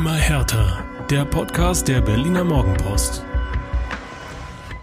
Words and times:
Immer 0.00 0.14
härter. 0.14 0.82
Der 1.10 1.26
Podcast 1.26 1.86
der 1.86 2.00
Berliner 2.00 2.42
Morgenpost. 2.42 3.22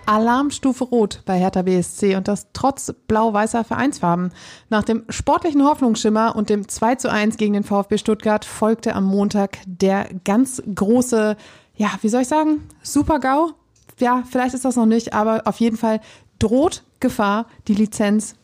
Alarmstufe 0.05 0.83
Rot 0.83 1.23
bei 1.25 1.39
Hertha 1.39 1.63
BSC 1.63 2.15
und 2.15 2.27
das 2.27 2.50
trotz 2.54 2.93
blau-weißer 3.07 3.64
Vereinsfarben. 3.64 4.32
Nach 4.69 4.83
dem 4.83 5.05
sportlichen 5.09 5.64
Hoffnungsschimmer 5.64 6.36
und 6.36 6.51
dem 6.51 6.68
2 6.68 6.95
zu 6.97 7.11
1 7.11 7.38
gegen 7.38 7.54
den 7.54 7.64
VfB 7.64 7.97
Stuttgart 7.97 8.45
folgte 8.45 8.93
am 8.93 9.05
Montag 9.05 9.57
der 9.65 10.07
ganz 10.23 10.61
große, 10.75 11.36
ja, 11.75 11.89
wie 12.02 12.09
soll 12.09 12.21
ich 12.21 12.27
sagen, 12.27 12.70
Super-GAU. 12.84 13.54
Ja, 13.97 14.21
vielleicht 14.29 14.54
ist 14.54 14.65
das 14.65 14.75
noch 14.75 14.86
nicht, 14.86 15.15
aber 15.15 15.41
auf 15.45 15.59
jeden 15.59 15.77
Fall 15.77 15.99
droht 16.38 16.84
Gefahr, 17.00 17.47
die 17.68 17.73
Lizenz 17.73 18.36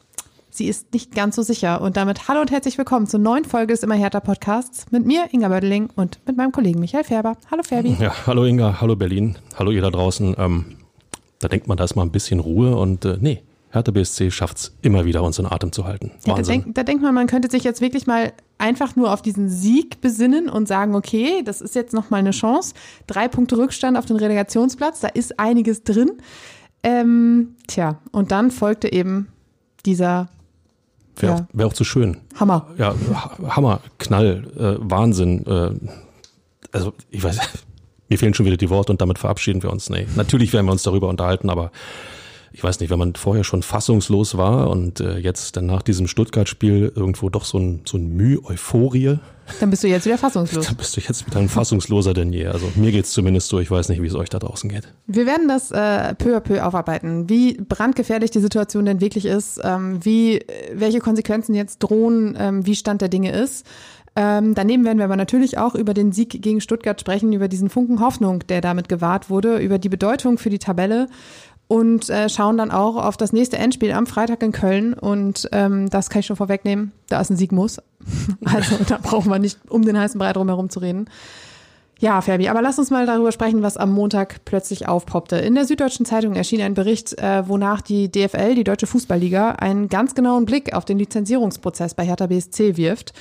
Sie 0.55 0.67
ist 0.67 0.93
nicht 0.93 1.15
ganz 1.15 1.35
so 1.35 1.41
sicher. 1.41 1.81
Und 1.81 1.97
damit 1.97 2.27
hallo 2.27 2.41
und 2.41 2.51
herzlich 2.51 2.77
willkommen 2.77 3.07
zur 3.07 3.19
neuen 3.19 3.43
Folge 3.43 3.73
des 3.73 3.81
Immer 3.81 3.95
härter 3.95 4.21
Podcasts 4.21 4.85
mit 4.91 5.03
mir, 5.03 5.25
Inga 5.31 5.47
Bödeling, 5.47 5.89
und 5.95 6.19
mit 6.27 6.37
meinem 6.37 6.51
Kollegen 6.51 6.79
Michael 6.79 7.03
Färber. 7.03 7.37
Hallo 7.49 7.63
Färbi. 7.63 7.97
Ja, 7.99 8.13
hallo 8.27 8.45
Inga, 8.45 8.79
hallo 8.79 8.95
Berlin, 8.95 9.35
hallo 9.57 9.71
ihr 9.71 9.81
da 9.81 9.89
draußen. 9.89 10.35
Ähm, 10.37 10.65
da 11.39 11.47
denkt 11.47 11.67
man, 11.67 11.75
da 11.75 11.85
ist 11.85 11.95
mal 11.95 12.03
ein 12.03 12.11
bisschen 12.11 12.39
Ruhe 12.39 12.75
und 12.77 13.03
äh, 13.03 13.17
nee, 13.19 13.41
Hertha 13.71 13.91
BSC 13.91 14.29
schafft 14.29 14.57
es 14.57 14.77
immer 14.83 15.05
wieder, 15.05 15.23
uns 15.23 15.39
in 15.39 15.47
Atem 15.47 15.71
zu 15.71 15.85
halten. 15.85 16.11
Ja, 16.27 16.35
da, 16.35 16.43
denk, 16.43 16.75
da 16.75 16.83
denkt 16.83 17.01
man, 17.01 17.15
man 17.15 17.25
könnte 17.25 17.49
sich 17.49 17.63
jetzt 17.63 17.81
wirklich 17.81 18.05
mal 18.05 18.31
einfach 18.59 18.95
nur 18.95 19.11
auf 19.11 19.23
diesen 19.23 19.49
Sieg 19.49 20.01
besinnen 20.01 20.49
und 20.49 20.67
sagen, 20.67 20.93
okay, 20.93 21.41
das 21.43 21.61
ist 21.61 21.73
jetzt 21.73 21.95
nochmal 21.95 22.19
eine 22.19 22.29
Chance. 22.29 22.75
Drei 23.07 23.27
Punkte 23.27 23.57
Rückstand 23.57 23.97
auf 23.97 24.05
den 24.05 24.17
Relegationsplatz, 24.17 24.99
da 24.99 25.07
ist 25.07 25.39
einiges 25.39 25.83
drin. 25.83 26.11
Ähm, 26.83 27.55
tja, 27.65 27.97
und 28.11 28.31
dann 28.31 28.51
folgte 28.51 28.93
eben 28.93 29.29
dieser 29.87 30.29
Wäre 31.17 31.33
ja. 31.33 31.39
auch, 31.39 31.45
wär 31.53 31.67
auch 31.67 31.73
zu 31.73 31.83
schön. 31.83 32.17
Hammer. 32.35 32.67
Ja, 32.77 32.95
Hammer, 33.47 33.81
Knall, 33.99 34.47
äh, 34.57 34.75
Wahnsinn. 34.79 35.45
Äh, 35.45 35.71
also 36.71 36.93
ich 37.09 37.23
weiß, 37.23 37.39
mir 38.09 38.17
fehlen 38.17 38.33
schon 38.33 38.45
wieder 38.45 38.57
die 38.57 38.69
Worte 38.69 38.91
und 38.91 39.01
damit 39.01 39.19
verabschieden 39.19 39.63
wir 39.63 39.71
uns. 39.71 39.89
Nee, 39.89 40.07
natürlich 40.15 40.53
werden 40.53 40.65
wir 40.65 40.71
uns 40.71 40.83
darüber 40.83 41.09
unterhalten, 41.09 41.49
aber 41.49 41.71
ich 42.53 42.63
weiß 42.63 42.79
nicht, 42.79 42.91
wenn 42.91 42.99
man 42.99 43.15
vorher 43.15 43.43
schon 43.43 43.63
fassungslos 43.63 44.37
war 44.37 44.69
und 44.69 44.99
äh, 44.99 45.17
jetzt 45.17 45.57
dann 45.57 45.65
nach 45.65 45.81
diesem 45.81 46.07
Stuttgart-Spiel 46.07 46.93
irgendwo 46.95 47.29
doch 47.29 47.45
so 47.45 47.57
ein, 47.57 47.81
so 47.83 47.97
ein 47.97 48.15
Mühe 48.15 48.45
Euphorie. 48.45 49.17
Dann 49.59 49.71
bist 49.71 49.83
du 49.83 49.87
jetzt 49.87 50.05
wieder 50.05 50.17
fassungslos. 50.19 50.67
Dann 50.67 50.75
bist 50.75 50.95
du 50.95 51.01
jetzt 51.01 51.25
wieder 51.25 51.39
ein 51.39 51.49
fassungsloser 51.49 52.13
denn 52.13 52.31
je. 52.31 52.45
Also 52.45 52.71
mir 52.75 52.91
geht's 52.91 53.11
zumindest 53.11 53.49
so, 53.49 53.59
ich 53.59 53.71
weiß 53.71 53.89
nicht, 53.89 54.03
wie 54.03 54.07
es 54.07 54.13
euch 54.13 54.29
da 54.29 54.37
draußen 54.37 54.69
geht. 54.69 54.87
Wir 55.07 55.25
werden 55.25 55.47
das 55.47 55.71
äh, 55.71 56.13
peu 56.13 56.37
à 56.37 56.41
peu 56.41 56.63
aufarbeiten, 56.63 57.27
wie 57.27 57.55
brandgefährlich 57.55 58.29
die 58.29 58.39
Situation 58.39 58.85
denn 58.85 59.01
wirklich 59.01 59.25
ist, 59.25 59.59
ähm, 59.63 60.05
wie, 60.05 60.45
welche 60.71 60.99
Konsequenzen 60.99 61.55
jetzt 61.55 61.79
drohen, 61.79 62.37
ähm, 62.39 62.67
wie 62.67 62.75
Stand 62.75 63.01
der 63.01 63.09
Dinge 63.09 63.31
ist. 63.31 63.65
Ähm, 64.15 64.53
daneben 64.53 64.85
werden 64.85 64.99
wir 64.99 65.05
aber 65.05 65.15
natürlich 65.15 65.57
auch 65.57 65.73
über 65.73 65.95
den 65.95 66.11
Sieg 66.11 66.39
gegen 66.41 66.61
Stuttgart 66.61 66.99
sprechen, 66.99 67.33
über 67.33 67.47
diesen 67.47 67.69
Funken 67.69 67.99
Hoffnung, 67.99 68.45
der 68.47 68.61
damit 68.61 68.87
gewahrt 68.87 69.31
wurde, 69.31 69.57
über 69.57 69.79
die 69.79 69.89
Bedeutung 69.89 70.37
für 70.37 70.51
die 70.51 70.59
Tabelle 70.59 71.07
und 71.67 72.09
äh, 72.09 72.29
schauen 72.29 72.57
dann 72.57 72.71
auch 72.71 72.95
auf 72.95 73.17
das 73.17 73.33
nächste 73.33 73.57
Endspiel 73.57 73.91
am 73.93 74.05
Freitag 74.05 74.43
in 74.43 74.51
Köln. 74.51 74.93
Und 74.93 75.49
ähm, 75.51 75.89
das 75.89 76.09
kann 76.09 76.19
ich 76.19 76.25
schon 76.25 76.35
vorwegnehmen, 76.35 76.91
da 77.09 77.21
ist 77.21 77.29
ein 77.29 77.37
Sieg 77.37 77.51
muss. 77.51 77.81
Also 78.45 78.77
da 78.87 78.99
brauchen 79.01 79.31
wir 79.31 79.39
nicht 79.39 79.57
um 79.69 79.83
den 79.83 79.97
heißen 79.97 80.19
Brei 80.19 80.33
drum 80.33 80.49
herum 80.49 80.69
zu 80.69 80.79
reden. 80.79 81.07
Ja, 82.03 82.19
Fabi, 82.19 82.49
aber 82.49 82.61
lass 82.61 82.77
uns 82.77 82.89
mal 82.89 83.05
darüber 83.05 83.31
sprechen, 83.31 83.61
was 83.61 83.77
am 83.77 83.93
Montag 83.93 84.43
plötzlich 84.43 84.89
aufpoppte. 84.89 85.37
In 85.37 85.55
der 85.55 85.63
Süddeutschen 85.63 86.05
Zeitung 86.05 86.35
erschien 86.35 86.61
ein 86.61 86.73
Bericht, 86.73 87.17
äh, 87.17 87.47
wonach 87.47 87.81
die 87.81 88.11
DFL, 88.11 88.55
die 88.55 88.65
Deutsche 88.65 88.87
Fußballliga, 88.87 89.51
einen 89.51 89.87
ganz 89.87 90.13
genauen 90.13 90.43
Blick 90.43 90.73
auf 90.73 90.83
den 90.83 90.99
Lizenzierungsprozess 90.99 91.93
bei 91.93 92.03
Hertha 92.03 92.27
BSC 92.27 92.75
wirft. 92.75 93.13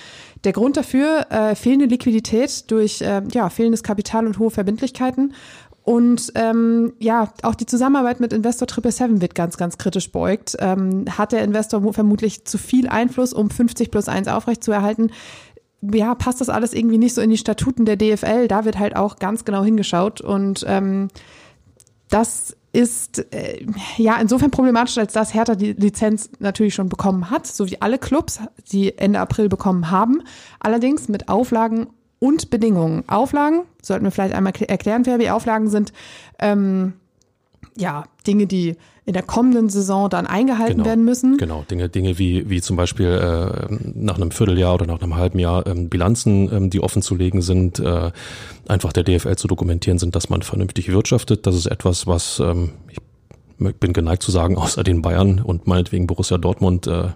Der 0.43 0.53
Grund 0.53 0.77
dafür, 0.77 1.27
äh, 1.31 1.55
fehlende 1.55 1.87
Liquidität 1.87 2.69
durch 2.73 3.03
äh, 3.03 3.23
ja, 3.31 3.51
fehlendes 3.51 3.85
Kapital 3.85 4.27
und 4.27 4.41
hohe 4.41 4.51
Verbindlichkeiten 4.51 5.35
und 5.85 6.33
ähm, 6.37 6.93
ja, 7.01 7.33
auch 7.43 7.57
die 7.57 7.67
Zusammenarbeit 7.67 8.21
mit 8.21 8.33
Investor 8.33 8.69
777 8.69 9.21
wird 9.21 9.35
ganz, 9.35 9.57
ganz 9.57 9.79
kritisch 9.79 10.13
beugt. 10.13 10.57
Ähm, 10.61 11.07
hat 11.19 11.33
der 11.33 11.43
Investor 11.43 11.93
vermutlich 11.93 12.45
zu 12.45 12.57
viel 12.57 12.89
Einfluss, 12.89 13.33
um 13.33 13.51
50 13.51 13.91
plus 13.91 14.09
1 14.09 14.29
aufrechtzuerhalten? 14.29 15.11
Ja, 15.81 16.15
passt 16.15 16.41
das 16.41 16.49
alles 16.49 16.73
irgendwie 16.73 16.99
nicht 16.99 17.15
so 17.15 17.21
in 17.21 17.31
die 17.31 17.39
Statuten 17.39 17.85
der 17.85 17.97
DFL? 17.97 18.47
Da 18.47 18.65
wird 18.65 18.79
halt 18.79 18.95
auch 18.95 19.17
ganz 19.17 19.45
genau 19.45 19.65
hingeschaut. 19.65 20.21
Und 20.21 20.65
ähm, 20.69 21.09
das 22.09 22.57
ist 22.73 23.27
äh, 23.35 23.67
ja 23.97 24.19
insofern 24.21 24.53
problematisch, 24.53 24.97
als 24.99 25.13
dass 25.13 25.35
Hertha 25.35 25.57
die 25.57 25.73
Lizenz 25.73 26.31
natürlich 26.39 26.75
schon 26.75 26.89
bekommen 26.89 27.29
hat, 27.29 27.49
so 27.49 27.69
wie 27.69 27.83
alle 27.83 27.99
Clubs, 27.99 28.39
die 28.71 28.97
Ende 28.97 29.19
April 29.19 29.49
bekommen 29.49 29.91
haben. 29.91 30.23
Allerdings 30.61 31.09
mit 31.09 31.29
Auflagen 31.29 31.89
und 32.23 32.51
Bedingungen. 32.51 33.03
Auflagen, 33.09 33.63
sollten 33.83 34.05
wir 34.05 34.13
vielleicht 34.13 34.33
einmal 34.33 34.53
erklären, 34.69 35.05
wer 35.07 35.19
die 35.19 35.29
Auflagen 35.29 35.69
sind. 35.69 35.93
Ähm, 36.39 36.93
ja, 37.77 38.05
Dinge, 38.25 38.47
die 38.47 38.77
in 39.05 39.15
der 39.15 39.25
kommenden 39.25 39.69
Saison 39.69 40.09
dann 40.09 40.29
eingehalten 40.29 40.75
genau, 40.75 40.87
werden 40.87 41.05
müssen. 41.05 41.37
Genau, 41.37 41.65
Dinge, 41.69 41.89
Dinge 41.89 42.21
wie, 42.21 42.49
wie 42.49 42.61
zum 42.61 42.77
Beispiel 42.77 43.09
äh, 43.09 43.75
nach 43.97 44.15
einem 44.15 44.31
Vierteljahr 44.31 44.75
oder 44.75 44.87
nach 44.87 45.03
einem 45.03 45.17
halben 45.17 45.41
Jahr 45.41 45.67
ähm, 45.67 45.89
Bilanzen, 45.89 46.49
ähm, 46.53 46.71
die 46.71 46.81
offen 46.81 47.03
zu 47.03 47.17
legen 47.17 47.43
sind, 47.43 47.81
äh, 47.81 48.13
einfach 48.69 48.93
der 48.93 49.03
DFL 49.03 49.35
zu 49.35 49.49
dokumentieren 49.49 49.99
sind, 49.99 50.15
dass 50.15 50.31
man 50.31 50.43
vernünftig 50.43 50.93
wirtschaftet. 50.93 51.45
Das 51.49 51.57
ist 51.57 51.67
etwas, 51.67 52.07
was 52.07 52.39
ähm, 52.39 52.71
ich 52.89 53.01
bin 53.81 53.93
geneigt 53.93 54.23
zu 54.23 54.31
sagen, 54.31 54.57
außer 54.59 54.85
den 54.85 55.03
Bayern 55.03 55.41
und 55.41 55.67
meinetwegen 55.67 56.07
Borussia 56.07 56.39
Dortmund 56.39 56.87
äh, 56.87 57.09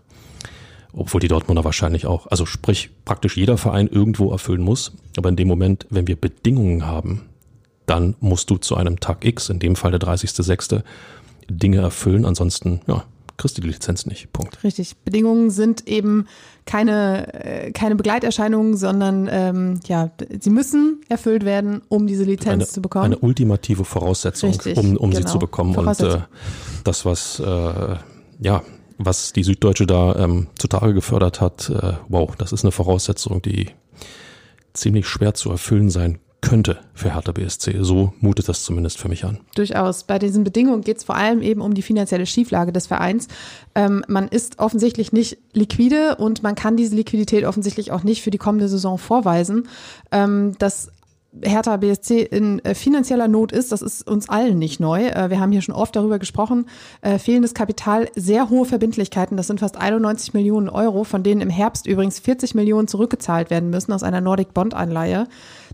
obwohl 0.92 1.20
die 1.20 1.28
Dortmunder 1.28 1.64
wahrscheinlich 1.64 2.06
auch, 2.06 2.26
also 2.28 2.46
sprich 2.46 2.90
praktisch 3.04 3.36
jeder 3.36 3.58
Verein 3.58 3.88
irgendwo 3.88 4.30
erfüllen 4.30 4.62
muss. 4.62 4.92
Aber 5.16 5.28
in 5.28 5.36
dem 5.36 5.48
Moment, 5.48 5.86
wenn 5.90 6.06
wir 6.06 6.16
Bedingungen 6.16 6.86
haben, 6.86 7.22
dann 7.86 8.14
musst 8.20 8.50
du 8.50 8.56
zu 8.56 8.76
einem 8.76 9.00
Tag 9.00 9.24
X, 9.24 9.48
in 9.48 9.58
dem 9.58 9.76
Fall 9.76 9.92
der 9.92 10.00
30.06., 10.00 10.82
Dinge 11.48 11.78
erfüllen. 11.78 12.24
Ansonsten, 12.24 12.80
ja, 12.88 13.04
kriegst 13.36 13.56
du 13.56 13.62
die 13.62 13.68
Lizenz 13.68 14.06
nicht. 14.06 14.32
Punkt. 14.32 14.62
Richtig. 14.64 14.96
Bedingungen 15.04 15.50
sind 15.50 15.86
eben 15.86 16.26
keine, 16.64 17.32
äh, 17.34 17.70
keine 17.72 17.96
Begleiterscheinungen, 17.96 18.76
sondern 18.76 19.28
ähm, 19.30 19.80
ja, 19.86 20.10
sie 20.40 20.50
müssen 20.50 21.00
erfüllt 21.08 21.44
werden, 21.44 21.82
um 21.88 22.06
diese 22.06 22.24
Lizenz 22.24 22.48
eine, 22.48 22.66
zu 22.66 22.82
bekommen. 22.82 23.04
Eine 23.06 23.18
ultimative 23.18 23.84
Voraussetzung, 23.84 24.50
Richtig, 24.50 24.76
um, 24.76 24.96
um 24.96 25.10
genau. 25.10 25.22
sie 25.22 25.32
zu 25.32 25.38
bekommen. 25.38 25.76
Und 25.76 26.00
äh, 26.00 26.18
das, 26.84 27.04
was 27.04 27.40
äh, 27.40 27.96
ja, 28.40 28.62
was 28.98 29.32
die 29.32 29.42
Süddeutsche 29.42 29.86
da 29.86 30.16
ähm, 30.16 30.48
zutage 30.58 30.94
gefördert 30.94 31.40
hat, 31.40 31.70
äh, 31.70 31.94
wow, 32.08 32.34
das 32.36 32.52
ist 32.52 32.64
eine 32.64 32.72
Voraussetzung, 32.72 33.42
die 33.42 33.70
ziemlich 34.72 35.06
schwer 35.06 35.34
zu 35.34 35.50
erfüllen 35.50 35.90
sein 35.90 36.18
könnte 36.42 36.78
für 36.94 37.12
Hertha 37.12 37.32
BSC. 37.32 37.78
So 37.80 38.12
mutet 38.20 38.48
das 38.48 38.62
zumindest 38.62 38.98
für 38.98 39.08
mich 39.08 39.24
an. 39.24 39.40
Durchaus. 39.54 40.04
Bei 40.04 40.18
diesen 40.18 40.44
Bedingungen 40.44 40.82
geht 40.82 40.98
es 40.98 41.04
vor 41.04 41.16
allem 41.16 41.42
eben 41.42 41.60
um 41.60 41.74
die 41.74 41.82
finanzielle 41.82 42.26
Schieflage 42.26 42.72
des 42.72 42.86
Vereins. 42.86 43.26
Ähm, 43.74 44.04
man 44.06 44.28
ist 44.28 44.58
offensichtlich 44.58 45.12
nicht 45.12 45.38
liquide 45.52 46.16
und 46.16 46.42
man 46.42 46.54
kann 46.54 46.76
diese 46.76 46.94
Liquidität 46.94 47.44
offensichtlich 47.44 47.90
auch 47.90 48.04
nicht 48.04 48.22
für 48.22 48.30
die 48.30 48.38
kommende 48.38 48.68
Saison 48.68 48.98
vorweisen. 48.98 49.68
Ähm, 50.12 50.54
das 50.58 50.92
Hertha 51.42 51.76
BSC 51.76 52.22
in 52.22 52.58
äh, 52.64 52.74
finanzieller 52.74 53.28
Not 53.28 53.52
ist, 53.52 53.72
das 53.72 53.82
ist 53.82 54.08
uns 54.08 54.28
allen 54.28 54.58
nicht 54.58 54.80
neu. 54.80 55.06
Äh, 55.06 55.30
wir 55.30 55.40
haben 55.40 55.52
hier 55.52 55.62
schon 55.62 55.74
oft 55.74 55.94
darüber 55.96 56.18
gesprochen. 56.18 56.66
Äh, 57.00 57.18
fehlendes 57.18 57.54
Kapital, 57.54 58.08
sehr 58.14 58.50
hohe 58.50 58.64
Verbindlichkeiten, 58.64 59.36
das 59.36 59.46
sind 59.46 59.60
fast 59.60 59.76
91 59.76 60.34
Millionen 60.34 60.68
Euro, 60.68 61.04
von 61.04 61.22
denen 61.22 61.40
im 61.40 61.50
Herbst 61.50 61.86
übrigens 61.86 62.18
40 62.18 62.54
Millionen 62.54 62.88
zurückgezahlt 62.88 63.50
werden 63.50 63.70
müssen 63.70 63.92
aus 63.92 64.02
einer 64.02 64.20
Nordic 64.20 64.54
Bond 64.54 64.74
Anleihe. 64.74 65.26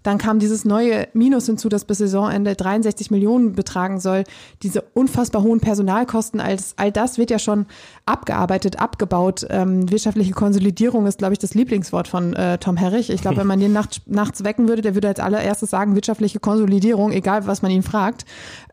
Dann 0.02 0.18
kam 0.18 0.38
dieses 0.38 0.64
neue 0.64 1.08
Minus 1.12 1.46
hinzu, 1.46 1.68
das 1.68 1.84
bis 1.84 1.98
Saisonende 1.98 2.54
63 2.54 3.10
Millionen 3.10 3.52
betragen 3.52 4.00
soll. 4.00 4.24
Diese 4.62 4.82
unfassbar 4.94 5.42
hohen 5.42 5.60
Personalkosten, 5.60 6.40
alles, 6.40 6.74
all 6.76 6.92
das 6.92 7.18
wird 7.18 7.30
ja 7.30 7.38
schon 7.38 7.66
abgearbeitet, 8.06 8.80
abgebaut. 8.80 9.46
Ähm, 9.50 9.90
wirtschaftliche 9.90 10.32
Konsolidierung 10.32 11.06
ist, 11.06 11.18
glaube 11.18 11.34
ich, 11.34 11.38
das 11.38 11.54
Lieblingswort 11.54 12.08
von 12.08 12.34
äh, 12.34 12.58
Tom 12.58 12.76
Herrich. 12.76 13.10
Ich 13.10 13.22
glaube, 13.22 13.38
wenn 13.38 13.46
man 13.46 13.60
den 13.60 13.72
nachts, 13.72 14.00
nachts 14.06 14.44
wecken 14.44 14.68
würde, 14.68 14.82
der 14.82 14.94
würde 14.94 15.08
als 15.08 15.20
allererstes 15.20 15.70
sagen, 15.70 15.94
wirtschaftliche 15.94 16.40
Konsolidierung, 16.40 17.12
egal 17.12 17.46
was 17.46 17.62
man 17.62 17.70
ihn 17.70 17.82
fragt. 17.82 18.24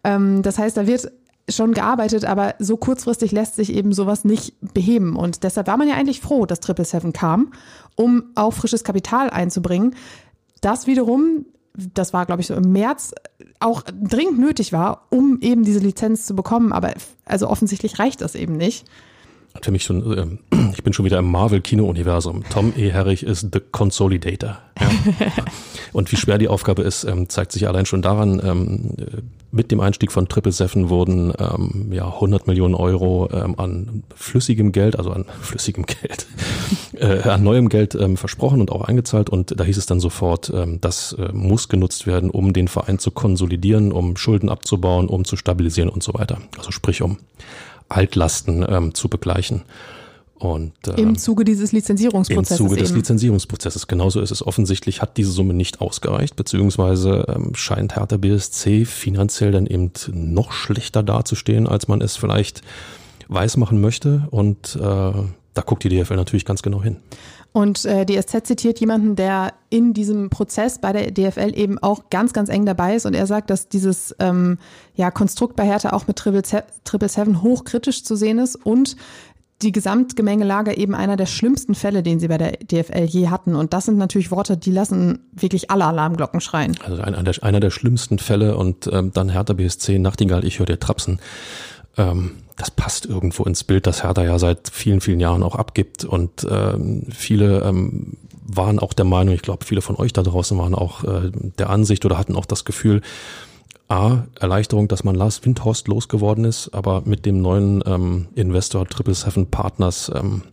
Ähm, 0.04 0.42
das 0.42 0.58
heißt, 0.58 0.78
da 0.78 0.88
wird 0.88 1.12
schon 1.52 1.74
gearbeitet, 1.74 2.26
aber 2.26 2.56
so 2.60 2.78
kurzfristig 2.78 3.32
lässt 3.32 3.56
sich 3.56 3.74
eben 3.74 3.94
sowas 3.94 4.24
nicht 4.24 4.54
beheben. 4.74 5.16
Und 5.16 5.44
deshalb 5.44 5.68
war 5.68 5.78
man 5.78 5.88
ja 5.88 5.96
eigentlich 5.96 6.22
froh, 6.22 6.46
dass 6.46 6.60
Triple 6.60 6.86
Seven 6.86 7.14
kam, 7.14 7.52
um 7.96 8.24
auch 8.36 8.54
frisches 8.54 8.84
Kapital 8.84 9.30
einzubringen 9.30 9.96
das 10.62 10.88
wiederum, 10.88 11.46
das 11.74 12.14
war, 12.14 12.26
glaube 12.26 12.42
ich, 12.42 12.48
so 12.48 12.56
im 12.56 12.72
März, 12.72 13.14
auch 13.60 13.84
dringend 13.84 14.40
nötig 14.40 14.74
war, 14.74 15.08
um 15.10 15.40
eben 15.42 15.64
diese 15.64 15.80
Lizenz 15.80 16.26
zu 16.26 16.36
bekommen. 16.36 16.72
Aber 16.72 16.94
also 17.26 17.50
offensichtlich 17.50 18.00
reicht 18.00 18.22
das 18.22 18.36
eben 18.36 18.54
nicht. 18.54 18.86
Für 19.62 19.72
mich 19.72 19.84
schon, 19.84 20.40
ähm, 20.52 20.72
ich 20.74 20.84
bin 20.84 20.94
schon 20.94 21.06
wieder 21.06 21.20
im 21.20 21.32
Marvel-Kino-Universum. 21.32 22.44
Tom 22.50 22.74
E. 22.78 22.92
Herrich 22.92 23.24
ist 23.24 23.50
the 23.52 23.60
Consolidator. 23.60 24.60
Ja. 24.80 24.90
Und 25.94 26.12
wie 26.12 26.18
schwer 26.18 26.38
die 26.38 26.48
Aufgabe 26.48 26.84
ist, 26.84 27.04
ähm, 27.04 27.30
zeigt 27.30 27.52
sich 27.52 27.68
allein 27.68 27.86
schon 27.86 28.02
daran, 28.02 28.42
ähm, 28.44 28.96
mit 29.52 29.72
dem 29.72 29.80
Einstieg 29.80 30.12
von 30.12 30.28
Triple 30.28 30.52
Seven 30.52 30.90
wurden 30.90 31.34
ja 31.92 32.06
100 32.06 32.48
Millionen 32.48 32.76
Euro 32.76 33.26
an 33.26 34.04
flüssigem 34.16 34.72
Geld, 34.72 34.98
also 34.98 35.12
an 35.12 35.26
flüssigem 35.42 35.86
Geld, 35.86 36.28
äh, 36.94 37.28
an 37.28 37.44
neuem 37.44 37.70
Geld 37.70 37.96
ähm, 37.96 38.18
versprochen 38.18 38.62
und 38.62 38.72
auch 38.72 38.82
eingezahlt 38.82 39.30
und 39.30 39.60
da 39.60 39.64
hieß 39.64 39.78
es 39.78 39.86
dann 39.86 40.00
sofort, 40.00 40.52
ähm, 40.54 40.80
das 40.82 41.14
äh, 41.14 41.30
muss 41.34 41.70
genutzt 41.70 42.08
werden, 42.08 42.30
um 42.30 42.54
den 42.54 42.68
Verein 42.68 43.00
zu 43.00 43.12
konsolidieren, 43.12 43.92
um 43.92 44.18
Schulden 44.18 44.50
abzubauen, 44.50 45.08
um 45.08 45.26
zu 45.26 45.36
stabilisieren 45.36 45.90
und 45.90 46.04
so 46.04 46.14
weiter. 46.14 46.40
Also 46.58 46.72
sprich 46.72 47.02
um 47.02 47.18
Altlasten 47.90 48.66
ähm, 48.68 48.94
zu 48.94 49.10
begleichen. 49.10 49.64
Und, 50.40 50.72
ähm, 50.88 50.96
Im 50.98 51.18
Zuge 51.18 51.44
dieses 51.44 51.74
Lizenzierungsprozesses. 51.74 52.60
Im 52.60 52.68
Zuge 52.68 52.80
des 52.80 52.92
Lizenzierungsprozesses. 52.94 53.88
Genauso 53.88 54.22
ist 54.22 54.32
es. 54.32 54.46
Offensichtlich 54.46 55.02
hat 55.02 55.18
diese 55.18 55.32
Summe 55.32 55.54
nicht 55.54 55.82
ausgereicht, 55.82 56.38
beziehungsweise 56.38 57.26
ähm, 57.28 57.56
scheint 57.56 57.98
Hertha 57.98 58.16
BSC 58.16 58.86
finanziell 58.86 59.52
dann 59.52 59.68
eben 59.68 59.92
noch 60.14 60.54
schlechter 60.54 61.04
dazustehen, 61.04 61.68
als 61.68 61.90
man 61.90 62.02
es 62.02 62.16
vielleicht 62.16 62.62
weismachen 63.28 63.82
möchte. 63.82 64.28
Und 64.32 64.78
äh, 64.78 64.80
da 64.80 65.62
guckt 65.66 65.84
die 65.84 65.90
DFL 65.90 66.16
natürlich 66.16 66.46
ganz 66.46 66.62
genau 66.62 66.82
hin. 66.82 66.98
Und 67.52 67.84
äh, 67.86 68.06
die 68.06 68.22
SZ 68.22 68.46
zitiert 68.46 68.80
jemanden, 68.80 69.16
der 69.16 69.54
in 69.70 69.94
diesem 69.94 70.30
Prozess 70.30 70.80
bei 70.80 70.94
der 70.94 71.12
DFL 71.12 71.52
eben 71.56 71.80
auch 71.80 72.10
ganz, 72.12 72.32
ganz 72.32 72.48
eng 72.50 72.66
dabei 72.66 72.96
ist. 72.96 73.08
Und 73.08 73.16
er 73.16 73.26
sagt, 73.26 73.50
dass 73.50 73.68
dieses 73.70 74.16
ähm, 74.20 74.60
ja, 74.96 75.10
Konstrukt 75.10 75.56
bei 75.56 75.66
Hertha 75.66 75.90
auch 75.90 76.06
mit 76.06 76.18
Triple, 76.18 76.44
Triple 76.84 77.10
Seven 77.10 77.42
hochkritisch 77.42 78.04
zu 78.04 78.16
sehen 78.16 78.38
ist 78.38 78.56
und 78.56 78.96
die 79.62 79.72
Gesamtgemengelage 79.74 80.78
eben 80.78 80.96
einer 80.96 81.18
der 81.18 81.26
schlimmsten 81.26 81.76
Fälle, 81.76 82.02
den 82.02 82.20
sie 82.20 82.30
bei 82.30 82.38
der 82.38 82.52
DFL 82.52 83.04
je 83.04 83.28
hatten. 83.28 83.56
Und 83.56 83.74
das 83.74 83.86
sind 83.86 83.98
natürlich 83.98 84.32
Worte, 84.32 84.56
die 84.56 84.72
lassen 84.72 85.20
wirklich 85.34 85.70
alle 85.70 85.86
Alarmglocken 85.86 86.40
schreien. 86.40 86.78
Also 86.84 87.02
einer 87.02 87.24
der, 87.24 87.44
einer 87.44 87.60
der 87.60 87.70
schlimmsten 87.70 88.20
Fälle 88.20 88.56
und 88.56 88.90
ähm, 88.92 89.12
dann 89.14 89.30
Hertha 89.30 89.54
BSC, 89.54 90.00
Nachtigall, 90.00 90.46
ich 90.46 90.60
höre 90.60 90.66
dir 90.66 90.80
Trapsen. 90.80 91.20
Ähm, 91.98 92.38
das 92.56 92.72
passt 92.72 93.06
irgendwo 93.06 93.44
ins 93.44 93.64
Bild, 93.64 93.86
das 93.86 94.04
Hertha 94.04 94.24
ja 94.24 94.40
seit 94.40 94.70
vielen, 94.70 95.02
vielen 95.02 95.20
Jahren 95.20 95.44
auch 95.44 95.56
abgibt. 95.56 96.06
Und 96.06 96.48
ähm, 96.50 97.08
viele 97.12 97.62
ähm, 97.62 98.18
waren 98.44 98.80
auch 98.80 98.94
der 98.94 99.06
Meinung, 99.06 99.36
ich 99.36 99.42
glaube, 99.42 99.66
viele 99.66 99.82
von 99.82 99.98
euch 99.98 100.14
da 100.14 100.24
draußen 100.24 100.58
waren 100.58 100.74
auch 100.74 101.04
äh, 101.04 101.32
der 101.34 101.70
Ansicht 101.70 102.06
oder 102.06 102.18
hatten 102.18 102.36
auch 102.36 102.46
das 102.46 102.66
Gefühl, 102.66 103.02
A, 103.90 104.28
Erleichterung, 104.40 104.88
dass 104.88 105.04
man 105.04 105.16
Lars 105.16 105.44
Windhorst 105.44 105.88
losgeworden 105.88 106.46
ist, 106.46 106.70
aber 106.76 107.02
mit 107.06 107.26
dem 107.26 107.42
neuen 107.42 107.84
ähm, 107.88 108.28
Investor 108.36 108.88
Triple 108.88 109.16
Seven 109.16 109.50
Partners 109.50 110.12
ähm, 110.14 110.44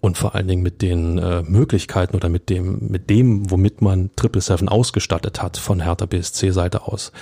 und 0.00 0.16
vor 0.16 0.34
allen 0.34 0.48
Dingen 0.48 0.62
mit 0.62 0.80
den 0.80 1.18
äh, 1.18 1.42
Möglichkeiten 1.42 2.16
oder 2.16 2.30
mit 2.30 2.48
dem, 2.48 2.88
mit 2.88 3.10
dem, 3.10 3.50
womit 3.50 3.82
man 3.82 4.10
Triple 4.16 4.40
Seven 4.40 4.70
ausgestattet 4.70 5.42
hat 5.42 5.58
von 5.58 5.80
Hertha 5.80 6.06
BSC 6.06 6.50
Seite 6.50 6.86
aus, 6.86 7.12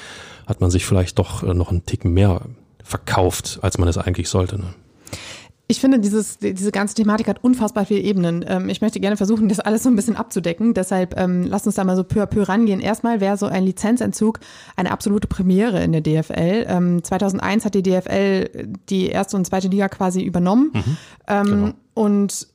hat 0.47 0.61
man 0.61 0.71
sich 0.71 0.87
vielleicht 0.87 1.19
doch 1.19 1.43
äh, 1.43 1.53
noch 1.53 1.71
einen 1.71 1.85
Tick 1.85 2.05
mehr 2.05 2.43
verkauft, 2.85 3.59
als 3.63 3.77
man 3.79 3.89
es 3.89 3.99
eigentlich 3.99 4.29
sollte. 4.29 4.59
Ne? 4.59 4.73
Ich 5.69 5.81
finde, 5.81 5.99
dieses, 5.99 6.39
diese 6.39 6.71
ganze 6.71 6.95
Thematik 6.95 7.27
hat 7.27 7.43
unfassbar 7.43 7.87
viele 7.87 8.01
Ebenen. 8.01 8.45
Ähm, 8.47 8.69
ich 8.69 8.81
möchte 8.81 9.01
gerne 9.01 9.17
versuchen, 9.17 9.49
das 9.49 9.59
alles 9.59 9.83
so 9.83 9.89
ein 9.89 9.97
bisschen 9.97 10.17
abzudecken. 10.17 10.75
Deshalb 10.75 11.19
ähm, 11.19 11.43
lass 11.43 11.67
uns 11.67 11.75
da 11.75 11.83
mal 11.83 11.97
so 11.97 12.05
peu 12.05 12.23
à 12.23 12.27
peu 12.27 12.43
rangehen. 12.43 12.81
Erstmal 12.81 13.21
wäre 13.21 13.37
so 13.37 13.47
ein 13.47 13.65
Lizenzentzug 13.65 14.39
eine 14.77 14.93
absolute 14.93 15.27
Premiere 15.27 15.83
in 15.83 15.91
der 15.91 16.03
DFL. 16.03 16.67
Ähm, 16.69 17.03
2001 17.03 17.65
hat 17.65 17.75
die 17.75 17.83
DFL 17.83 18.69
die 18.89 19.09
erste 19.09 19.37
und 19.37 19.45
zweite 19.45 19.67
Liga 19.67 19.89
quasi 19.89 20.23
übernommen. 20.23 20.71
Mhm, 20.73 20.97
ähm, 21.27 21.45
genau. 21.45 21.73
Und 21.95 22.47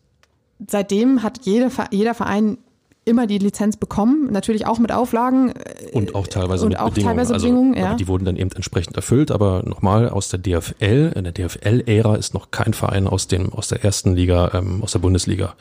seitdem 0.65 1.21
hat 1.21 1.39
jede, 1.43 1.69
jeder 1.91 2.13
Verein 2.13 2.59
immer 3.03 3.25
die 3.25 3.39
Lizenz 3.39 3.77
bekommen, 3.77 4.31
natürlich 4.31 4.67
auch 4.67 4.79
mit 4.79 4.91
Auflagen. 4.91 5.49
Äh, 5.51 5.91
und 5.91 6.13
auch 6.15 6.27
teilweise 6.27 6.65
und 6.65 6.69
mit 6.69 6.79
auch 6.79 6.89
Bedingungen. 6.89 7.15
Teilweise 7.15 7.33
also, 7.33 7.47
Bedingungen 7.47 7.73
ja. 7.75 7.95
Die 7.95 8.07
wurden 8.07 8.25
dann 8.25 8.35
eben 8.35 8.51
entsprechend 8.51 8.95
erfüllt, 8.95 9.31
aber 9.31 9.63
nochmal 9.63 10.09
aus 10.09 10.29
der 10.29 10.39
DFL, 10.39 11.13
in 11.15 11.23
der 11.23 11.33
DFL-Ära 11.33 12.15
ist 12.15 12.33
noch 12.33 12.51
kein 12.51 12.73
Verein 12.73 13.07
aus 13.07 13.27
dem, 13.27 13.51
aus 13.53 13.69
der 13.69 13.83
ersten 13.83 14.15
Liga, 14.15 14.51
ähm, 14.53 14.83
aus 14.83 14.91
der 14.91 14.99
Bundesliga 14.99 15.55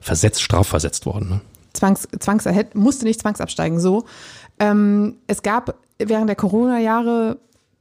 versetzt, 0.00 0.42
strafversetzt 0.42 1.06
worden. 1.06 1.28
Ne? 1.28 1.40
Zwangs, 1.72 2.08
Zwangs, 2.18 2.48
musste 2.74 3.04
nicht 3.04 3.20
zwangsabsteigen, 3.20 3.78
so. 3.78 4.04
Ähm, 4.58 5.16
es 5.28 5.42
gab 5.42 5.76
während 5.98 6.28
der 6.28 6.36
Corona-Jahre 6.36 7.38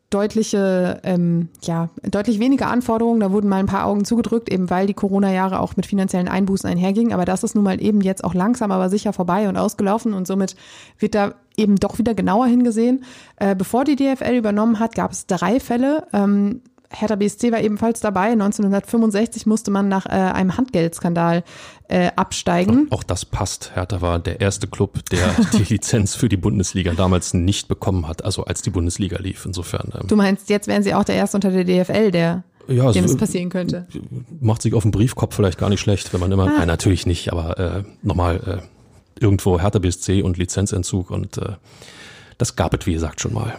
deutliche, 0.10 1.00
ähm, 1.04 1.50
ja, 1.62 1.90
deutlich 2.04 2.40
weniger 2.40 2.68
Anforderungen. 2.68 3.20
Da 3.20 3.32
wurden 3.32 3.48
mal 3.48 3.58
ein 3.58 3.68
paar 3.68 3.86
Augen 3.86 4.06
zugedrückt, 4.06 4.52
eben 4.52 4.70
weil 4.70 4.88
die 4.88 4.94
Corona-Jahre 4.94 5.60
auch 5.60 5.76
mit 5.76 5.86
finanziellen 5.86 6.28
Einbußen 6.28 6.70
einhergingen. 6.70 7.14
Aber 7.14 7.26
das 7.26 7.44
ist 7.44 7.56
nun 7.56 7.64
mal 7.64 7.82
eben 7.82 8.02
jetzt 8.02 8.24
auch 8.24 8.34
langsam, 8.34 8.72
aber 8.72 8.90
sicher 8.90 9.14
vorbei 9.14 9.48
und 9.48 9.58
ausgelaufen. 9.58 10.14
Und 10.14 10.26
somit 10.26 10.56
wird 10.98 11.14
da 11.14 11.36
eben 11.58 11.76
doch 11.76 12.00
wieder 12.00 12.16
genauer 12.16 12.48
hingesehen. 12.48 13.04
Äh, 13.36 13.56
bevor 13.56 13.84
die 13.84 13.96
DFL 13.96 14.36
übernommen 14.36 14.80
hat, 14.80 14.96
gab 14.96 15.12
es 15.12 15.28
drei 15.28 15.60
Fälle. 15.60 16.08
Ähm, 16.14 16.62
Hertha 16.92 17.16
BSC 17.16 17.52
war 17.52 17.62
ebenfalls 17.62 18.00
dabei. 18.00 18.32
1965 18.32 19.46
musste 19.46 19.70
man 19.70 19.88
nach 19.88 20.06
äh, 20.06 20.10
einem 20.10 20.58
Handgeldskandal 20.58 21.44
äh, 21.88 22.10
absteigen. 22.16 22.88
Auch, 22.90 23.00
auch, 23.00 23.04
das 23.04 23.26
passt. 23.26 23.72
Hertha 23.76 24.02
war 24.02 24.20
der 24.20 24.42
erste 24.42 24.68
Club, 24.68 25.00
der 25.12 25.36
die 25.54 25.64
Lizenz 25.74 26.16
für 26.16 26.30
die 26.30 26.38
Bundesliga 26.38 26.94
damals 26.94 27.34
nicht 27.34 27.68
bekommen 27.68 28.08
hat, 28.08 28.26
also 28.26 28.46
als 28.46 28.62
die 28.62 28.72
Bundesliga 28.72 29.20
lief. 29.20 29.46
Insofern. 29.46 29.92
Ähm, 29.94 30.08
du 30.08 30.16
meinst, 30.16 30.50
jetzt 30.50 30.68
wären 30.68 30.82
sie 30.82 30.94
auch 30.94 31.04
der 31.04 31.16
erste 31.16 31.38
unter 31.38 31.52
der 31.52 31.64
DFL, 31.64 32.12
der 32.12 32.44
ja, 32.68 32.92
dem 32.92 33.06
es 33.06 33.18
passieren 33.18 33.50
könnte. 33.50 33.88
Macht 34.40 34.62
sich 34.62 34.74
auf 34.74 34.84
dem 34.84 34.92
Briefkopf 34.92 35.36
vielleicht 35.36 35.58
gar 35.58 35.70
nicht 35.70 35.80
schlecht, 35.80 36.14
wenn 36.14 36.20
man 36.20 36.32
immer, 36.32 36.48
ah. 36.48 36.58
nein, 36.60 36.68
natürlich 36.68 37.06
nicht, 37.06 37.32
aber 37.32 37.58
äh, 37.60 37.84
nochmal 38.02 38.62
äh, 39.18 39.24
irgendwo 39.24 39.60
Hertha 39.60 39.80
BSC 39.80 40.22
und 40.22 40.38
Lizenzentzug 40.38 41.12
und 41.12 41.38
äh, 41.38 41.54
das 42.38 42.56
gab 42.56 42.74
es, 42.74 42.86
wie 42.86 42.94
gesagt, 42.94 43.22
schon 43.22 43.34
mal. 43.34 43.58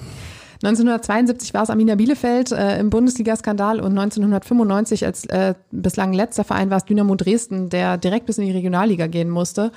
1972 0.62 1.54
war 1.54 1.62
es 1.62 1.70
Arminia 1.70 1.94
Bielefeld 1.94 2.52
äh, 2.52 2.78
im 2.78 2.90
Bundesligaskandal 2.90 3.80
und 3.80 3.98
1995 3.98 5.06
als 5.06 5.24
äh, 5.26 5.54
bislang 5.70 6.12
letzter 6.12 6.44
Verein 6.44 6.68
war 6.68 6.76
es 6.76 6.84
Dynamo 6.84 7.14
Dresden, 7.14 7.70
der 7.70 7.96
direkt 7.96 8.26
bis 8.26 8.36
in 8.36 8.44
die 8.44 8.52
Regionalliga 8.52 9.06
gehen 9.06 9.30
musste. 9.30 9.72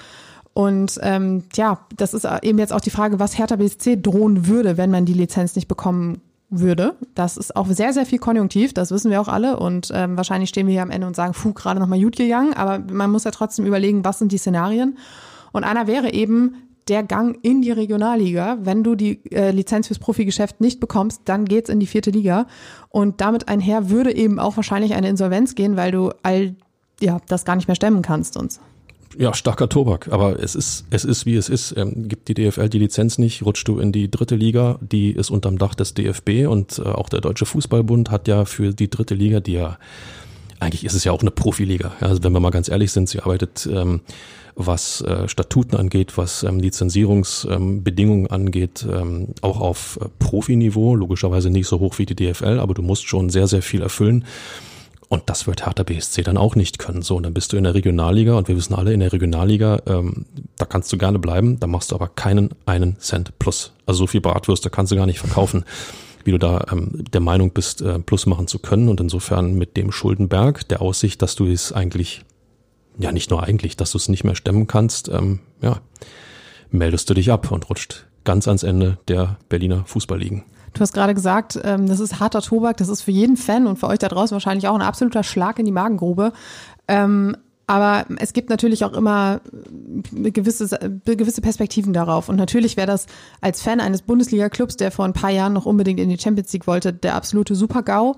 Und 0.53 0.99
ähm, 1.01 1.43
ja, 1.55 1.79
das 1.95 2.13
ist 2.13 2.27
eben 2.41 2.59
jetzt 2.59 2.73
auch 2.73 2.81
die 2.81 2.91
Frage, 2.91 3.19
was 3.19 3.37
Hertha 3.37 3.55
BSC 3.55 4.01
drohen 4.01 4.47
würde, 4.47 4.77
wenn 4.77 4.91
man 4.91 5.05
die 5.05 5.13
Lizenz 5.13 5.55
nicht 5.55 5.67
bekommen 5.67 6.21
würde. 6.49 6.95
Das 7.15 7.37
ist 7.37 7.55
auch 7.55 7.67
sehr, 7.67 7.93
sehr 7.93 8.05
viel 8.05 8.19
konjunktiv, 8.19 8.73
das 8.73 8.91
wissen 8.91 9.09
wir 9.09 9.19
auch 9.21 9.27
alle. 9.27 9.57
Und 9.57 9.89
ähm, 9.93 10.17
wahrscheinlich 10.17 10.49
stehen 10.49 10.67
wir 10.67 10.73
hier 10.73 10.83
am 10.83 10.91
Ende 10.91 11.07
und 11.07 11.15
sagen, 11.15 11.33
puh, 11.33 11.53
gerade 11.53 11.79
nochmal 11.79 11.99
gut 11.99 12.17
gegangen. 12.17 12.53
Aber 12.53 12.79
man 12.91 13.09
muss 13.09 13.23
ja 13.23 13.31
trotzdem 13.31 13.65
überlegen, 13.65 14.05
was 14.05 14.19
sind 14.19 14.31
die 14.31 14.37
Szenarien. 14.37 14.97
Und 15.51 15.63
einer 15.63 15.87
wäre 15.87 16.13
eben, 16.13 16.72
der 16.87 17.03
Gang 17.03 17.37
in 17.41 17.61
die 17.61 17.71
Regionalliga. 17.71 18.57
Wenn 18.61 18.83
du 18.83 18.95
die 18.95 19.19
äh, 19.31 19.51
Lizenz 19.51 19.87
fürs 19.87 19.99
Profigeschäft 19.99 20.61
nicht 20.61 20.79
bekommst, 20.79 21.21
dann 21.25 21.45
geht's 21.45 21.69
in 21.69 21.79
die 21.79 21.87
vierte 21.87 22.11
Liga. 22.11 22.47
Und 22.89 23.21
damit 23.21 23.47
einher 23.47 23.89
würde 23.89 24.15
eben 24.15 24.39
auch 24.39 24.55
wahrscheinlich 24.55 24.93
eine 24.93 25.09
Insolvenz 25.09 25.55
gehen, 25.55 25.77
weil 25.77 25.91
du 25.91 26.11
all 26.23 26.55
ja 26.99 27.19
das 27.27 27.45
gar 27.45 27.55
nicht 27.55 27.67
mehr 27.67 27.75
stemmen 27.75 28.01
kannst 28.01 28.37
uns. 28.37 28.59
Ja, 29.17 29.33
starker 29.33 29.69
Tobak, 29.69 30.11
aber 30.11 30.41
es 30.41 30.55
ist, 30.55 30.85
es 30.89 31.05
ist 31.05 31.25
wie 31.25 31.35
es 31.35 31.49
ist. 31.49 31.75
Ähm, 31.77 32.07
gibt 32.07 32.27
die 32.27 32.33
DFL 32.33 32.69
die 32.69 32.79
Lizenz 32.79 33.17
nicht, 33.17 33.43
rutschst 33.43 33.67
du 33.67 33.79
in 33.79 33.91
die 33.91 34.09
dritte 34.09 34.35
Liga, 34.35 34.79
die 34.81 35.11
ist 35.11 35.29
unterm 35.29 35.57
Dach 35.57 35.75
des 35.75 35.93
DFB 35.93 36.47
und 36.47 36.79
äh, 36.79 36.83
auch 36.83 37.09
der 37.09 37.21
Deutsche 37.21 37.45
Fußballbund 37.45 38.09
hat 38.09 38.27
ja 38.27 38.45
für 38.45 38.73
die 38.73 38.89
dritte 38.89 39.13
Liga, 39.13 39.39
die 39.39 39.53
ja, 39.53 39.77
eigentlich 40.59 40.83
ist 40.83 40.93
es 40.93 41.03
ja 41.03 41.11
auch 41.11 41.21
eine 41.21 41.31
Profiliga. 41.31 41.91
Ja, 42.01 42.07
also 42.07 42.23
wenn 42.23 42.33
wir 42.33 42.39
mal 42.39 42.49
ganz 42.49 42.69
ehrlich 42.69 42.91
sind, 42.91 43.07
sie 43.07 43.19
arbeitet 43.19 43.69
ähm, 43.71 44.01
was 44.55 45.01
äh, 45.01 45.27
Statuten 45.27 45.75
angeht, 45.77 46.17
was 46.17 46.43
ähm, 46.43 46.59
Lizenzierungsbedingungen 46.59 48.25
ähm, 48.25 48.31
angeht, 48.31 48.85
ähm, 48.89 49.29
auch 49.41 49.59
auf 49.59 49.99
äh, 50.01 50.05
Profiniveau, 50.19 50.95
logischerweise 50.95 51.49
nicht 51.49 51.67
so 51.67 51.79
hoch 51.79 51.97
wie 51.97 52.05
die 52.05 52.15
DFL, 52.15 52.59
aber 52.59 52.73
du 52.73 52.81
musst 52.81 53.07
schon 53.07 53.29
sehr, 53.29 53.47
sehr 53.47 53.61
viel 53.61 53.81
erfüllen. 53.81 54.25
Und 55.09 55.29
das 55.29 55.45
wird 55.45 55.65
Hertha 55.65 55.83
BSC 55.83 56.23
dann 56.23 56.37
auch 56.37 56.55
nicht 56.55 56.79
können. 56.79 57.03
So, 57.03 57.17
und 57.17 57.23
dann 57.23 57.35
bist 57.35 57.53
du 57.53 57.57
in 57.57 57.65
der 57.65 57.75
Regionalliga 57.75 58.35
und 58.35 58.47
wir 58.47 58.55
wissen 58.55 58.73
alle, 58.73 58.93
in 58.93 58.99
der 58.99 59.13
Regionalliga, 59.13 59.81
ähm, 59.85 60.25
da 60.57 60.65
kannst 60.65 60.91
du 60.91 60.97
gerne 60.97 61.19
bleiben, 61.19 61.59
da 61.59 61.67
machst 61.67 61.91
du 61.91 61.95
aber 61.95 62.07
keinen 62.07 62.49
einen 62.65 62.97
Cent 62.99 63.37
plus. 63.37 63.73
Also 63.85 63.99
so 63.99 64.07
viel 64.07 64.21
Bratwürste 64.21 64.71
kannst 64.71 64.91
du 64.91 64.95
gar 64.95 65.05
nicht 65.05 65.19
verkaufen, 65.19 65.65
wie 66.23 66.31
du 66.31 66.39
da 66.39 66.65
ähm, 66.71 67.03
der 67.13 67.21
Meinung 67.21 67.51
bist, 67.51 67.81
äh, 67.81 67.99
plus 67.99 68.25
machen 68.25 68.47
zu 68.47 68.57
können. 68.57 68.89
Und 68.89 69.01
insofern 69.01 69.53
mit 69.53 69.77
dem 69.77 69.91
Schuldenberg, 69.91 70.67
der 70.69 70.81
Aussicht, 70.81 71.21
dass 71.21 71.35
du 71.35 71.45
es 71.45 71.71
eigentlich 71.71 72.23
ja 72.97 73.11
nicht 73.11 73.29
nur 73.29 73.43
eigentlich, 73.43 73.77
dass 73.77 73.91
du 73.91 73.97
es 73.97 74.09
nicht 74.09 74.23
mehr 74.23 74.35
stemmen 74.35 74.67
kannst, 74.67 75.09
ähm, 75.09 75.39
ja, 75.61 75.79
meldest 76.71 77.09
du 77.09 77.13
dich 77.13 77.31
ab 77.31 77.51
und 77.51 77.69
rutscht 77.69 78.07
ganz 78.23 78.47
ans 78.47 78.63
Ende 78.63 78.97
der 79.07 79.37
Berliner 79.49 79.83
Fußballligen. 79.85 80.43
Du 80.73 80.81
hast 80.81 80.93
gerade 80.93 81.13
gesagt, 81.13 81.59
ähm, 81.63 81.87
das 81.87 81.99
ist 81.99 82.19
harter 82.19 82.41
Tobak, 82.41 82.77
das 82.77 82.89
ist 82.89 83.03
für 83.03 83.11
jeden 83.11 83.37
Fan 83.37 83.67
und 83.67 83.77
für 83.77 83.87
euch 83.87 83.99
da 83.99 84.07
draußen 84.07 84.33
wahrscheinlich 84.33 84.67
auch 84.67 84.75
ein 84.75 84.81
absoluter 84.81 85.23
Schlag 85.23 85.59
in 85.59 85.65
die 85.65 85.71
Magengrube. 85.71 86.33
Ähm, 86.87 87.37
aber 87.65 88.05
es 88.17 88.33
gibt 88.33 88.49
natürlich 88.49 88.83
auch 88.83 88.93
immer 88.93 89.39
gewisse, 90.11 90.67
gewisse 91.05 91.41
Perspektiven 91.41 91.93
darauf. 91.93 92.27
Und 92.27 92.35
natürlich 92.35 92.75
wäre 92.75 92.87
das 92.87 93.05
als 93.39 93.61
Fan 93.61 93.79
eines 93.79 94.01
Bundesliga-Clubs, 94.01 94.75
der 94.75 94.91
vor 94.91 95.05
ein 95.05 95.13
paar 95.13 95.29
Jahren 95.29 95.53
noch 95.53 95.65
unbedingt 95.65 95.99
in 95.99 96.09
die 96.09 96.17
Champions 96.19 96.51
League 96.51 96.67
wollte, 96.67 96.91
der 96.91 97.15
absolute 97.15 97.55
Super-GAU. 97.55 98.17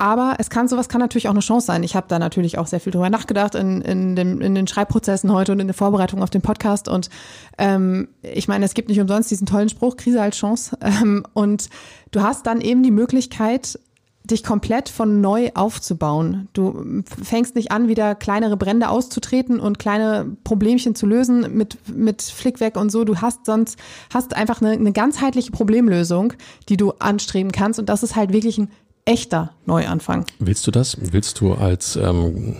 Aber 0.00 0.36
es 0.38 0.48
kann, 0.48 0.66
sowas 0.66 0.88
kann 0.88 1.02
natürlich 1.02 1.28
auch 1.28 1.32
eine 1.32 1.40
Chance 1.40 1.66
sein. 1.66 1.82
Ich 1.82 1.94
habe 1.94 2.06
da 2.08 2.18
natürlich 2.18 2.56
auch 2.56 2.66
sehr 2.66 2.80
viel 2.80 2.90
drüber 2.90 3.10
nachgedacht 3.10 3.54
in, 3.54 3.82
in, 3.82 4.16
dem, 4.16 4.40
in 4.40 4.54
den 4.54 4.66
Schreibprozessen 4.66 5.30
heute 5.30 5.52
und 5.52 5.60
in 5.60 5.66
der 5.66 5.74
Vorbereitung 5.74 6.22
auf 6.22 6.30
den 6.30 6.40
Podcast. 6.40 6.88
Und 6.88 7.10
ähm, 7.58 8.08
ich 8.22 8.48
meine, 8.48 8.64
es 8.64 8.72
gibt 8.72 8.88
nicht 8.88 8.98
umsonst 8.98 9.30
diesen 9.30 9.46
tollen 9.46 9.68
Spruch, 9.68 9.98
Krise 9.98 10.22
als 10.22 10.36
Chance. 10.36 10.76
Ähm, 10.90 11.24
und 11.34 11.68
du 12.10 12.22
hast 12.22 12.46
dann 12.46 12.60
eben 12.60 12.82
die 12.82 12.90
Möglichkeit, 12.90 13.78
dich 14.24 14.42
komplett 14.42 14.88
von 14.88 15.20
neu 15.20 15.50
aufzubauen. 15.54 16.48
Du 16.52 17.02
fängst 17.22 17.54
nicht 17.54 17.70
an, 17.70 17.86
wieder 17.86 18.14
kleinere 18.14 18.56
Brände 18.56 18.88
auszutreten 18.88 19.60
und 19.60 19.78
kleine 19.78 20.36
Problemchen 20.42 20.94
zu 20.94 21.06
lösen 21.06 21.56
mit, 21.56 21.78
mit 21.88 22.22
Flickwerk 22.22 22.76
und 22.76 22.90
so. 22.90 23.04
Du 23.04 23.18
hast 23.18 23.46
sonst, 23.46 23.78
hast 24.12 24.34
einfach 24.34 24.60
eine, 24.60 24.72
eine 24.72 24.92
ganzheitliche 24.92 25.52
Problemlösung, 25.52 26.32
die 26.68 26.76
du 26.76 26.92
anstreben 26.98 27.52
kannst. 27.52 27.78
Und 27.78 27.88
das 27.88 28.02
ist 28.02 28.16
halt 28.16 28.32
wirklich 28.32 28.58
ein 28.58 28.70
echter 29.10 29.52
Neuanfang. 29.66 30.24
Willst 30.38 30.66
du 30.66 30.70
das? 30.70 30.96
Willst 31.00 31.40
du 31.40 31.54
als 31.54 31.96
ähm, 31.96 32.56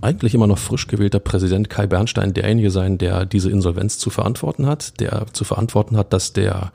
eigentlich 0.00 0.34
immer 0.34 0.46
noch 0.46 0.58
frisch 0.58 0.86
gewählter 0.86 1.20
Präsident 1.20 1.68
Kai 1.68 1.86
Bernstein 1.86 2.32
derjenige 2.32 2.70
sein, 2.70 2.96
der 2.96 3.26
diese 3.26 3.50
Insolvenz 3.50 3.98
zu 3.98 4.08
verantworten 4.08 4.66
hat, 4.66 5.00
der 5.00 5.26
zu 5.32 5.44
verantworten 5.44 5.96
hat, 5.96 6.12
dass 6.12 6.32
der 6.32 6.72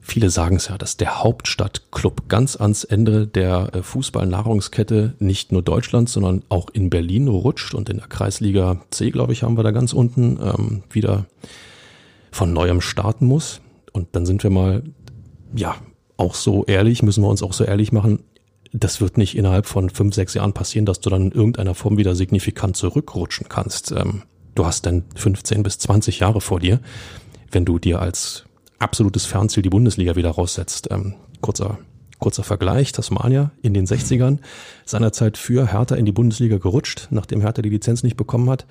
Viele 0.00 0.30
sagen 0.30 0.56
es 0.56 0.68
ja, 0.68 0.78
dass 0.78 0.96
der 0.96 1.22
Hauptstadtclub 1.22 2.30
ganz 2.30 2.56
ans 2.56 2.82
Ende 2.84 3.26
der 3.26 3.74
äh, 3.74 3.82
Fußballnahrungskette 3.82 5.14
nicht 5.18 5.52
nur 5.52 5.60
Deutschland, 5.60 6.08
sondern 6.08 6.44
auch 6.48 6.70
in 6.70 6.88
Berlin 6.88 7.28
rutscht 7.28 7.74
und 7.74 7.90
in 7.90 7.98
der 7.98 8.06
Kreisliga 8.06 8.80
C, 8.90 9.10
glaube 9.10 9.34
ich, 9.34 9.42
haben 9.42 9.58
wir 9.58 9.64
da 9.64 9.70
ganz 9.70 9.92
unten 9.92 10.38
ähm, 10.42 10.82
wieder 10.88 11.26
von 12.30 12.54
neuem 12.54 12.80
starten 12.80 13.26
muss. 13.26 13.60
Und 13.92 14.08
dann 14.12 14.24
sind 14.24 14.42
wir 14.42 14.48
mal, 14.48 14.82
ja, 15.54 15.76
auch 16.18 16.34
so 16.34 16.64
ehrlich, 16.66 17.02
müssen 17.02 17.22
wir 17.22 17.28
uns 17.28 17.42
auch 17.42 17.54
so 17.54 17.64
ehrlich 17.64 17.92
machen. 17.92 18.22
Das 18.72 19.00
wird 19.00 19.16
nicht 19.16 19.36
innerhalb 19.36 19.64
von 19.64 19.88
fünf, 19.88 20.14
sechs 20.14 20.34
Jahren 20.34 20.52
passieren, 20.52 20.84
dass 20.84 21.00
du 21.00 21.08
dann 21.08 21.30
in 21.30 21.32
irgendeiner 21.32 21.74
Form 21.74 21.96
wieder 21.96 22.14
signifikant 22.14 22.76
zurückrutschen 22.76 23.48
kannst. 23.48 23.92
Ähm, 23.92 24.24
du 24.54 24.66
hast 24.66 24.84
dann 24.84 25.04
15 25.14 25.62
bis 25.62 25.78
20 25.78 26.18
Jahre 26.18 26.42
vor 26.42 26.60
dir, 26.60 26.80
wenn 27.50 27.64
du 27.64 27.78
dir 27.78 28.02
als 28.02 28.44
absolutes 28.78 29.24
Fernziel 29.24 29.62
die 29.62 29.70
Bundesliga 29.70 30.16
wieder 30.16 30.30
raussetzt. 30.30 30.88
Ähm, 30.90 31.14
kurzer, 31.40 31.78
kurzer 32.18 32.42
Vergleich, 32.42 32.92
Tasmania 32.92 33.52
in 33.62 33.72
den 33.72 33.86
60ern, 33.86 34.38
seinerzeit 34.84 35.38
für 35.38 35.72
Hertha 35.72 35.94
in 35.94 36.04
die 36.04 36.12
Bundesliga 36.12 36.58
gerutscht, 36.58 37.08
nachdem 37.10 37.40
Hertha 37.40 37.62
die 37.62 37.70
Lizenz 37.70 38.02
nicht 38.02 38.16
bekommen 38.16 38.50
hat, 38.50 38.66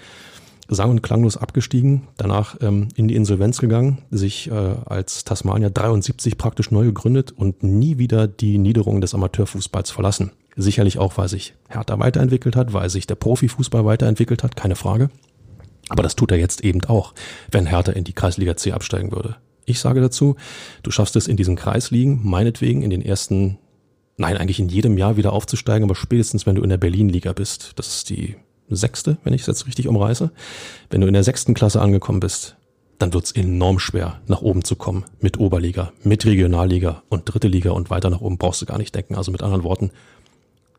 sang- 0.68 0.92
und 0.92 1.02
klanglos 1.02 1.38
abgestiegen, 1.38 2.08
danach 2.18 2.58
ähm, 2.62 2.90
in 2.96 3.08
die 3.08 3.16
Insolvenz 3.16 3.60
gegangen, 3.60 4.00
sich 4.12 4.50
äh, 4.50 4.54
als 4.54 5.24
Tasmania 5.24 5.70
73 5.70 6.38
praktisch 6.38 6.72
neu 6.72 6.86
gegründet 6.86 7.32
und 7.32 7.64
nie 7.64 7.98
wieder 7.98 8.28
die 8.28 8.58
Niederung 8.58 9.02
des 9.02 9.14
Amateurfußballs 9.14 9.92
verlassen. 9.92 10.32
Sicherlich 10.56 10.98
auch, 10.98 11.18
weil 11.18 11.30
sich 11.30 11.54
Hertha 11.70 12.00
weiterentwickelt 12.00 12.56
hat, 12.56 12.74
weil 12.74 12.90
sich 12.90 13.08
der 13.08 13.16
Profifußball 13.16 13.86
weiterentwickelt 13.86 14.44
hat, 14.44 14.56
keine 14.56 14.76
Frage. 14.76 15.10
Aber 15.90 16.04
das 16.04 16.16
tut 16.16 16.32
er 16.32 16.38
jetzt 16.38 16.64
eben 16.64 16.84
auch, 16.86 17.14
wenn 17.52 17.66
Hertha 17.66 17.94
in 17.94 18.04
die 18.04 18.14
Kreisliga 18.14 18.58
C 18.58 18.74
absteigen 18.74 19.12
würde. 19.12 19.38
Ich 19.66 19.80
sage 19.80 20.02
dazu, 20.02 20.36
du 20.84 20.92
schaffst 20.92 21.16
es 21.16 21.28
in 21.28 21.38
diesem 21.38 21.56
Kreis 21.56 21.92
liegen, 21.92 22.22
meinetwegen 22.24 22.82
in 22.82 22.90
den 22.90 23.02
ersten, 23.02 23.58
nein, 24.18 24.38
eigentlich 24.38 24.60
in 24.60 24.70
jedem 24.70 24.98
Jahr 24.98 25.18
wieder 25.18 25.34
aufzusteigen, 25.34 25.84
aber 25.84 25.96
spätestens, 25.96 26.46
wenn 26.46 26.56
du 26.56 26.64
in 26.64 26.70
der 26.70 26.78
Berlin-Liga 26.78 27.34
bist, 27.34 27.74
das 27.76 27.88
ist 27.88 28.10
die 28.10 28.36
sechste, 28.70 29.18
wenn 29.24 29.34
ich 29.34 29.42
es 29.42 29.48
jetzt 29.48 29.68
richtig 29.68 29.88
umreiße, 29.88 30.32
wenn 30.90 31.02
du 31.02 31.08
in 31.08 31.14
der 31.14 31.24
sechsten 31.24 31.54
Klasse 31.54 31.82
angekommen 31.82 32.20
bist, 32.20 32.56
dann 33.00 33.14
wird's 33.14 33.32
enorm 33.32 33.80
schwer, 33.80 34.20
nach 34.28 34.42
oben 34.42 34.64
zu 34.64 34.76
kommen 34.76 35.06
mit 35.20 35.40
Oberliga, 35.40 35.92
mit 36.04 36.26
Regionalliga 36.26 37.04
und 37.10 37.24
dritte 37.26 37.48
Liga 37.48 37.72
und 37.72 37.90
weiter 37.90 38.10
nach 38.10 38.22
oben 38.22 38.38
brauchst 38.38 38.62
du 38.62 38.66
gar 38.66 38.78
nicht 38.78 38.94
denken. 38.96 39.16
Also 39.16 39.32
mit 39.32 39.44
anderen 39.44 39.64
Worten, 39.64 39.92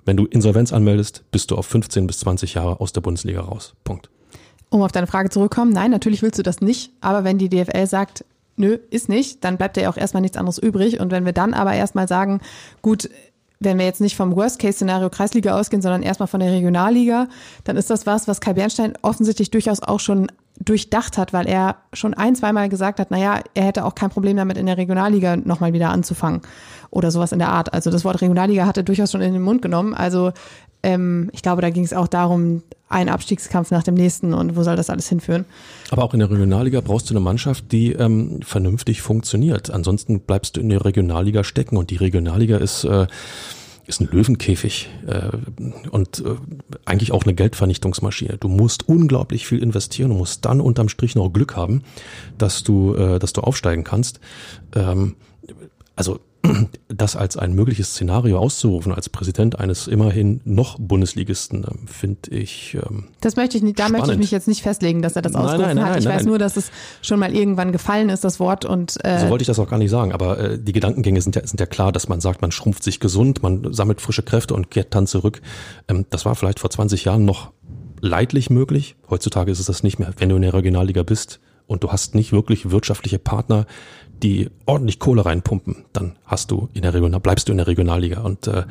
wenn 0.04 0.16
du 0.16 0.26
Insolvenz 0.26 0.72
anmeldest, 0.72 1.24
bist 1.30 1.50
du 1.50 1.56
auf 1.56 1.66
15 1.66 2.06
bis 2.06 2.20
20 2.20 2.54
Jahre 2.54 2.80
aus 2.80 2.92
der 2.92 3.02
Bundesliga 3.02 3.40
raus. 3.40 3.74
Punkt. 3.84 4.10
Um 4.70 4.82
auf 4.82 4.92
deine 4.92 5.06
Frage 5.06 5.30
zurückzukommen, 5.30 5.72
nein, 5.72 5.90
natürlich 5.90 6.22
willst 6.22 6.38
du 6.38 6.42
das 6.42 6.60
nicht, 6.60 6.92
aber 7.00 7.24
wenn 7.24 7.38
die 7.38 7.48
DFL 7.48 7.86
sagt, 7.86 8.24
nö, 8.56 8.78
ist 8.90 9.08
nicht, 9.08 9.44
dann 9.44 9.56
bleibt 9.56 9.76
ja 9.76 9.88
auch 9.88 9.96
erstmal 9.96 10.20
nichts 10.20 10.36
anderes 10.36 10.58
übrig. 10.58 11.00
Und 11.00 11.10
wenn 11.10 11.24
wir 11.24 11.32
dann 11.32 11.54
aber 11.54 11.72
erstmal 11.72 12.08
sagen, 12.08 12.40
gut, 12.82 13.08
wenn 13.60 13.78
wir 13.78 13.84
jetzt 13.84 14.00
nicht 14.00 14.16
vom 14.16 14.36
Worst-Case-Szenario 14.36 15.10
Kreisliga 15.10 15.58
ausgehen, 15.58 15.82
sondern 15.82 16.02
erstmal 16.02 16.28
von 16.28 16.40
der 16.40 16.52
Regionalliga, 16.52 17.28
dann 17.64 17.76
ist 17.76 17.90
das 17.90 18.06
was, 18.06 18.28
was 18.28 18.40
Kai 18.40 18.52
Bernstein 18.52 18.94
offensichtlich 19.02 19.50
durchaus 19.50 19.80
auch 19.80 20.00
schon 20.00 20.28
durchdacht 20.60 21.18
hat, 21.18 21.32
weil 21.32 21.46
er 21.46 21.76
schon 21.92 22.14
ein, 22.14 22.34
zweimal 22.34 22.68
gesagt 22.68 22.98
hat, 22.98 23.10
naja, 23.10 23.40
er 23.54 23.64
hätte 23.64 23.84
auch 23.84 23.94
kein 23.94 24.10
Problem 24.10 24.36
damit, 24.36 24.58
in 24.58 24.66
der 24.66 24.76
Regionalliga 24.76 25.36
nochmal 25.36 25.72
wieder 25.72 25.90
anzufangen 25.90 26.42
oder 26.90 27.10
sowas 27.10 27.32
in 27.32 27.38
der 27.38 27.50
Art. 27.50 27.72
Also 27.72 27.90
das 27.90 28.04
Wort 28.04 28.20
Regionalliga 28.20 28.66
hat 28.66 28.76
er 28.76 28.82
durchaus 28.82 29.12
schon 29.12 29.20
in 29.20 29.32
den 29.32 29.42
Mund 29.42 29.62
genommen. 29.62 29.94
Also 29.94 30.32
ähm, 30.82 31.30
ich 31.32 31.42
glaube, 31.42 31.62
da 31.62 31.70
ging 31.70 31.84
es 31.84 31.92
auch 31.92 32.08
darum, 32.08 32.62
ein 32.88 33.08
Abstiegskampf 33.08 33.70
nach 33.70 33.82
dem 33.82 33.94
nächsten 33.94 34.32
und 34.32 34.56
wo 34.56 34.62
soll 34.62 34.76
das 34.76 34.88
alles 34.88 35.08
hinführen. 35.08 35.44
Aber 35.90 36.04
auch 36.04 36.14
in 36.14 36.20
der 36.20 36.30
Regionalliga 36.30 36.80
brauchst 36.80 37.10
du 37.10 37.14
eine 37.14 37.20
Mannschaft, 37.20 37.70
die 37.72 37.92
ähm, 37.92 38.40
vernünftig 38.42 39.02
funktioniert. 39.02 39.70
Ansonsten 39.70 40.20
bleibst 40.20 40.56
du 40.56 40.60
in 40.60 40.70
der 40.70 40.84
Regionalliga 40.84 41.44
stecken 41.44 41.76
und 41.76 41.90
die 41.90 41.96
Regionalliga 41.96 42.56
ist 42.56 42.84
äh, 42.84 43.06
ist 43.88 44.00
ein 44.00 44.08
Löwenkäfig 44.12 44.90
äh, 45.06 45.30
und 45.90 46.20
äh, 46.20 46.36
eigentlich 46.84 47.12
auch 47.12 47.24
eine 47.24 47.34
Geldvernichtungsmaschine. 47.34 48.36
Du 48.38 48.48
musst 48.48 48.88
unglaublich 48.88 49.46
viel 49.46 49.62
investieren 49.62 50.12
und 50.12 50.18
musst 50.18 50.44
dann 50.44 50.60
unterm 50.60 50.88
Strich 50.88 51.14
noch 51.14 51.30
Glück 51.30 51.56
haben, 51.56 51.82
dass 52.36 52.62
du, 52.62 52.94
äh, 52.94 53.18
dass 53.18 53.32
du 53.32 53.40
aufsteigen 53.40 53.84
kannst. 53.84 54.20
Ähm, 54.74 55.16
also 55.96 56.20
das 56.88 57.16
als 57.16 57.36
ein 57.36 57.52
mögliches 57.52 57.90
Szenario 57.90 58.38
auszurufen 58.38 58.92
als 58.92 59.08
Präsident 59.08 59.58
eines 59.58 59.86
immerhin 59.86 60.40
noch 60.44 60.78
Bundesligisten, 60.78 61.64
ähm, 61.68 61.86
finde 61.86 62.30
ich. 62.30 62.74
Ähm, 62.74 63.08
das 63.20 63.36
möchte 63.36 63.56
ich 63.56 63.62
nicht, 63.62 63.78
da 63.78 63.84
spannend. 63.84 64.00
möchte 64.00 64.12
ich 64.14 64.18
mich 64.18 64.30
jetzt 64.30 64.48
nicht 64.48 64.62
festlegen, 64.62 65.02
dass 65.02 65.16
er 65.16 65.22
das 65.22 65.32
Nein, 65.32 65.42
ausgerufen 65.42 65.66
nein, 65.66 65.76
nein, 65.76 65.84
hat. 65.86 65.98
Ich 65.98 66.04
nein, 66.04 66.14
weiß 66.14 66.22
nein. 66.22 66.28
nur, 66.30 66.38
dass 66.38 66.56
es 66.56 66.70
schon 67.02 67.18
mal 67.18 67.34
irgendwann 67.34 67.72
gefallen 67.72 68.08
ist, 68.08 68.24
das 68.24 68.40
Wort. 68.40 68.64
Und 68.64 68.96
äh, 69.04 69.20
So 69.20 69.28
wollte 69.28 69.42
ich 69.42 69.48
das 69.48 69.58
auch 69.58 69.68
gar 69.68 69.78
nicht 69.78 69.90
sagen, 69.90 70.12
aber 70.12 70.38
äh, 70.38 70.58
die 70.58 70.72
Gedankengänge 70.72 71.20
sind 71.20 71.36
ja, 71.36 71.46
sind 71.46 71.60
ja 71.60 71.66
klar, 71.66 71.92
dass 71.92 72.08
man 72.08 72.20
sagt, 72.20 72.42
man 72.42 72.52
schrumpft 72.52 72.82
sich 72.82 73.00
gesund, 73.00 73.42
man 73.42 73.72
sammelt 73.72 74.00
frische 74.00 74.22
Kräfte 74.22 74.54
und 74.54 74.70
kehrt 74.70 74.94
dann 74.94 75.06
zurück. 75.06 75.40
Ähm, 75.88 76.06
das 76.10 76.24
war 76.24 76.34
vielleicht 76.34 76.60
vor 76.60 76.70
20 76.70 77.04
Jahren 77.04 77.24
noch 77.24 77.52
leidlich 78.00 78.50
möglich. 78.50 78.96
Heutzutage 79.10 79.50
ist 79.50 79.58
es 79.58 79.66
das 79.66 79.82
nicht 79.82 79.98
mehr. 79.98 80.12
Wenn 80.18 80.28
du 80.28 80.36
in 80.36 80.42
der 80.42 80.54
Regionalliga 80.54 81.02
bist 81.02 81.40
und 81.68 81.84
du 81.84 81.92
hast 81.92 82.16
nicht 82.16 82.32
wirklich 82.32 82.70
wirtschaftliche 82.70 83.20
Partner, 83.20 83.66
die 84.22 84.50
ordentlich 84.66 84.98
Kohle 84.98 85.24
reinpumpen, 85.24 85.84
dann 85.92 86.16
hast 86.24 86.50
du 86.50 86.68
in 86.74 86.82
der 86.82 86.94
Regional, 86.94 87.20
bleibst 87.20 87.48
du 87.48 87.52
in 87.52 87.58
der 87.58 87.68
Regionalliga. 87.68 88.22
Und 88.22 88.48
äh, 88.48 88.64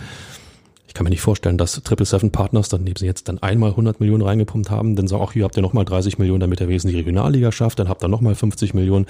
ich 0.87 0.93
kann 0.93 1.05
mir 1.05 1.11
nicht 1.11 1.21
vorstellen, 1.21 1.57
dass 1.57 1.81
Triple 1.83 2.05
Seven 2.05 2.31
Partners, 2.31 2.67
dann 2.67 2.83
neben 2.83 2.97
sie 2.97 3.05
jetzt 3.05 3.29
dann 3.29 3.37
einmal 3.39 3.69
100 3.69 4.01
Millionen 4.01 4.23
reingepumpt 4.23 4.69
haben, 4.69 4.97
dann 4.97 5.07
sagen, 5.07 5.21
auch 5.21 5.31
hier 5.31 5.45
habt 5.45 5.55
ihr 5.55 5.61
nochmal 5.61 5.85
30 5.85 6.17
Millionen, 6.17 6.41
damit 6.41 6.59
ihr 6.59 6.67
wesentlich 6.67 6.97
Regionalliga 6.97 7.51
schafft, 7.51 7.79
dann 7.79 7.87
habt 7.87 8.03
ihr 8.03 8.09
nochmal 8.09 8.35
50 8.35 8.73
Millionen. 8.73 9.05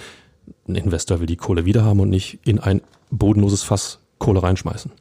Ein 0.67 0.75
Investor 0.75 1.19
will 1.19 1.27
die 1.27 1.35
Kohle 1.37 1.65
wieder 1.65 1.83
haben 1.83 1.99
und 1.99 2.09
nicht 2.09 2.39
in 2.45 2.59
ein 2.59 2.81
bodenloses 3.09 3.63
Fass 3.63 3.99
Kohle 4.19 4.43
reinschmeißen. 4.43 4.91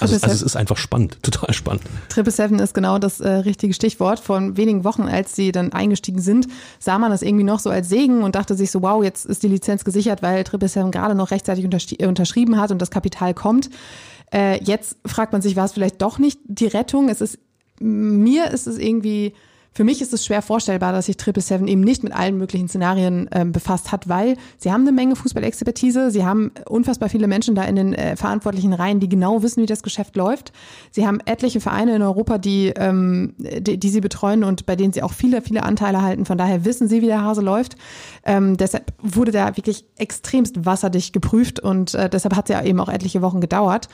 Also, 0.00 0.14
also 0.14 0.28
es 0.28 0.42
ist 0.42 0.56
einfach 0.56 0.76
spannend, 0.76 1.18
total 1.22 1.52
spannend. 1.52 1.82
Triple 2.08 2.32
Seven 2.32 2.58
ist 2.58 2.74
genau 2.74 2.98
das 2.98 3.20
äh, 3.20 3.28
richtige 3.28 3.74
Stichwort. 3.74 4.20
Vor 4.20 4.56
wenigen 4.56 4.84
Wochen, 4.84 5.02
als 5.02 5.34
sie 5.34 5.52
dann 5.52 5.72
eingestiegen 5.72 6.20
sind, 6.20 6.48
sah 6.78 6.98
man 6.98 7.10
das 7.10 7.22
irgendwie 7.22 7.44
noch 7.44 7.60
so 7.60 7.70
als 7.70 7.88
Segen 7.88 8.22
und 8.22 8.34
dachte 8.34 8.54
sich 8.54 8.70
so, 8.70 8.82
wow, 8.82 9.02
jetzt 9.02 9.26
ist 9.26 9.42
die 9.42 9.48
Lizenz 9.48 9.84
gesichert, 9.84 10.22
weil 10.22 10.44
Triple 10.44 10.68
Seven 10.68 10.90
gerade 10.90 11.14
noch 11.14 11.30
rechtzeitig 11.30 11.64
äh, 11.64 12.06
unterschrieben 12.06 12.60
hat 12.60 12.70
und 12.70 12.80
das 12.80 12.90
Kapital 12.90 13.34
kommt. 13.34 13.70
Äh, 14.32 14.62
jetzt 14.62 14.96
fragt 15.06 15.32
man 15.32 15.42
sich, 15.42 15.56
war 15.56 15.64
es 15.64 15.72
vielleicht 15.72 16.02
doch 16.02 16.18
nicht 16.18 16.40
die 16.44 16.66
Rettung? 16.66 17.08
Es 17.08 17.20
ist, 17.20 17.38
mir 17.80 18.50
ist 18.50 18.66
es 18.66 18.78
irgendwie, 18.78 19.34
für 19.78 19.84
mich 19.84 20.02
ist 20.02 20.12
es 20.12 20.26
schwer 20.26 20.42
vorstellbar, 20.42 20.90
dass 20.92 21.06
sich 21.06 21.16
Triple 21.18 21.40
Seven 21.40 21.68
eben 21.68 21.82
nicht 21.82 22.02
mit 22.02 22.12
allen 22.12 22.36
möglichen 22.36 22.66
Szenarien 22.66 23.30
ähm, 23.30 23.52
befasst 23.52 23.92
hat, 23.92 24.08
weil 24.08 24.36
sie 24.56 24.72
haben 24.72 24.80
eine 24.80 24.90
Menge 24.90 25.14
Fußballexpertise, 25.14 26.10
sie 26.10 26.26
haben 26.26 26.50
unfassbar 26.68 27.08
viele 27.08 27.28
Menschen 27.28 27.54
da 27.54 27.62
in 27.62 27.76
den 27.76 27.94
äh, 27.94 28.16
verantwortlichen 28.16 28.72
Reihen, 28.72 28.98
die 28.98 29.08
genau 29.08 29.44
wissen, 29.44 29.62
wie 29.62 29.66
das 29.66 29.84
Geschäft 29.84 30.16
läuft. 30.16 30.50
Sie 30.90 31.06
haben 31.06 31.20
etliche 31.26 31.60
Vereine 31.60 31.94
in 31.94 32.02
Europa, 32.02 32.38
die, 32.38 32.72
ähm, 32.74 33.34
die, 33.38 33.78
die 33.78 33.88
sie 33.88 34.00
betreuen 34.00 34.42
und 34.42 34.66
bei 34.66 34.74
denen 34.74 34.92
sie 34.92 35.04
auch 35.04 35.12
viele, 35.12 35.42
viele 35.42 35.62
Anteile 35.62 36.02
halten. 36.02 36.24
Von 36.24 36.38
daher 36.38 36.64
wissen 36.64 36.88
sie, 36.88 37.00
wie 37.00 37.06
der 37.06 37.22
Hase 37.22 37.40
läuft. 37.40 37.76
Ähm, 38.24 38.56
deshalb 38.56 38.92
wurde 39.00 39.30
da 39.30 39.56
wirklich 39.56 39.84
extremst 39.96 40.66
wasserdicht 40.66 41.12
geprüft 41.12 41.60
und 41.60 41.94
äh, 41.94 42.10
deshalb 42.10 42.34
hat 42.34 42.50
es 42.50 42.52
ja 42.52 42.64
eben 42.64 42.80
auch 42.80 42.88
etliche 42.88 43.22
Wochen 43.22 43.40
gedauert. 43.40 43.88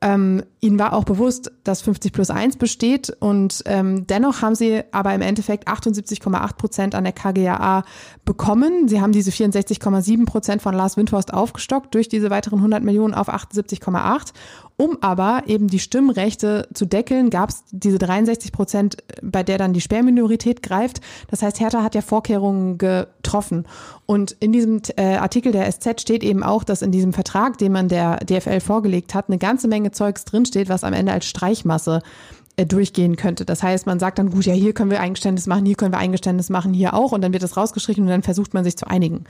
Ähm, 0.00 0.44
ihnen 0.60 0.78
war 0.78 0.92
auch 0.92 1.02
bewusst, 1.02 1.50
dass 1.64 1.82
50 1.82 2.12
plus 2.12 2.30
1 2.30 2.56
besteht 2.56 3.10
und 3.18 3.64
ähm, 3.66 4.06
dennoch 4.06 4.42
haben 4.42 4.54
sie 4.54 4.82
aber 4.92 5.12
im 5.12 5.22
Endeffekt 5.22 5.66
78,8 5.66 6.54
Prozent 6.54 6.94
an 6.94 7.02
der 7.02 7.12
KGAA 7.12 7.82
bekommen. 8.24 8.86
Sie 8.86 9.00
haben 9.00 9.10
diese 9.10 9.32
64,7 9.32 10.24
Prozent 10.24 10.62
von 10.62 10.74
Lars 10.74 10.96
Windhorst 10.96 11.34
aufgestockt 11.34 11.96
durch 11.96 12.08
diese 12.08 12.30
weiteren 12.30 12.60
100 12.60 12.84
Millionen 12.84 13.12
auf 13.12 13.28
78,8. 13.28 14.34
Um 14.80 14.96
aber 15.00 15.42
eben 15.48 15.66
die 15.66 15.80
Stimmrechte 15.80 16.68
zu 16.72 16.86
deckeln, 16.86 17.30
gab 17.30 17.50
es 17.50 17.64
diese 17.72 17.98
63 17.98 18.52
Prozent, 18.52 18.98
bei 19.20 19.42
der 19.42 19.58
dann 19.58 19.72
die 19.72 19.80
Sperrminorität 19.80 20.62
greift. 20.62 21.00
Das 21.32 21.42
heißt, 21.42 21.58
Hertha 21.58 21.82
hat 21.82 21.96
ja 21.96 22.00
Vorkehrungen 22.00 22.78
getroffen. 22.78 23.66
Und 24.06 24.36
in 24.38 24.52
diesem 24.52 24.80
äh, 24.96 25.16
Artikel 25.16 25.50
der 25.50 25.68
SZ 25.70 26.00
steht 26.00 26.22
eben 26.22 26.44
auch, 26.44 26.62
dass 26.62 26.82
in 26.82 26.92
diesem 26.92 27.12
Vertrag, 27.12 27.58
den 27.58 27.72
man 27.72 27.88
der 27.88 28.18
DFL 28.18 28.60
vorgelegt 28.60 29.14
hat, 29.14 29.28
eine 29.28 29.38
ganze 29.38 29.66
Menge 29.66 29.90
Zeugs 29.90 30.24
drinsteht, 30.24 30.68
was 30.68 30.84
am 30.84 30.92
Ende 30.92 31.10
als 31.10 31.26
Streichmasse 31.26 31.96
äh, 31.96 32.37
durchgehen 32.66 33.16
könnte. 33.16 33.44
Das 33.44 33.62
heißt, 33.62 33.86
man 33.86 33.98
sagt 33.98 34.18
dann, 34.18 34.30
gut, 34.30 34.46
ja, 34.46 34.54
hier 34.54 34.72
können 34.72 34.90
wir 34.90 35.00
Eingeständnis 35.00 35.46
machen, 35.46 35.64
hier 35.64 35.76
können 35.76 35.92
wir 35.92 35.98
Eingeständnis 35.98 36.50
machen, 36.50 36.72
hier 36.74 36.94
auch 36.94 37.12
und 37.12 37.22
dann 37.22 37.32
wird 37.32 37.42
das 37.42 37.56
rausgestrichen 37.56 38.04
und 38.04 38.10
dann 38.10 38.22
versucht 38.22 38.54
man 38.54 38.64
sich 38.64 38.76
zu 38.76 38.86
einigen. 38.86 39.24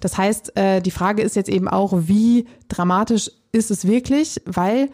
Das 0.00 0.16
heißt, 0.16 0.56
äh, 0.56 0.80
die 0.80 0.90
Frage 0.90 1.22
ist 1.22 1.36
jetzt 1.36 1.50
eben 1.50 1.68
auch, 1.68 1.92
wie 1.94 2.46
dramatisch 2.68 3.30
ist 3.52 3.70
es 3.70 3.86
wirklich, 3.86 4.40
weil 4.46 4.88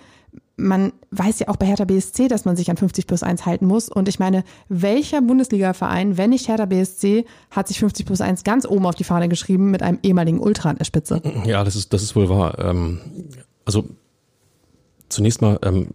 man 0.57 0.93
weiß 1.11 1.40
ja 1.40 1.49
auch 1.49 1.57
bei 1.57 1.66
Hertha 1.66 1.85
BSC, 1.85 2.28
dass 2.28 2.47
man 2.47 2.57
sich 2.57 2.71
an 2.71 2.78
50 2.78 3.07
plus 3.07 3.23
1 3.23 3.45
halten 3.45 3.66
muss. 3.66 3.90
Und 3.90 4.09
ich 4.09 4.19
meine, 4.19 4.43
welcher 4.69 5.21
Bundesliga-Verein, 5.21 6.16
wenn 6.16 6.31
nicht 6.31 6.49
Hertha 6.49 6.64
BSC, 6.64 7.26
hat 7.50 7.69
sich 7.69 7.78
50 7.78 8.07
plus 8.07 8.23
1 8.23 8.43
ganz 8.43 8.66
oben 8.66 8.87
auf 8.87 8.95
die 8.95 9.05
Fahne 9.05 9.28
geschrieben 9.28 9.71
mit 9.71 9.83
einem 9.83 9.99
ehemaligen 10.02 10.40
Ultra 10.40 10.71
an 10.71 10.78
der 10.78 10.85
Spitze? 10.85 11.21
Ja, 11.45 11.62
das 11.62 11.76
ist, 11.76 11.93
das 11.93 12.02
ist 12.02 12.16
wohl 12.16 12.31
wahr. 12.31 12.59
Ähm, 12.59 13.00
also 13.66 13.85
zunächst 15.11 15.43
mal, 15.43 15.59
ähm, 15.62 15.88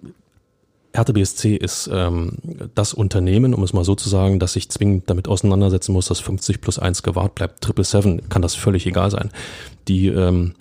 Hertha 0.93 1.13
BSC 1.13 1.55
ist 1.55 1.89
ähm, 1.91 2.38
das 2.75 2.93
Unternehmen, 2.93 3.53
um 3.53 3.63
es 3.63 3.71
mal 3.74 3.86
so 3.86 3.95
zu 3.95 4.10
sagen, 4.10 4.39
das 4.39 4.53
sich 4.53 4.69
zwingend 4.69 5.10
damit 5.10 5.27
auseinandersetzen 5.27 5.93
muss, 5.93 6.07
dass 6.07 6.19
50 6.19 6.60
plus 6.60 6.79
1 6.79 7.03
gewahrt 7.03 7.36
bleibt. 7.36 7.62
Triple 7.62 7.86
Seven 7.86 8.27
kann 8.29 8.41
das 8.41 8.55
völlig 8.55 8.86
egal 8.86 9.10
sein. 9.10 9.31
Die 9.88 10.07
ähm, 10.07 10.55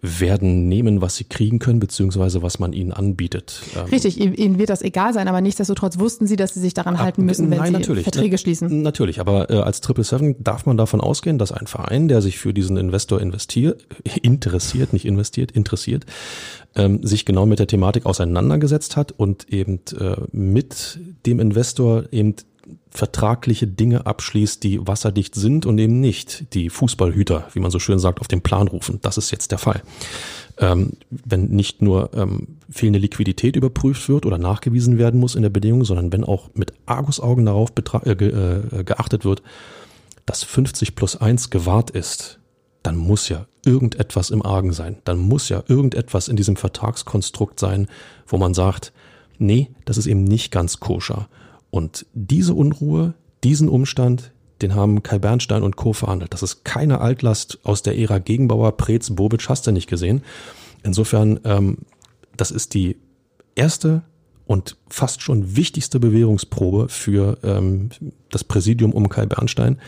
werden 0.00 0.68
nehmen, 0.68 1.00
was 1.00 1.16
sie 1.16 1.24
kriegen 1.24 1.58
können, 1.58 1.80
beziehungsweise 1.80 2.42
was 2.42 2.58
man 2.58 2.72
ihnen 2.72 2.92
anbietet. 2.92 3.62
Ähm, 3.76 3.86
Richtig, 3.86 4.20
ihnen 4.20 4.58
wird 4.58 4.70
das 4.70 4.82
egal 4.82 5.12
sein, 5.12 5.26
aber 5.26 5.40
nichtsdestotrotz 5.40 5.98
wussten 5.98 6.26
sie, 6.26 6.36
dass 6.36 6.54
sie 6.54 6.60
sich 6.60 6.74
daran 6.74 6.98
halten 6.98 7.24
müssen, 7.24 7.50
wenn 7.50 7.58
nein, 7.58 7.82
sie 7.82 8.02
Verträge 8.02 8.34
ne, 8.34 8.38
schließen. 8.38 8.82
Natürlich, 8.82 9.20
aber 9.20 9.50
äh, 9.50 9.54
als 9.54 9.80
Triple 9.80 10.04
Seven 10.04 10.36
darf 10.42 10.66
man 10.66 10.76
davon 10.76 11.00
ausgehen, 11.00 11.38
dass 11.38 11.50
ein 11.50 11.66
Verein, 11.66 12.06
der 12.08 12.22
sich 12.22 12.38
für 12.38 12.54
diesen 12.54 12.76
Investor 12.76 13.20
investiert, 13.20 13.86
interessiert, 14.22 14.92
nicht 14.92 15.04
investiert, 15.04 15.50
interessiert, 15.50 16.06
ähm, 16.76 17.02
sich 17.02 17.24
genau 17.24 17.46
mit 17.46 17.58
der 17.58 17.66
Thematik 17.66 18.06
auseinandergesetzt 18.06 18.96
hat 18.96 19.12
und 19.12 19.48
eben 19.52 19.80
äh, 19.98 20.16
mit 20.30 21.00
dem 21.26 21.40
Investor 21.40 22.04
eben 22.12 22.36
vertragliche 22.90 23.66
Dinge 23.66 24.06
abschließt, 24.06 24.62
die 24.62 24.86
wasserdicht 24.86 25.34
sind 25.34 25.66
und 25.66 25.78
eben 25.78 26.00
nicht 26.00 26.54
die 26.54 26.70
Fußballhüter, 26.70 27.48
wie 27.52 27.60
man 27.60 27.70
so 27.70 27.78
schön 27.78 27.98
sagt, 27.98 28.20
auf 28.20 28.28
den 28.28 28.42
Plan 28.42 28.68
rufen. 28.68 28.98
Das 29.02 29.18
ist 29.18 29.30
jetzt 29.30 29.52
der 29.52 29.58
Fall. 29.58 29.82
Ähm, 30.58 30.92
wenn 31.10 31.48
nicht 31.48 31.82
nur 31.82 32.10
ähm, 32.14 32.58
fehlende 32.70 32.98
Liquidität 32.98 33.56
überprüft 33.56 34.08
wird 34.08 34.26
oder 34.26 34.38
nachgewiesen 34.38 34.98
werden 34.98 35.20
muss 35.20 35.34
in 35.34 35.42
der 35.42 35.50
Bedingung, 35.50 35.84
sondern 35.84 36.12
wenn 36.12 36.24
auch 36.24 36.50
mit 36.54 36.72
Argusaugen 36.86 37.46
darauf 37.46 37.70
äh, 38.04 38.16
ge 38.16 38.28
äh, 38.30 38.84
geachtet 38.84 39.24
wird, 39.24 39.42
dass 40.26 40.42
50 40.42 40.94
plus 40.94 41.16
1 41.16 41.50
gewahrt 41.50 41.90
ist, 41.90 42.38
dann 42.82 42.96
muss 42.96 43.28
ja 43.28 43.46
irgendetwas 43.64 44.30
im 44.30 44.44
Argen 44.44 44.72
sein. 44.72 44.96
Dann 45.04 45.18
muss 45.18 45.48
ja 45.48 45.62
irgendetwas 45.68 46.28
in 46.28 46.36
diesem 46.36 46.56
Vertragskonstrukt 46.56 47.60
sein, 47.60 47.86
wo 48.26 48.38
man 48.38 48.54
sagt, 48.54 48.92
nee, 49.38 49.70
das 49.84 49.98
ist 49.98 50.06
eben 50.06 50.24
nicht 50.24 50.50
ganz 50.50 50.80
koscher. 50.80 51.28
Und 51.70 52.06
diese 52.14 52.54
Unruhe, 52.54 53.14
diesen 53.44 53.68
Umstand, 53.68 54.32
den 54.62 54.74
haben 54.74 55.02
Kai 55.02 55.18
Bernstein 55.18 55.62
und 55.62 55.76
Co. 55.76 55.92
verhandelt. 55.92 56.32
Das 56.32 56.42
ist 56.42 56.64
keine 56.64 57.00
Altlast 57.00 57.60
aus 57.62 57.82
der 57.82 57.98
Ära 57.98 58.18
Gegenbauer, 58.18 58.76
Preetz, 58.76 59.10
Bobic, 59.10 59.48
hast 59.48 59.66
du 59.66 59.72
nicht 59.72 59.88
gesehen. 59.88 60.22
Insofern, 60.82 61.40
ähm, 61.44 61.78
das 62.36 62.50
ist 62.50 62.74
die 62.74 62.96
erste 63.54 64.02
und 64.46 64.76
fast 64.88 65.22
schon 65.22 65.56
wichtigste 65.56 66.00
Bewährungsprobe 66.00 66.88
für 66.88 67.38
ähm, 67.42 67.90
das 68.30 68.44
Präsidium 68.44 68.92
um 68.92 69.08
Kai 69.08 69.26
Bernstein. 69.26 69.78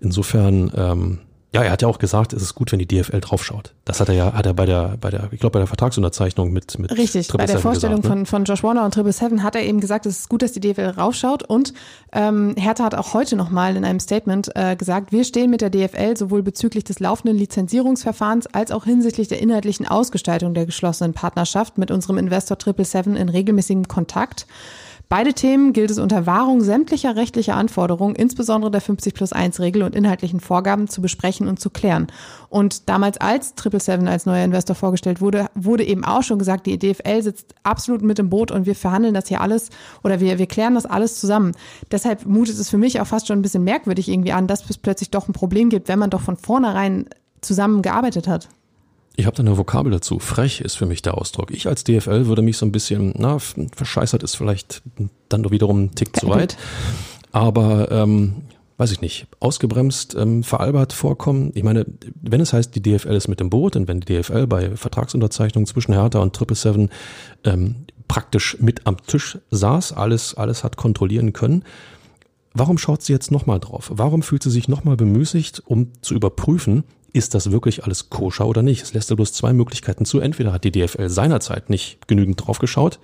Insofern 0.00 0.72
ähm, 0.74 1.18
ja, 1.54 1.62
er 1.62 1.70
hat 1.70 1.80
ja 1.80 1.88
auch 1.88 1.98
gesagt, 1.98 2.34
es 2.34 2.42
ist 2.42 2.54
gut, 2.54 2.72
wenn 2.72 2.78
die 2.78 2.86
DFL 2.86 3.20
draufschaut. 3.20 3.72
Das 3.86 4.00
hat 4.00 4.10
er 4.10 4.14
ja, 4.14 4.34
hat 4.34 4.44
er 4.44 4.52
bei 4.52 4.66
der, 4.66 4.98
bei 5.00 5.08
der, 5.08 5.28
ich 5.32 5.40
glaube, 5.40 5.54
bei 5.54 5.58
der 5.60 5.66
Vertragsunterzeichnung 5.66 6.52
mit, 6.52 6.78
mit 6.78 6.90
Richtig, 6.90 7.26
Triple 7.26 7.46
bei 7.46 7.50
der 7.50 7.58
Vorstellung 7.58 8.02
gesagt, 8.02 8.18
ne? 8.18 8.26
von, 8.26 8.26
von 8.26 8.44
Josh 8.44 8.62
Warner 8.62 8.84
und 8.84 8.92
Triple 8.92 9.12
Seven 9.12 9.42
hat 9.42 9.54
er 9.54 9.62
eben 9.62 9.80
gesagt, 9.80 10.04
es 10.04 10.18
ist 10.18 10.28
gut, 10.28 10.42
dass 10.42 10.52
die 10.52 10.60
DFL 10.60 10.90
raufschaut 10.98 11.42
und 11.42 11.72
ähm, 12.12 12.54
Hertha 12.58 12.84
hat 12.84 12.94
auch 12.94 13.14
heute 13.14 13.34
nochmal 13.34 13.76
in 13.76 13.86
einem 13.86 13.98
Statement 13.98 14.54
äh, 14.56 14.76
gesagt, 14.76 15.10
wir 15.10 15.24
stehen 15.24 15.48
mit 15.48 15.62
der 15.62 15.70
DFL 15.70 16.18
sowohl 16.18 16.42
bezüglich 16.42 16.84
des 16.84 17.00
laufenden 17.00 17.38
Lizenzierungsverfahrens 17.38 18.46
als 18.48 18.70
auch 18.70 18.84
hinsichtlich 18.84 19.28
der 19.28 19.40
inhaltlichen 19.40 19.88
Ausgestaltung 19.88 20.52
der 20.52 20.66
geschlossenen 20.66 21.14
Partnerschaft 21.14 21.78
mit 21.78 21.90
unserem 21.90 22.18
Investor 22.18 22.58
Triple 22.58 22.84
Seven 22.84 23.16
in 23.16 23.30
regelmäßigem 23.30 23.88
Kontakt. 23.88 24.46
Beide 25.10 25.32
Themen 25.32 25.72
gilt 25.72 25.90
es 25.90 25.98
unter 25.98 26.26
Wahrung 26.26 26.60
sämtlicher 26.60 27.16
rechtlicher 27.16 27.56
Anforderungen, 27.56 28.14
insbesondere 28.14 28.70
der 28.70 28.82
50 28.82 29.14
plus 29.14 29.32
1 29.32 29.58
Regel 29.58 29.82
und 29.82 29.94
inhaltlichen 29.94 30.38
Vorgaben 30.38 30.86
zu 30.86 31.00
besprechen 31.00 31.48
und 31.48 31.58
zu 31.58 31.70
klären. 31.70 32.08
Und 32.50 32.90
damals 32.90 33.18
als 33.18 33.54
Triple 33.54 33.80
Seven 33.80 34.06
als 34.06 34.26
neuer 34.26 34.44
Investor 34.44 34.76
vorgestellt 34.76 35.22
wurde, 35.22 35.46
wurde 35.54 35.84
eben 35.84 36.04
auch 36.04 36.22
schon 36.22 36.38
gesagt, 36.38 36.66
die 36.66 36.78
DFL 36.78 37.22
sitzt 37.22 37.54
absolut 37.62 38.02
mit 38.02 38.18
im 38.18 38.28
Boot 38.28 38.50
und 38.50 38.66
wir 38.66 38.74
verhandeln 38.74 39.14
das 39.14 39.28
hier 39.28 39.40
alles 39.40 39.70
oder 40.04 40.20
wir, 40.20 40.38
wir 40.38 40.46
klären 40.46 40.74
das 40.74 40.84
alles 40.84 41.18
zusammen. 41.18 41.52
Deshalb 41.90 42.26
mutet 42.26 42.58
es 42.58 42.68
für 42.68 42.76
mich 42.76 43.00
auch 43.00 43.06
fast 43.06 43.28
schon 43.28 43.38
ein 43.38 43.42
bisschen 43.42 43.64
merkwürdig 43.64 44.10
irgendwie 44.10 44.32
an, 44.32 44.46
dass 44.46 44.68
es 44.68 44.76
plötzlich 44.76 45.10
doch 45.10 45.26
ein 45.26 45.32
Problem 45.32 45.70
gibt, 45.70 45.88
wenn 45.88 45.98
man 45.98 46.10
doch 46.10 46.20
von 46.20 46.36
vornherein 46.36 47.08
zusammengearbeitet 47.40 48.28
hat. 48.28 48.50
Ich 49.18 49.26
habe 49.26 49.34
da 49.34 49.42
eine 49.42 49.58
Vokabel 49.58 49.90
dazu. 49.90 50.20
Frech 50.20 50.60
ist 50.60 50.76
für 50.76 50.86
mich 50.86 51.02
der 51.02 51.18
Ausdruck. 51.18 51.50
Ich 51.50 51.66
als 51.66 51.82
DFL 51.82 52.26
würde 52.26 52.40
mich 52.40 52.56
so 52.56 52.64
ein 52.64 52.70
bisschen, 52.70 53.14
na, 53.16 53.38
verscheißert 53.40 54.22
ist 54.22 54.36
vielleicht 54.36 54.80
dann 55.28 55.42
doch 55.42 55.50
wiederum 55.50 55.86
ein 55.86 55.94
Tick 55.96 56.16
zu 56.16 56.28
weit. 56.28 56.56
Aber 57.32 57.90
ähm, 57.90 58.42
weiß 58.76 58.92
ich 58.92 59.00
nicht, 59.00 59.26
ausgebremst, 59.40 60.14
ähm, 60.14 60.44
veralbert 60.44 60.92
vorkommen. 60.92 61.50
Ich 61.56 61.64
meine, 61.64 61.84
wenn 62.22 62.40
es 62.40 62.52
heißt, 62.52 62.72
die 62.76 62.80
DFL 62.80 63.16
ist 63.16 63.26
mit 63.26 63.40
dem 63.40 63.50
Boot 63.50 63.74
und 63.74 63.88
wenn 63.88 63.98
die 63.98 64.22
DFL 64.22 64.46
bei 64.46 64.76
Vertragsunterzeichnung 64.76 65.66
zwischen 65.66 65.94
Hertha 65.94 66.20
und 66.20 66.36
Triple 66.36 66.54
Seven 66.54 66.88
ähm, 67.42 67.86
praktisch 68.06 68.56
mit 68.60 68.86
am 68.86 68.98
Tisch 69.04 69.38
saß, 69.50 69.94
alles, 69.94 70.36
alles 70.36 70.62
hat 70.62 70.76
kontrollieren 70.76 71.32
können, 71.32 71.64
warum 72.54 72.78
schaut 72.78 73.02
sie 73.02 73.14
jetzt 73.14 73.32
nochmal 73.32 73.58
drauf? 73.58 73.90
Warum 73.92 74.22
fühlt 74.22 74.44
sie 74.44 74.50
sich 74.50 74.68
nochmal 74.68 74.96
bemüßigt, 74.96 75.64
um 75.66 75.90
zu 76.02 76.14
überprüfen, 76.14 76.84
ist 77.12 77.34
das 77.34 77.50
wirklich 77.50 77.84
alles 77.84 78.10
koscher 78.10 78.46
oder 78.46 78.62
nicht? 78.62 78.82
Es 78.82 78.94
lässt 78.94 79.10
ja 79.10 79.16
bloß 79.16 79.32
zwei 79.32 79.52
Möglichkeiten 79.52 80.04
zu. 80.04 80.20
Entweder 80.20 80.52
hat 80.52 80.64
die 80.64 80.72
DFL 80.72 81.08
seinerzeit 81.08 81.70
nicht 81.70 82.06
genügend 82.06 82.46
drauf 82.46 82.58
geschaut. 82.58 82.98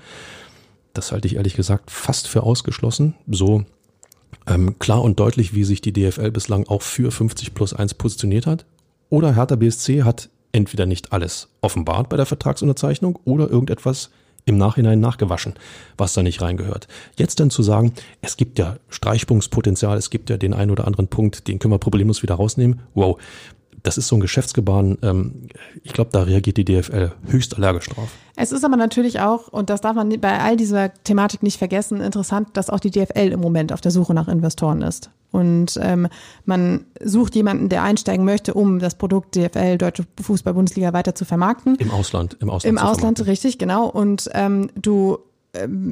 Das 0.92 1.12
halte 1.12 1.26
ich 1.26 1.36
ehrlich 1.36 1.54
gesagt 1.54 1.90
fast 1.90 2.28
für 2.28 2.42
ausgeschlossen. 2.42 3.14
So 3.26 3.64
ähm, 4.46 4.78
klar 4.78 5.02
und 5.02 5.18
deutlich, 5.18 5.54
wie 5.54 5.64
sich 5.64 5.80
die 5.80 5.92
DFL 5.92 6.30
bislang 6.30 6.66
auch 6.68 6.82
für 6.82 7.10
50 7.10 7.54
plus 7.54 7.72
1 7.72 7.94
positioniert 7.94 8.46
hat. 8.46 8.66
Oder 9.08 9.34
Hertha 9.34 9.56
BSC 9.56 10.02
hat 10.02 10.28
entweder 10.52 10.86
nicht 10.86 11.12
alles 11.12 11.48
offenbart 11.60 12.08
bei 12.08 12.16
der 12.16 12.26
Vertragsunterzeichnung 12.26 13.18
oder 13.24 13.50
irgendetwas 13.50 14.10
im 14.46 14.58
Nachhinein 14.58 15.00
nachgewaschen, 15.00 15.54
was 15.96 16.12
da 16.12 16.22
nicht 16.22 16.42
reingehört. 16.42 16.86
Jetzt 17.16 17.40
dann 17.40 17.50
zu 17.50 17.62
sagen, 17.62 17.94
es 18.20 18.36
gibt 18.36 18.58
ja 18.58 18.76
Streichpunktspotenzial, 18.88 19.96
es 19.96 20.10
gibt 20.10 20.30
ja 20.30 20.36
den 20.36 20.52
einen 20.52 20.70
oder 20.70 20.86
anderen 20.86 21.08
Punkt, 21.08 21.48
den 21.48 21.58
können 21.58 21.72
wir 21.72 21.78
problemlos 21.78 22.22
wieder 22.22 22.34
rausnehmen. 22.34 22.80
Wow, 22.94 23.18
das 23.84 23.98
ist 23.98 24.08
so 24.08 24.16
ein 24.16 24.20
Geschäftsgebaren, 24.20 24.98
ähm, 25.02 25.48
ich 25.82 25.92
glaube, 25.92 26.10
da 26.10 26.22
reagiert 26.22 26.56
die 26.56 26.64
DFL 26.64 27.12
höchst 27.26 27.54
allergisch 27.54 27.86
drauf. 27.86 28.08
Es 28.34 28.50
ist 28.50 28.64
aber 28.64 28.76
natürlich 28.76 29.20
auch, 29.20 29.48
und 29.48 29.70
das 29.70 29.82
darf 29.82 29.94
man 29.94 30.08
bei 30.20 30.40
all 30.40 30.56
dieser 30.56 30.92
Thematik 31.04 31.42
nicht 31.42 31.58
vergessen, 31.58 32.00
interessant, 32.00 32.48
dass 32.54 32.70
auch 32.70 32.80
die 32.80 32.90
DFL 32.90 33.30
im 33.30 33.40
Moment 33.40 33.72
auf 33.72 33.82
der 33.82 33.92
Suche 33.92 34.14
nach 34.14 34.26
Investoren 34.26 34.80
ist. 34.80 35.10
Und 35.30 35.78
ähm, 35.82 36.08
man 36.46 36.86
sucht 37.02 37.34
jemanden, 37.34 37.68
der 37.68 37.82
einsteigen 37.82 38.24
möchte, 38.24 38.54
um 38.54 38.78
das 38.78 38.94
Produkt 38.94 39.36
DFL, 39.36 39.76
Deutsche 39.76 40.04
Fußball-Bundesliga, 40.22 40.94
weiter 40.94 41.14
zu 41.14 41.26
vermarkten. 41.26 41.74
Im 41.76 41.90
Ausland, 41.90 42.38
im 42.40 42.48
Ausland. 42.48 42.78
Im 42.78 42.78
Ausland, 42.78 43.26
richtig, 43.26 43.58
genau. 43.58 43.86
Und 43.86 44.30
ähm, 44.32 44.70
du 44.76 45.18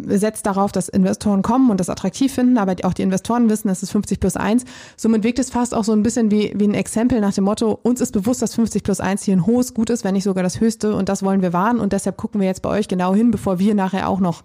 setzt 0.07 0.46
darauf, 0.46 0.72
dass 0.72 0.88
Investoren 0.88 1.42
kommen 1.42 1.70
und 1.70 1.79
das 1.79 1.88
attraktiv 1.88 2.33
finden, 2.33 2.59
aber 2.59 2.77
auch 2.83 2.94
die 2.94 3.03
Investoren 3.03 3.48
wissen, 3.48 3.68
es 3.68 3.83
ist 3.83 3.90
50 3.90 4.20
plus 4.20 4.37
1. 4.37 4.64
Somit 4.96 5.22
wirkt 5.22 5.38
es 5.38 5.51
fast 5.51 5.75
auch 5.75 5.85
so 5.85 5.92
ein 5.92 6.03
bisschen 6.03 6.31
wie, 6.31 6.53
wie 6.57 6.64
ein 6.64 6.75
Exempel 6.75 7.20
nach 7.20 7.33
dem 7.33 7.44
Motto, 7.44 7.79
uns 7.83 8.01
ist 8.01 8.12
bewusst, 8.12 8.42
dass 8.42 8.55
50 8.55 8.83
plus 8.83 9.01
1 9.01 9.22
hier 9.22 9.37
ein 9.37 9.46
hohes 9.46 9.75
Gut 9.75 9.90
ist, 9.90 10.05
wenn 10.05 10.14
nicht 10.14 10.25
sogar 10.25 10.42
das 10.42 10.61
höchste 10.61 10.94
und 10.94 11.09
das 11.09 11.22
wollen 11.22 11.42
wir 11.42 11.53
wahren 11.53 11.81
und 11.81 11.92
deshalb 11.92 12.16
gucken 12.16 12.40
wir 12.40 12.48
jetzt 12.48 12.62
bei 12.62 12.70
euch 12.70 12.88
genau 12.88 13.14
hin, 13.14 13.31
bevor 13.31 13.59
wir 13.59 13.75
nachher 13.75 14.09
auch 14.09 14.20
noch 14.20 14.42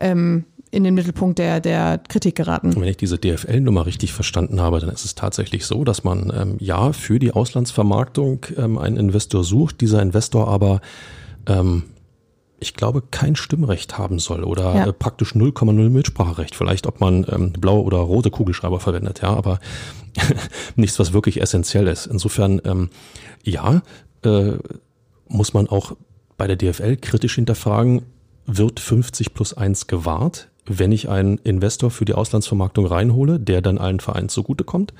ähm, 0.00 0.44
in 0.70 0.84
den 0.84 0.94
Mittelpunkt 0.94 1.38
der, 1.38 1.60
der 1.60 1.98
Kritik 2.08 2.36
geraten. 2.36 2.74
Wenn 2.76 2.88
ich 2.88 2.96
diese 2.96 3.18
DFL-Nummer 3.18 3.86
richtig 3.86 4.12
verstanden 4.12 4.60
habe, 4.60 4.80
dann 4.80 4.90
ist 4.90 5.04
es 5.04 5.14
tatsächlich 5.14 5.64
so, 5.64 5.84
dass 5.84 6.04
man 6.04 6.32
ähm, 6.34 6.56
ja 6.58 6.92
für 6.92 7.18
die 7.18 7.32
Auslandsvermarktung 7.32 8.46
ähm, 8.56 8.76
einen 8.76 8.96
Investor 8.96 9.44
sucht, 9.44 9.80
dieser 9.80 10.02
Investor 10.02 10.48
aber 10.48 10.80
ähm, 11.46 11.84
ich 12.60 12.74
glaube, 12.74 13.02
kein 13.02 13.36
Stimmrecht 13.36 13.98
haben 13.98 14.18
soll 14.18 14.44
oder 14.44 14.74
ja. 14.74 14.86
Äh, 14.86 14.92
praktisch 14.92 15.34
0,0 15.34 15.90
Mitspracherecht. 15.90 16.54
Vielleicht, 16.54 16.86
ob 16.86 17.00
man 17.00 17.24
ähm, 17.28 17.52
blaue 17.52 17.84
oder 17.84 17.98
rote 17.98 18.30
Kugelschreiber 18.30 18.80
verwendet, 18.80 19.20
ja, 19.22 19.34
aber 19.34 19.60
nichts, 20.76 20.98
was 20.98 21.12
wirklich 21.12 21.40
essentiell 21.40 21.86
ist. 21.86 22.06
Insofern, 22.06 22.60
ähm, 22.64 22.90
ja, 23.44 23.82
äh, 24.22 24.52
muss 25.28 25.54
man 25.54 25.68
auch 25.68 25.96
bei 26.36 26.46
der 26.46 26.56
DFL 26.56 26.96
kritisch 26.96 27.36
hinterfragen, 27.36 28.02
wird 28.46 28.80
50 28.80 29.34
plus 29.34 29.54
1 29.54 29.86
gewahrt, 29.86 30.48
wenn 30.64 30.92
ich 30.92 31.08
einen 31.08 31.38
Investor 31.38 31.90
für 31.90 32.04
die 32.04 32.14
Auslandsvermarktung 32.14 32.86
reinhole, 32.86 33.38
der 33.38 33.62
dann 33.62 33.78
allen 33.78 34.00
Vereinen 34.00 34.28
zugutekommt? 34.28 34.94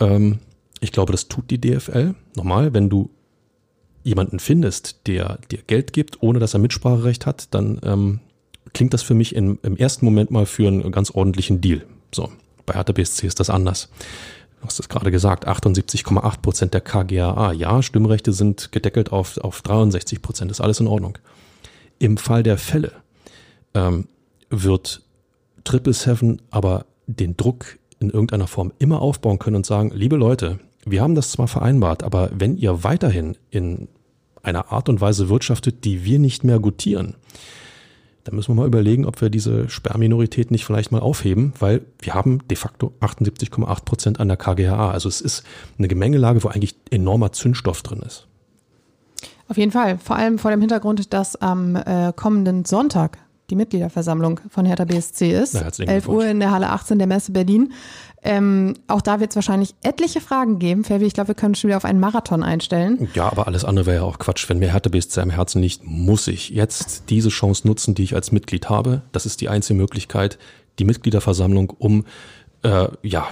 Ähm, 0.00 0.38
ich 0.80 0.90
glaube, 0.90 1.12
das 1.12 1.28
tut 1.28 1.50
die 1.50 1.60
DFL. 1.60 2.14
Nochmal, 2.34 2.74
wenn 2.74 2.88
du 2.88 3.10
jemanden 4.02 4.38
findest, 4.38 5.06
der 5.06 5.38
dir 5.50 5.60
Geld 5.66 5.92
gibt, 5.92 6.22
ohne 6.22 6.38
dass 6.38 6.54
er 6.54 6.60
Mitspracherecht 6.60 7.26
hat, 7.26 7.54
dann 7.54 7.80
ähm, 7.84 8.20
klingt 8.72 8.94
das 8.94 9.02
für 9.02 9.14
mich 9.14 9.34
in, 9.34 9.58
im 9.62 9.76
ersten 9.76 10.04
Moment 10.04 10.30
mal 10.30 10.46
für 10.46 10.68
einen 10.68 10.90
ganz 10.92 11.10
ordentlichen 11.10 11.60
Deal. 11.60 11.84
So, 12.14 12.30
bei 12.66 12.74
Hertha 12.74 12.92
BSC 12.92 13.26
ist 13.26 13.40
das 13.40 13.50
anders. 13.50 13.88
Du 14.60 14.66
hast 14.66 14.78
es 14.78 14.88
gerade 14.88 15.10
gesagt, 15.10 15.48
78,8 15.48 16.40
Prozent 16.40 16.74
der 16.74 16.80
KGAA. 16.80 17.52
Ja, 17.52 17.82
Stimmrechte 17.82 18.32
sind 18.32 18.70
gedeckelt 18.70 19.10
auf, 19.12 19.38
auf 19.38 19.62
63 19.62 20.22
Prozent, 20.22 20.50
ist 20.50 20.60
alles 20.60 20.80
in 20.80 20.86
Ordnung. 20.86 21.18
Im 21.98 22.16
Fall 22.16 22.42
der 22.42 22.58
Fälle, 22.58 22.92
ähm, 23.74 24.06
wird 24.50 25.02
Triple 25.64 25.92
Seven 25.92 26.42
aber 26.50 26.86
den 27.06 27.36
Druck 27.36 27.78
in 27.98 28.10
irgendeiner 28.10 28.46
Form 28.46 28.72
immer 28.78 29.00
aufbauen 29.00 29.38
können 29.38 29.56
und 29.56 29.66
sagen, 29.66 29.90
liebe 29.94 30.16
Leute, 30.16 30.58
wir 30.84 31.02
haben 31.02 31.14
das 31.14 31.30
zwar 31.30 31.48
vereinbart, 31.48 32.02
aber 32.02 32.30
wenn 32.32 32.56
ihr 32.56 32.84
weiterhin 32.84 33.36
in 33.50 33.88
einer 34.42 34.72
Art 34.72 34.88
und 34.88 35.00
Weise 35.00 35.28
wirtschaftet, 35.28 35.84
die 35.84 36.04
wir 36.04 36.18
nicht 36.18 36.44
mehr 36.44 36.58
gutieren, 36.58 37.14
dann 38.24 38.36
müssen 38.36 38.50
wir 38.50 38.54
mal 38.54 38.66
überlegen, 38.66 39.04
ob 39.04 39.20
wir 39.20 39.30
diese 39.30 39.68
Sperrminorität 39.68 40.50
nicht 40.50 40.64
vielleicht 40.64 40.92
mal 40.92 41.00
aufheben, 41.00 41.52
weil 41.58 41.82
wir 42.00 42.14
haben 42.14 42.46
de 42.48 42.56
facto 42.56 42.92
78,8 43.00 43.84
Prozent 43.84 44.20
an 44.20 44.28
der 44.28 44.36
KGHA. 44.36 44.90
Also 44.90 45.08
es 45.08 45.20
ist 45.20 45.42
eine 45.78 45.88
Gemengelage, 45.88 46.44
wo 46.44 46.48
eigentlich 46.48 46.76
enormer 46.90 47.32
Zündstoff 47.32 47.82
drin 47.82 48.00
ist. 48.00 48.28
Auf 49.48 49.58
jeden 49.58 49.72
Fall, 49.72 49.98
vor 49.98 50.16
allem 50.16 50.38
vor 50.38 50.50
dem 50.50 50.60
Hintergrund, 50.60 51.12
dass 51.12 51.36
am 51.36 51.76
äh, 51.76 52.12
kommenden 52.14 52.64
Sonntag 52.64 53.18
die 53.50 53.56
Mitgliederversammlung 53.56 54.40
von 54.48 54.64
Hertha 54.64 54.84
BSC 54.84 55.32
ist. 55.32 55.54
Na, 55.54 55.68
11 55.84 56.08
Uhr 56.08 56.24
in 56.24 56.40
der 56.40 56.52
Halle 56.52 56.70
18 56.70 56.98
der 56.98 57.06
Messe 57.06 57.32
Berlin. 57.32 57.72
Ähm, 58.24 58.74
auch 58.86 59.02
da 59.02 59.18
wird 59.18 59.30
es 59.30 59.36
wahrscheinlich 59.36 59.74
etliche 59.82 60.20
Fragen 60.20 60.60
geben. 60.60 60.84
Fabi, 60.84 61.06
ich 61.06 61.14
glaube, 61.14 61.28
wir 61.28 61.34
können 61.34 61.56
schon 61.56 61.68
wieder 61.68 61.76
auf 61.76 61.84
einen 61.84 61.98
Marathon 61.98 62.44
einstellen. 62.44 63.08
Ja, 63.14 63.30
aber 63.30 63.48
alles 63.48 63.64
andere 63.64 63.86
wäre 63.86 63.96
ja 63.96 64.02
auch 64.02 64.18
Quatsch. 64.18 64.48
Wenn 64.48 64.58
mir 64.58 64.72
Hertha 64.72 64.90
BSC 64.90 65.20
am 65.20 65.30
Herzen 65.30 65.60
liegt, 65.60 65.84
muss 65.84 66.28
ich 66.28 66.50
jetzt 66.50 67.10
diese 67.10 67.30
Chance 67.30 67.66
nutzen, 67.66 67.94
die 67.94 68.04
ich 68.04 68.14
als 68.14 68.30
Mitglied 68.30 68.68
habe. 68.68 69.02
Das 69.10 69.26
ist 69.26 69.40
die 69.40 69.48
einzige 69.48 69.76
Möglichkeit, 69.76 70.38
die 70.78 70.84
Mitgliederversammlung, 70.84 71.70
um 71.70 72.04
äh, 72.62 72.88
ja 73.02 73.28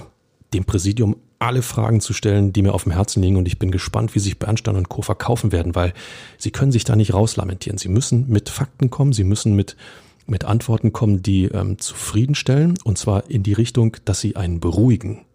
dem 0.53 0.65
Präsidium 0.65 1.15
alle 1.39 1.61
Fragen 1.61 2.01
zu 2.01 2.13
stellen, 2.13 2.53
die 2.53 2.61
mir 2.61 2.73
auf 2.73 2.83
dem 2.83 2.91
Herzen 2.91 3.23
liegen. 3.23 3.37
Und 3.37 3.47
ich 3.47 3.57
bin 3.57 3.71
gespannt, 3.71 4.13
wie 4.13 4.19
sich 4.19 4.37
Bernstein 4.37 4.75
und 4.75 4.89
Co. 4.89 5.01
verkaufen 5.01 5.51
werden, 5.51 5.73
weil 5.73 5.93
sie 6.37 6.51
können 6.51 6.71
sich 6.71 6.83
da 6.83 6.95
nicht 6.95 7.13
rauslamentieren. 7.13 7.77
Sie 7.79 7.89
müssen 7.89 8.27
mit 8.29 8.49
Fakten 8.49 8.89
kommen, 8.89 9.13
sie 9.13 9.23
müssen 9.23 9.55
mit 9.55 9.75
mit 10.31 10.45
Antworten 10.45 10.93
kommen, 10.93 11.21
die 11.21 11.45
ähm, 11.45 11.77
zufriedenstellen, 11.77 12.79
und 12.83 12.97
zwar 12.97 13.29
in 13.29 13.43
die 13.43 13.53
Richtung, 13.53 13.97
dass 14.05 14.21
sie 14.21 14.35
einen 14.35 14.59
beruhigen. 14.59 15.25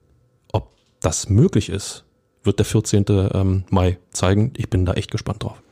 Ob 0.52 0.72
das 1.00 1.28
möglich 1.28 1.68
ist, 1.68 2.04
wird 2.42 2.58
der 2.58 2.66
14. 2.66 3.04
Ähm, 3.08 3.64
Mai 3.70 3.98
zeigen. 4.10 4.52
Ich 4.56 4.70
bin 4.70 4.86
da 4.86 4.94
echt 4.94 5.10
gespannt 5.10 5.44
drauf. 5.44 5.62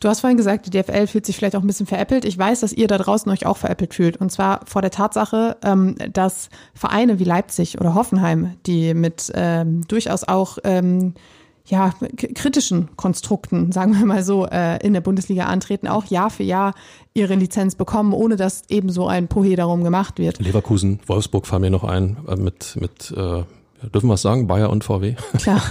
Du 0.00 0.08
hast 0.08 0.20
vorhin 0.20 0.36
gesagt, 0.36 0.66
die 0.66 0.70
DFL 0.70 1.06
fühlt 1.06 1.24
sich 1.26 1.36
vielleicht 1.36 1.56
auch 1.56 1.62
ein 1.62 1.66
bisschen 1.66 1.86
veräppelt. 1.86 2.24
Ich 2.24 2.36
weiß, 2.36 2.60
dass 2.60 2.72
ihr 2.72 2.86
da 2.86 2.98
draußen 2.98 3.30
euch 3.32 3.46
auch 3.46 3.56
veräppelt 3.56 3.94
fühlt. 3.94 4.18
Und 4.18 4.30
zwar 4.30 4.60
vor 4.66 4.82
der 4.82 4.90
Tatsache, 4.90 5.56
ähm, 5.64 5.96
dass 6.12 6.48
Vereine 6.74 7.18
wie 7.18 7.24
Leipzig 7.24 7.80
oder 7.80 7.94
Hoffenheim, 7.94 8.56
die 8.66 8.94
mit 8.94 9.32
ähm, 9.34 9.86
durchaus 9.88 10.24
auch 10.24 10.58
ähm, 10.62 11.14
ja, 11.66 11.94
kritischen 12.16 12.90
Konstrukten, 12.96 13.72
sagen 13.72 13.98
wir 13.98 14.04
mal 14.04 14.22
so, 14.22 14.46
äh, 14.46 14.84
in 14.84 14.92
der 14.92 15.00
Bundesliga 15.00 15.46
antreten, 15.46 15.88
auch 15.88 16.04
Jahr 16.04 16.28
für 16.28 16.42
Jahr 16.42 16.74
ihre 17.14 17.34
Lizenz 17.36 17.74
bekommen, 17.74 18.12
ohne 18.12 18.36
dass 18.36 18.64
eben 18.68 18.90
so 18.90 19.06
ein 19.06 19.28
Pohe 19.28 19.56
darum 19.56 19.82
gemacht 19.82 20.18
wird. 20.18 20.40
Leverkusen, 20.40 21.00
Wolfsburg 21.06 21.46
fallen 21.46 21.62
mir 21.62 21.70
noch 21.70 21.84
ein, 21.84 22.18
äh, 22.28 22.36
mit, 22.36 22.76
mit 22.78 23.14
äh, 23.16 23.44
Dürfen 23.92 24.08
wir 24.08 24.14
es 24.14 24.22
sagen? 24.22 24.46
Bayer 24.46 24.70
und 24.70 24.84
VW? 24.84 25.14
Klar. 25.38 25.62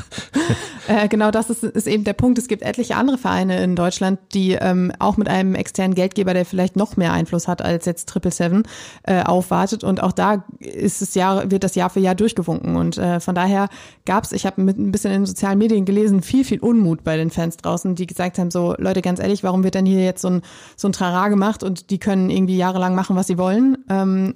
äh, 0.87 1.07
genau 1.07 1.31
das 1.31 1.49
ist, 1.49 1.63
ist 1.63 1.87
eben 1.87 2.03
der 2.03 2.13
Punkt. 2.13 2.37
Es 2.37 2.47
gibt 2.47 2.61
etliche 2.61 2.95
andere 2.95 3.17
Vereine 3.17 3.63
in 3.63 3.75
Deutschland, 3.75 4.19
die 4.33 4.51
ähm, 4.53 4.91
auch 4.99 5.17
mit 5.17 5.27
einem 5.27 5.55
externen 5.55 5.95
Geldgeber, 5.95 6.33
der 6.33 6.45
vielleicht 6.45 6.75
noch 6.75 6.97
mehr 6.97 7.13
Einfluss 7.13 7.47
hat 7.47 7.61
als 7.61 7.85
jetzt 7.85 8.09
Triple 8.09 8.31
Seven, 8.31 8.63
äh, 9.03 9.23
aufwartet. 9.23 9.83
Und 9.83 10.03
auch 10.03 10.11
da 10.11 10.43
ist 10.59 11.01
es 11.01 11.15
Jahr, 11.15 11.49
wird 11.51 11.63
das 11.63 11.75
Jahr 11.75 11.89
für 11.89 11.99
Jahr 11.99 12.15
durchgewunken. 12.15 12.75
Und 12.75 12.97
äh, 12.97 13.19
von 13.19 13.35
daher 13.35 13.69
gab 14.05 14.23
es, 14.23 14.31
ich 14.31 14.45
habe 14.45 14.61
mit 14.61 14.77
ein 14.77 14.91
bisschen 14.91 15.11
in 15.11 15.21
den 15.21 15.25
sozialen 15.25 15.57
Medien 15.57 15.85
gelesen, 15.85 16.21
viel, 16.21 16.43
viel 16.43 16.59
Unmut 16.59 17.03
bei 17.03 17.17
den 17.17 17.31
Fans 17.31 17.57
draußen, 17.57 17.95
die 17.95 18.07
gesagt 18.07 18.37
haben, 18.37 18.51
so 18.51 18.75
Leute, 18.77 19.01
ganz 19.01 19.19
ehrlich, 19.19 19.43
warum 19.43 19.63
wird 19.63 19.75
denn 19.75 19.85
hier 19.85 20.03
jetzt 20.03 20.21
so 20.21 20.29
ein, 20.29 20.41
so 20.75 20.87
ein 20.87 20.93
Trara 20.93 21.29
gemacht 21.29 21.63
und 21.63 21.89
die 21.89 21.97
können 21.97 22.29
irgendwie 22.29 22.57
jahrelang 22.57 22.95
machen, 22.95 23.15
was 23.15 23.27
sie 23.27 23.37
wollen? 23.37 23.77
Ähm, 23.89 24.33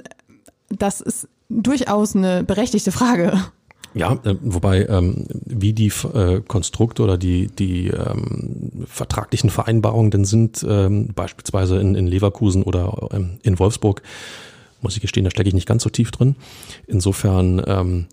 das 0.70 1.02
ist 1.02 1.28
durchaus 1.50 2.16
eine 2.16 2.44
berechtigte 2.44 2.92
Frage. 2.92 3.40
Ja, 4.00 4.14
äh, 4.24 4.36
wobei 4.42 4.86
ähm, 4.86 5.26
wie 5.46 5.74
die 5.74 5.92
äh, 6.14 6.42
Konstrukte 6.48 7.04
oder 7.04 7.18
die 7.18 7.48
die 7.48 7.88
ähm, 7.88 8.86
vertraglichen 8.86 9.50
Vereinbarungen 9.50 10.12
denn 10.12 10.26
sind, 10.26 10.66
ähm, 10.68 11.10
beispielsweise 11.16 11.80
in, 11.80 11.96
in 11.96 12.08
Leverkusen 12.08 12.64
oder 12.64 13.10
ähm, 13.12 13.40
in 13.44 13.60
Wolfsburg, 13.60 14.02
muss 14.82 14.96
ich 14.96 15.02
gestehen, 15.02 15.24
da 15.24 15.32
stecke 15.32 15.50
ich 15.50 15.56
nicht 15.56 15.68
ganz 15.68 15.84
so 15.84 15.90
tief 15.90 16.12
drin. 16.12 16.36
Insofern 16.86 17.62
ähm, 17.66 18.06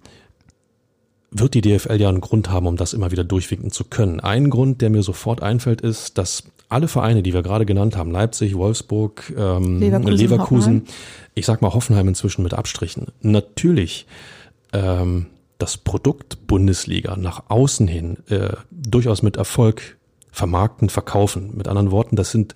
wird 1.31 1.55
die 1.55 1.61
DFL 1.61 2.01
ja 2.01 2.09
einen 2.09 2.21
Grund 2.21 2.49
haben, 2.49 2.67
um 2.67 2.77
das 2.77 2.93
immer 2.93 3.11
wieder 3.11 3.25
durchwinken 3.25 3.71
zu 3.71 3.85
können. 3.85 4.21
Ein 4.21 4.51
Grund, 4.51 4.81
der 4.81 4.91
mir 4.91 5.03
sofort 5.03 5.43
einfällt, 5.43 5.81
ist, 5.81 6.17
dass 6.17 6.45
alle 6.69 6.89
Vereine, 6.89 7.23
die 7.23 7.33
wir 7.33 7.43
gerade 7.43 7.67
genannt 7.67 7.97
haben, 7.97 8.11
Leipzig, 8.11 8.57
Wolfsburg, 8.57 9.33
ähm, 9.37 9.81
Leverkusen, 9.81 10.17
Leverkusen 10.17 10.83
ich 11.35 11.47
sag 11.47 11.63
mal 11.63 11.75
Hoffenheim 11.75 12.09
inzwischen 12.09 12.43
mit 12.43 12.55
Abstrichen, 12.55 13.09
natürlich 13.21 14.07
ähm, 14.73 15.27
das 15.59 15.77
Produkt 15.77 16.47
Bundesliga 16.47 17.17
nach 17.17 17.45
außen 17.49 17.87
hin 17.89 18.19
äh, 18.29 18.55
durchaus 18.71 19.23
mit 19.23 19.37
Erfolg 19.37 19.97
vermarkten, 20.31 20.89
verkaufen. 20.89 21.57
Mit 21.57 21.69
anderen 21.69 21.91
Worten, 21.91 22.17
das 22.17 22.31
sind 22.33 22.55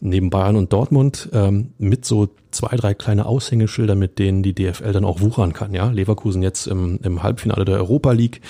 neben 0.00 0.30
Bayern 0.30 0.56
und 0.56 0.72
Dortmund 0.72 1.28
ähm, 1.32 1.74
mit 1.78 2.04
so 2.04 2.28
zwei, 2.50 2.76
drei 2.76 2.92
kleine 2.94 3.26
Aushängeschilder, 3.26 3.94
mit 3.94 4.18
denen 4.18 4.42
die 4.42 4.54
DFL 4.54 4.92
dann 4.92 5.04
auch 5.04 5.20
wuchern 5.20 5.52
kann. 5.52 5.74
Ja, 5.74 5.90
Leverkusen 5.90 6.42
jetzt 6.42 6.66
im, 6.66 6.98
im 7.02 7.22
Halbfinale 7.22 7.64
der 7.64 7.76
Europa 7.76 8.10
League, 8.12 8.40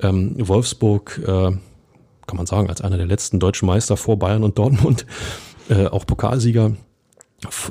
ähm, 0.00 0.34
Wolfsburg, 0.38 1.20
äh, 1.22 1.52
kann 2.26 2.36
man 2.36 2.46
sagen, 2.46 2.70
als 2.70 2.80
einer 2.80 2.96
der 2.96 3.06
letzten 3.06 3.38
deutschen 3.38 3.66
Meister 3.66 3.98
vor 3.98 4.18
Bayern 4.18 4.44
und 4.44 4.58
Dortmund, 4.58 5.04
äh, 5.68 5.86
auch 5.86 6.06
Pokalsieger. 6.06 6.72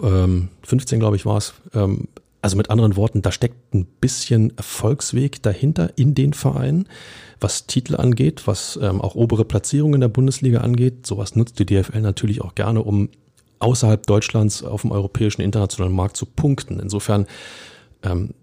Ähm, 0.04 0.50
15, 0.62 1.00
glaube 1.00 1.16
ich, 1.16 1.26
war 1.26 1.38
es. 1.38 1.56
Ähm, 1.74 2.08
also 2.44 2.58
mit 2.58 2.70
anderen 2.70 2.98
Worten, 2.98 3.22
da 3.22 3.32
steckt 3.32 3.74
ein 3.74 3.86
bisschen 3.86 4.56
Erfolgsweg 4.58 5.42
dahinter 5.42 5.92
in 5.96 6.14
den 6.14 6.34
Vereinen, 6.34 6.90
was 7.40 7.68
Titel 7.68 7.96
angeht, 7.96 8.48
was 8.48 8.78
ähm, 8.82 9.00
auch 9.02 9.16
obere 9.16 9.46
Platzierungen 9.46 9.96
in 9.96 10.02
der 10.02 10.10
Bundesliga 10.10 10.60
angeht. 10.60 11.08
Sowas 11.08 11.38
nutzt 11.38 11.58
die 11.60 11.66
DFL 11.66 12.02
natürlich 12.02 12.42
auch 12.42 12.54
gerne, 12.54 12.84
um 12.84 13.10
außerhalb 13.60 14.06
Deutschlands 14.06 14.62
auf 14.62 14.82
dem 14.82 14.92
europäischen 14.92 15.42
internationalen 15.42 15.96
Markt 15.96 16.18
zu 16.18 16.26
punkten. 16.26 16.82
Insofern 16.82 17.28
ähm, 18.04 18.34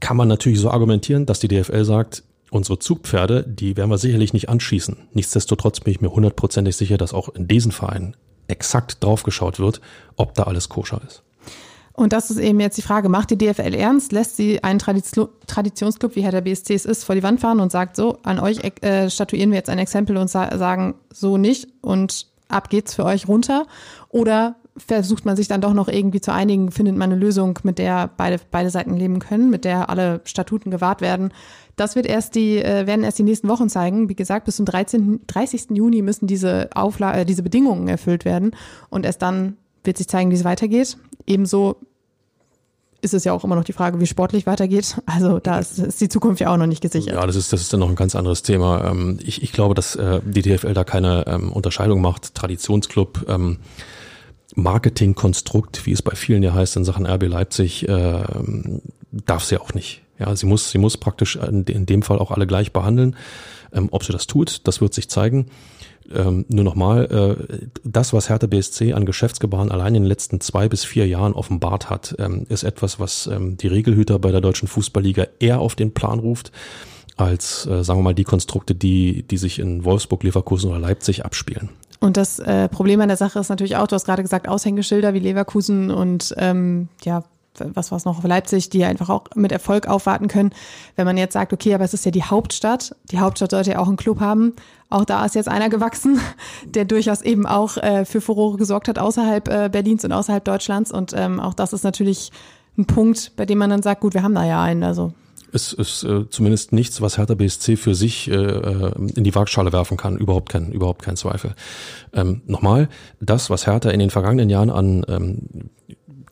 kann 0.00 0.18
man 0.18 0.28
natürlich 0.28 0.60
so 0.60 0.70
argumentieren, 0.70 1.24
dass 1.24 1.40
die 1.40 1.48
DFL 1.48 1.84
sagt, 1.86 2.24
unsere 2.50 2.78
Zugpferde, 2.78 3.42
die 3.42 3.78
werden 3.78 3.88
wir 3.88 3.96
sicherlich 3.96 4.34
nicht 4.34 4.50
anschießen. 4.50 4.98
Nichtsdestotrotz 5.14 5.80
bin 5.80 5.92
ich 5.92 6.02
mir 6.02 6.12
hundertprozentig 6.12 6.76
sicher, 6.76 6.98
dass 6.98 7.14
auch 7.14 7.30
in 7.30 7.48
diesen 7.48 7.72
Vereinen 7.72 8.16
exakt 8.48 9.02
draufgeschaut 9.02 9.58
wird, 9.58 9.80
ob 10.16 10.34
da 10.34 10.42
alles 10.42 10.68
koscher 10.68 11.00
ist. 11.06 11.22
Und 11.96 12.12
das 12.12 12.30
ist 12.30 12.38
eben 12.38 12.60
jetzt 12.60 12.76
die 12.76 12.82
Frage, 12.82 13.08
macht 13.08 13.30
die 13.30 13.38
DFL 13.38 13.74
ernst? 13.74 14.12
Lässt 14.12 14.36
sie 14.36 14.62
einen 14.62 14.78
Tradition 14.78 15.28
Traditionsclub, 15.46 16.14
wie 16.14 16.22
Herr 16.22 16.30
der 16.30 16.42
BSC 16.42 16.74
es 16.74 16.84
ist, 16.84 17.04
vor 17.04 17.14
die 17.14 17.22
Wand 17.22 17.40
fahren 17.40 17.58
und 17.58 17.72
sagt 17.72 17.96
so, 17.96 18.18
an 18.22 18.38
euch 18.38 18.58
äh, 18.82 19.08
statuieren 19.08 19.50
wir 19.50 19.56
jetzt 19.56 19.70
ein 19.70 19.78
Exempel 19.78 20.18
und 20.18 20.28
sa 20.28 20.56
sagen 20.58 20.96
so 21.10 21.38
nicht 21.38 21.68
und 21.80 22.26
ab 22.48 22.68
geht's 22.68 22.94
für 22.94 23.04
euch 23.04 23.26
runter? 23.28 23.66
Oder 24.10 24.56
versucht 24.76 25.24
man 25.24 25.36
sich 25.36 25.48
dann 25.48 25.62
doch 25.62 25.72
noch 25.72 25.88
irgendwie 25.88 26.20
zu 26.20 26.32
einigen, 26.32 26.70
findet 26.70 26.96
man 26.96 27.10
eine 27.10 27.18
Lösung, 27.18 27.58
mit 27.62 27.78
der 27.78 28.10
beide, 28.14 28.40
beide 28.50 28.68
Seiten 28.68 28.94
leben 28.94 29.18
können, 29.18 29.48
mit 29.48 29.64
der 29.64 29.88
alle 29.88 30.20
Statuten 30.24 30.70
gewahrt 30.70 31.00
werden? 31.00 31.32
Das 31.76 31.96
wird 31.96 32.06
erst 32.06 32.34
die, 32.34 32.58
äh, 32.58 32.86
werden 32.86 33.04
erst 33.04 33.18
die 33.18 33.22
nächsten 33.22 33.48
Wochen 33.48 33.70
zeigen. 33.70 34.10
Wie 34.10 34.16
gesagt, 34.16 34.44
bis 34.44 34.56
zum 34.56 34.66
13., 34.66 35.20
30. 35.26 35.68
Juni 35.70 36.02
müssen 36.02 36.26
diese 36.26 36.68
Aufla 36.74 37.18
äh, 37.18 37.24
diese 37.24 37.42
Bedingungen 37.42 37.88
erfüllt 37.88 38.24
werden 38.26 38.50
und 38.90 39.06
erst 39.06 39.22
dann 39.22 39.56
wird 39.84 39.96
sich 39.96 40.08
zeigen, 40.08 40.30
wie 40.30 40.34
es 40.34 40.44
weitergeht. 40.44 40.98
Ebenso 41.26 41.76
ist 43.02 43.14
es 43.14 43.24
ja 43.24 43.32
auch 43.32 43.44
immer 43.44 43.56
noch 43.56 43.64
die 43.64 43.72
Frage, 43.72 44.00
wie 44.00 44.06
sportlich 44.06 44.46
weitergeht. 44.46 45.00
Also 45.06 45.38
da 45.38 45.58
ist, 45.58 45.78
ist, 45.78 46.00
die 46.00 46.08
Zukunft 46.08 46.40
ja 46.40 46.52
auch 46.52 46.56
noch 46.56 46.66
nicht 46.66 46.82
gesichert. 46.82 47.14
Ja, 47.14 47.26
das 47.26 47.36
ist, 47.36 47.52
das 47.52 47.60
ist 47.60 47.72
dann 47.72 47.80
noch 47.80 47.88
ein 47.88 47.94
ganz 47.94 48.14
anderes 48.14 48.42
Thema. 48.42 48.84
Ähm, 48.90 49.18
ich, 49.22 49.42
ich 49.42 49.52
glaube, 49.52 49.74
dass 49.74 49.96
äh, 49.96 50.20
die 50.24 50.42
DFL 50.42 50.74
da 50.74 50.84
keine 50.84 51.24
ähm, 51.26 51.52
Unterscheidung 51.52 52.00
macht. 52.00 52.34
Traditionsclub, 52.34 53.26
ähm, 53.28 53.58
Marketingkonstrukt, 54.54 55.86
wie 55.86 55.92
es 55.92 56.02
bei 56.02 56.14
vielen 56.14 56.42
ja 56.42 56.54
heißt 56.54 56.76
in 56.76 56.84
Sachen 56.84 57.06
RB 57.06 57.24
Leipzig, 57.24 57.86
darf 57.86 59.44
sie 59.44 59.60
auch 59.60 59.74
nicht. 59.74 60.00
Ja, 60.18 60.34
sie 60.34 60.46
muss, 60.46 60.70
sie 60.70 60.78
muss 60.78 60.96
praktisch 60.96 61.36
in 61.36 61.84
dem 61.84 62.00
Fall 62.00 62.18
auch 62.18 62.30
alle 62.30 62.46
gleich 62.46 62.72
behandeln. 62.72 63.16
ob 63.90 64.02
sie 64.02 64.12
das 64.12 64.26
tut, 64.26 64.66
das 64.66 64.80
wird 64.80 64.94
sich 64.94 65.10
zeigen 65.10 65.50
ähm, 66.14 66.44
nur 66.48 66.64
nochmal, 66.64 67.04
äh, 67.06 67.66
das, 67.84 68.12
was 68.12 68.28
Hertha 68.28 68.46
BSC 68.46 68.92
an 68.92 69.06
Geschäftsgebaren 69.06 69.70
allein 69.70 69.94
in 69.94 70.02
den 70.02 70.08
letzten 70.08 70.40
zwei 70.40 70.68
bis 70.68 70.84
vier 70.84 71.06
Jahren 71.06 71.32
offenbart 71.32 71.90
hat, 71.90 72.14
ähm, 72.18 72.46
ist 72.48 72.62
etwas, 72.62 73.00
was 73.00 73.26
ähm, 73.26 73.56
die 73.56 73.68
Regelhüter 73.68 74.18
bei 74.18 74.30
der 74.30 74.40
deutschen 74.40 74.68
Fußballliga 74.68 75.26
eher 75.38 75.60
auf 75.60 75.74
den 75.74 75.92
Plan 75.92 76.18
ruft, 76.18 76.52
als, 77.16 77.66
äh, 77.66 77.82
sagen 77.82 78.00
wir 78.00 78.04
mal, 78.04 78.14
die 78.14 78.24
Konstrukte, 78.24 78.74
die, 78.74 79.22
die 79.22 79.38
sich 79.38 79.58
in 79.58 79.84
Wolfsburg, 79.84 80.22
Leverkusen 80.22 80.70
oder 80.70 80.78
Leipzig 80.78 81.24
abspielen. 81.24 81.70
Und 82.00 82.16
das 82.16 82.38
äh, 82.38 82.68
Problem 82.68 83.00
an 83.00 83.08
der 83.08 83.16
Sache 83.16 83.38
ist 83.38 83.48
natürlich 83.48 83.76
auch, 83.76 83.86
du 83.86 83.94
hast 83.94 84.04
gerade 84.04 84.22
gesagt, 84.22 84.48
Aushängeschilder 84.48 85.14
wie 85.14 85.20
Leverkusen 85.20 85.90
und 85.90 86.34
ähm, 86.36 86.88
ja, 87.04 87.24
was 87.74 87.90
war 87.90 87.98
es 87.98 88.04
noch, 88.04 88.22
Leipzig, 88.24 88.70
die 88.70 88.84
einfach 88.84 89.08
auch 89.08 89.24
mit 89.34 89.52
Erfolg 89.52 89.88
aufwarten 89.88 90.28
können. 90.28 90.50
Wenn 90.96 91.06
man 91.06 91.16
jetzt 91.16 91.32
sagt, 91.32 91.52
okay, 91.52 91.74
aber 91.74 91.84
es 91.84 91.94
ist 91.94 92.04
ja 92.04 92.10
die 92.10 92.22
Hauptstadt, 92.22 92.94
die 93.10 93.18
Hauptstadt 93.18 93.50
sollte 93.50 93.72
ja 93.72 93.78
auch 93.78 93.88
einen 93.88 93.96
Club 93.96 94.20
haben. 94.20 94.54
Auch 94.88 95.04
da 95.04 95.24
ist 95.24 95.34
jetzt 95.34 95.48
einer 95.48 95.68
gewachsen, 95.68 96.20
der 96.64 96.84
durchaus 96.84 97.22
eben 97.22 97.46
auch 97.46 97.76
äh, 97.76 98.04
für 98.04 98.20
Furore 98.20 98.56
gesorgt 98.56 98.88
hat 98.88 98.98
außerhalb 98.98 99.48
äh, 99.48 99.68
Berlins 99.70 100.04
und 100.04 100.12
außerhalb 100.12 100.44
Deutschlands. 100.44 100.92
Und 100.92 101.12
ähm, 101.16 101.40
auch 101.40 101.54
das 101.54 101.72
ist 101.72 101.84
natürlich 101.84 102.30
ein 102.78 102.86
Punkt, 102.86 103.32
bei 103.36 103.46
dem 103.46 103.58
man 103.58 103.70
dann 103.70 103.82
sagt, 103.82 104.00
gut, 104.00 104.14
wir 104.14 104.22
haben 104.22 104.34
da 104.34 104.44
ja 104.44 104.62
einen. 104.62 104.82
Also 104.82 105.12
es 105.52 105.72
ist 105.72 106.04
äh, 106.04 106.28
zumindest 106.28 106.72
nichts, 106.72 107.00
was 107.00 107.18
Hertha 107.18 107.34
BSC 107.34 107.76
für 107.76 107.94
sich 107.94 108.30
äh, 108.30 108.34
äh, 108.34 108.92
in 109.14 109.24
die 109.24 109.34
Waagschale 109.34 109.72
werfen 109.72 109.96
kann. 109.96 110.18
Überhaupt 110.18 110.50
kein, 110.50 110.70
überhaupt 110.70 111.02
kein 111.02 111.16
Zweifel. 111.16 111.54
Ähm, 112.12 112.42
nochmal, 112.46 112.88
das, 113.20 113.48
was 113.48 113.66
Hertha 113.66 113.90
in 113.90 114.00
den 114.00 114.10
vergangenen 114.10 114.50
Jahren 114.50 114.70
an 114.70 115.04
ähm, 115.08 115.70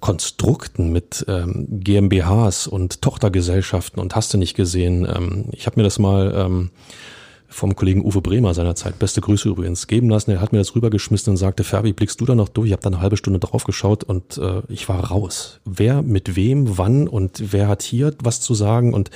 Konstrukten 0.04 0.92
mit 0.92 1.24
ähm, 1.28 1.66
GmbHs 1.70 2.66
und 2.66 3.00
Tochtergesellschaften 3.00 4.02
und 4.02 4.14
hast 4.14 4.34
du 4.34 4.36
nicht 4.36 4.54
gesehen. 4.54 5.08
Ähm, 5.10 5.46
ich 5.52 5.64
habe 5.64 5.80
mir 5.80 5.82
das 5.82 5.98
mal 5.98 6.30
ähm, 6.36 6.72
vom 7.48 7.74
Kollegen 7.74 8.04
Uwe 8.04 8.20
Bremer 8.20 8.52
seinerzeit, 8.52 8.98
beste 8.98 9.22
Grüße 9.22 9.48
übrigens, 9.48 9.86
geben 9.86 10.10
lassen. 10.10 10.30
Er 10.30 10.42
hat 10.42 10.52
mir 10.52 10.58
das 10.58 10.74
rübergeschmissen 10.74 11.30
und 11.30 11.38
sagte, 11.38 11.64
Ferbi, 11.64 11.94
blickst 11.94 12.20
du 12.20 12.26
da 12.26 12.34
noch 12.34 12.50
durch? 12.50 12.66
Ich 12.66 12.72
habe 12.74 12.82
da 12.82 12.90
eine 12.90 13.00
halbe 13.00 13.16
Stunde 13.16 13.38
drauf 13.38 13.64
geschaut 13.64 14.04
und 14.04 14.36
äh, 14.36 14.60
ich 14.68 14.90
war 14.90 15.04
raus. 15.04 15.60
Wer 15.64 16.02
mit 16.02 16.36
wem, 16.36 16.76
wann 16.76 17.08
und 17.08 17.54
wer 17.54 17.68
hat 17.68 17.80
hier 17.80 18.12
was 18.22 18.42
zu 18.42 18.52
sagen? 18.54 18.92
Und 18.92 19.08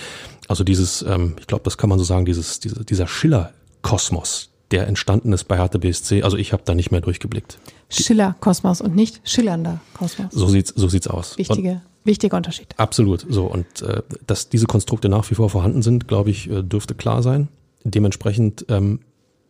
also 0.48 0.64
dieses, 0.64 1.02
ähm, 1.02 1.34
ich 1.38 1.46
glaube, 1.46 1.64
das 1.64 1.76
kann 1.76 1.90
man 1.90 1.98
so 1.98 2.04
sagen, 2.06 2.24
dieses, 2.24 2.60
diese, 2.60 2.82
dieser 2.86 3.06
Schiller-Kosmos, 3.06 4.48
der 4.70 4.86
entstanden 4.86 5.34
ist 5.34 5.44
bei 5.44 5.58
Hertha 5.58 5.76
BSC, 5.76 6.22
also 6.22 6.38
ich 6.38 6.54
habe 6.54 6.62
da 6.64 6.74
nicht 6.74 6.92
mehr 6.92 7.02
durchgeblickt. 7.02 7.58
Schiller-Kosmos 7.90 8.80
und 8.80 8.94
nicht 8.94 9.20
schillernder 9.24 9.80
Kosmos. 9.94 10.32
So 10.32 10.48
sieht's, 10.48 10.72
so 10.76 10.88
sieht's 10.88 11.06
aus. 11.06 11.38
Wichtige, 11.38 11.70
und, 11.70 11.80
wichtiger 12.04 12.36
Unterschied. 12.36 12.74
Absolut. 12.76 13.26
So 13.28 13.46
und 13.46 13.82
äh, 13.82 14.02
dass 14.26 14.48
diese 14.48 14.66
Konstrukte 14.66 15.08
nach 15.08 15.30
wie 15.30 15.34
vor 15.34 15.50
vorhanden 15.50 15.82
sind, 15.82 16.08
glaube 16.08 16.30
ich, 16.30 16.50
äh, 16.50 16.62
dürfte 16.62 16.94
klar 16.94 17.22
sein. 17.22 17.48
Dementsprechend 17.84 18.66
ähm, 18.68 19.00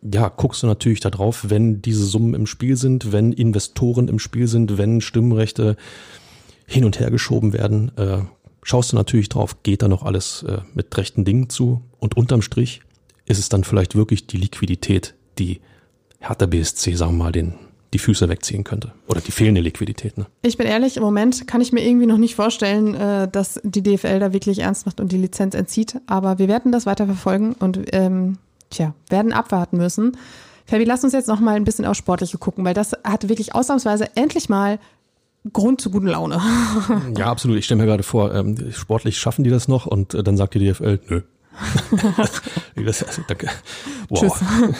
ja, 0.01 0.29
guckst 0.29 0.63
du 0.63 0.67
natürlich 0.67 0.99
da 0.99 1.09
drauf, 1.09 1.45
wenn 1.49 1.81
diese 1.81 2.05
Summen 2.05 2.33
im 2.33 2.47
Spiel 2.47 2.77
sind, 2.77 3.11
wenn 3.11 3.33
Investoren 3.33 4.07
im 4.07 4.19
Spiel 4.19 4.47
sind, 4.47 4.77
wenn 4.77 5.01
Stimmrechte 5.01 5.75
hin 6.65 6.85
und 6.85 6.99
her 6.99 7.11
geschoben 7.11 7.51
werden, 7.53 7.91
äh, 7.97 8.19
schaust 8.63 8.91
du 8.91 8.95
natürlich 8.95 9.29
drauf, 9.29 9.63
geht 9.63 9.81
da 9.81 9.87
noch 9.87 10.03
alles 10.03 10.43
äh, 10.43 10.59
mit 10.73 10.95
rechten 10.95 11.25
Dingen 11.25 11.49
zu 11.49 11.81
und 11.99 12.15
unterm 12.15 12.41
Strich 12.41 12.81
ist 13.25 13.39
es 13.39 13.49
dann 13.49 13.63
vielleicht 13.63 13.95
wirklich 13.95 14.27
die 14.27 14.37
Liquidität, 14.37 15.15
die 15.37 15.61
Hertha 16.19 16.45
BSC, 16.45 16.95
sagen 16.95 17.17
wir 17.17 17.25
mal, 17.25 17.31
den, 17.31 17.53
die 17.93 17.99
Füße 17.99 18.29
wegziehen 18.29 18.63
könnte. 18.63 18.93
Oder 19.07 19.21
die 19.21 19.31
fehlende 19.31 19.61
Liquidität. 19.61 20.17
Ne? 20.17 20.27
Ich 20.41 20.57
bin 20.57 20.67
ehrlich, 20.67 20.97
im 20.97 21.03
Moment 21.03 21.47
kann 21.47 21.61
ich 21.61 21.71
mir 21.71 21.85
irgendwie 21.85 22.05
noch 22.05 22.17
nicht 22.17 22.35
vorstellen, 22.35 22.95
äh, 22.95 23.27
dass 23.27 23.59
die 23.63 23.81
DFL 23.81 24.19
da 24.19 24.33
wirklich 24.33 24.59
ernst 24.59 24.85
macht 24.85 24.99
und 24.99 25.11
die 25.11 25.17
Lizenz 25.17 25.55
entzieht. 25.55 25.99
Aber 26.07 26.37
wir 26.39 26.47
werden 26.47 26.71
das 26.71 26.85
weiter 26.85 27.05
verfolgen 27.05 27.53
und 27.53 27.79
ähm, 27.93 28.37
tja, 28.69 28.93
werden 29.09 29.33
abwarten 29.33 29.77
müssen. 29.77 30.17
Fabi, 30.65 30.83
lass 30.83 31.03
uns 31.03 31.13
jetzt 31.13 31.27
noch 31.27 31.39
mal 31.39 31.55
ein 31.55 31.63
bisschen 31.63 31.85
aufs 31.85 31.97
Sportliche 31.97 32.37
gucken, 32.37 32.63
weil 32.63 32.75
das 32.75 32.93
hat 33.03 33.27
wirklich 33.27 33.55
ausnahmsweise 33.55 34.15
endlich 34.15 34.49
mal 34.49 34.77
Grund 35.51 35.81
zu 35.81 35.89
guten 35.89 36.07
Laune. 36.07 36.39
ja, 37.17 37.25
absolut. 37.25 37.57
Ich 37.57 37.65
stelle 37.65 37.81
mir 37.81 37.87
gerade 37.87 38.03
vor, 38.03 38.33
ähm, 38.35 38.71
sportlich 38.71 39.17
schaffen 39.17 39.43
die 39.43 39.49
das 39.49 39.67
noch 39.67 39.87
und 39.87 40.13
äh, 40.13 40.23
dann 40.23 40.37
sagt 40.37 40.53
die 40.53 40.59
DFL, 40.59 40.99
nö. 41.07 41.21
das, 42.85 43.05
danke. 43.27 43.49
Wow. 44.09 44.19
Tschüss. 44.19 44.79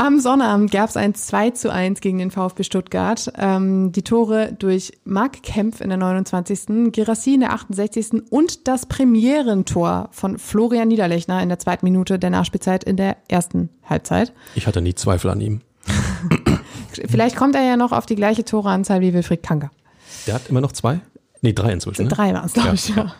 Am 0.00 0.18
Sonnabend 0.18 0.70
gab 0.70 0.88
es 0.88 0.96
ein 0.96 1.14
2 1.14 1.50
zu 1.50 1.70
1 1.70 2.00
gegen 2.00 2.16
den 2.16 2.30
VfB 2.30 2.62
Stuttgart. 2.62 3.30
Ähm, 3.36 3.92
die 3.92 4.00
Tore 4.00 4.50
durch 4.58 4.92
Marc 5.04 5.42
Kempf 5.42 5.82
in 5.82 5.90
der 5.90 5.98
29., 5.98 6.90
Girassi 6.90 7.34
in 7.34 7.40
der 7.40 7.52
68. 7.52 8.30
und 8.30 8.66
das 8.66 8.86
Premierentor 8.86 10.08
von 10.10 10.38
Florian 10.38 10.88
Niederlechner 10.88 11.42
in 11.42 11.50
der 11.50 11.58
zweiten 11.58 11.84
Minute 11.84 12.18
der 12.18 12.30
Nachspielzeit 12.30 12.82
in 12.82 12.96
der 12.96 13.18
ersten 13.28 13.68
Halbzeit. 13.84 14.32
Ich 14.54 14.66
hatte 14.66 14.80
nie 14.80 14.94
Zweifel 14.94 15.30
an 15.30 15.42
ihm. 15.42 15.60
Vielleicht 17.06 17.36
kommt 17.36 17.54
er 17.54 17.62
ja 17.62 17.76
noch 17.76 17.92
auf 17.92 18.06
die 18.06 18.16
gleiche 18.16 18.46
Toreanzahl 18.46 19.02
wie 19.02 19.12
Wilfried 19.12 19.42
Kanker. 19.42 19.70
Der 20.26 20.32
hat 20.32 20.48
immer 20.48 20.62
noch 20.62 20.72
zwei? 20.72 21.00
Nee, 21.42 21.52
drei 21.52 21.72
inzwischen. 21.72 22.04
Ne? 22.04 22.08
Drei 22.08 22.32
waren 22.32 22.46
es, 22.46 22.54
glaube 22.54 22.68
ja, 22.68 22.74
ich, 22.74 22.88
ja. 22.88 23.14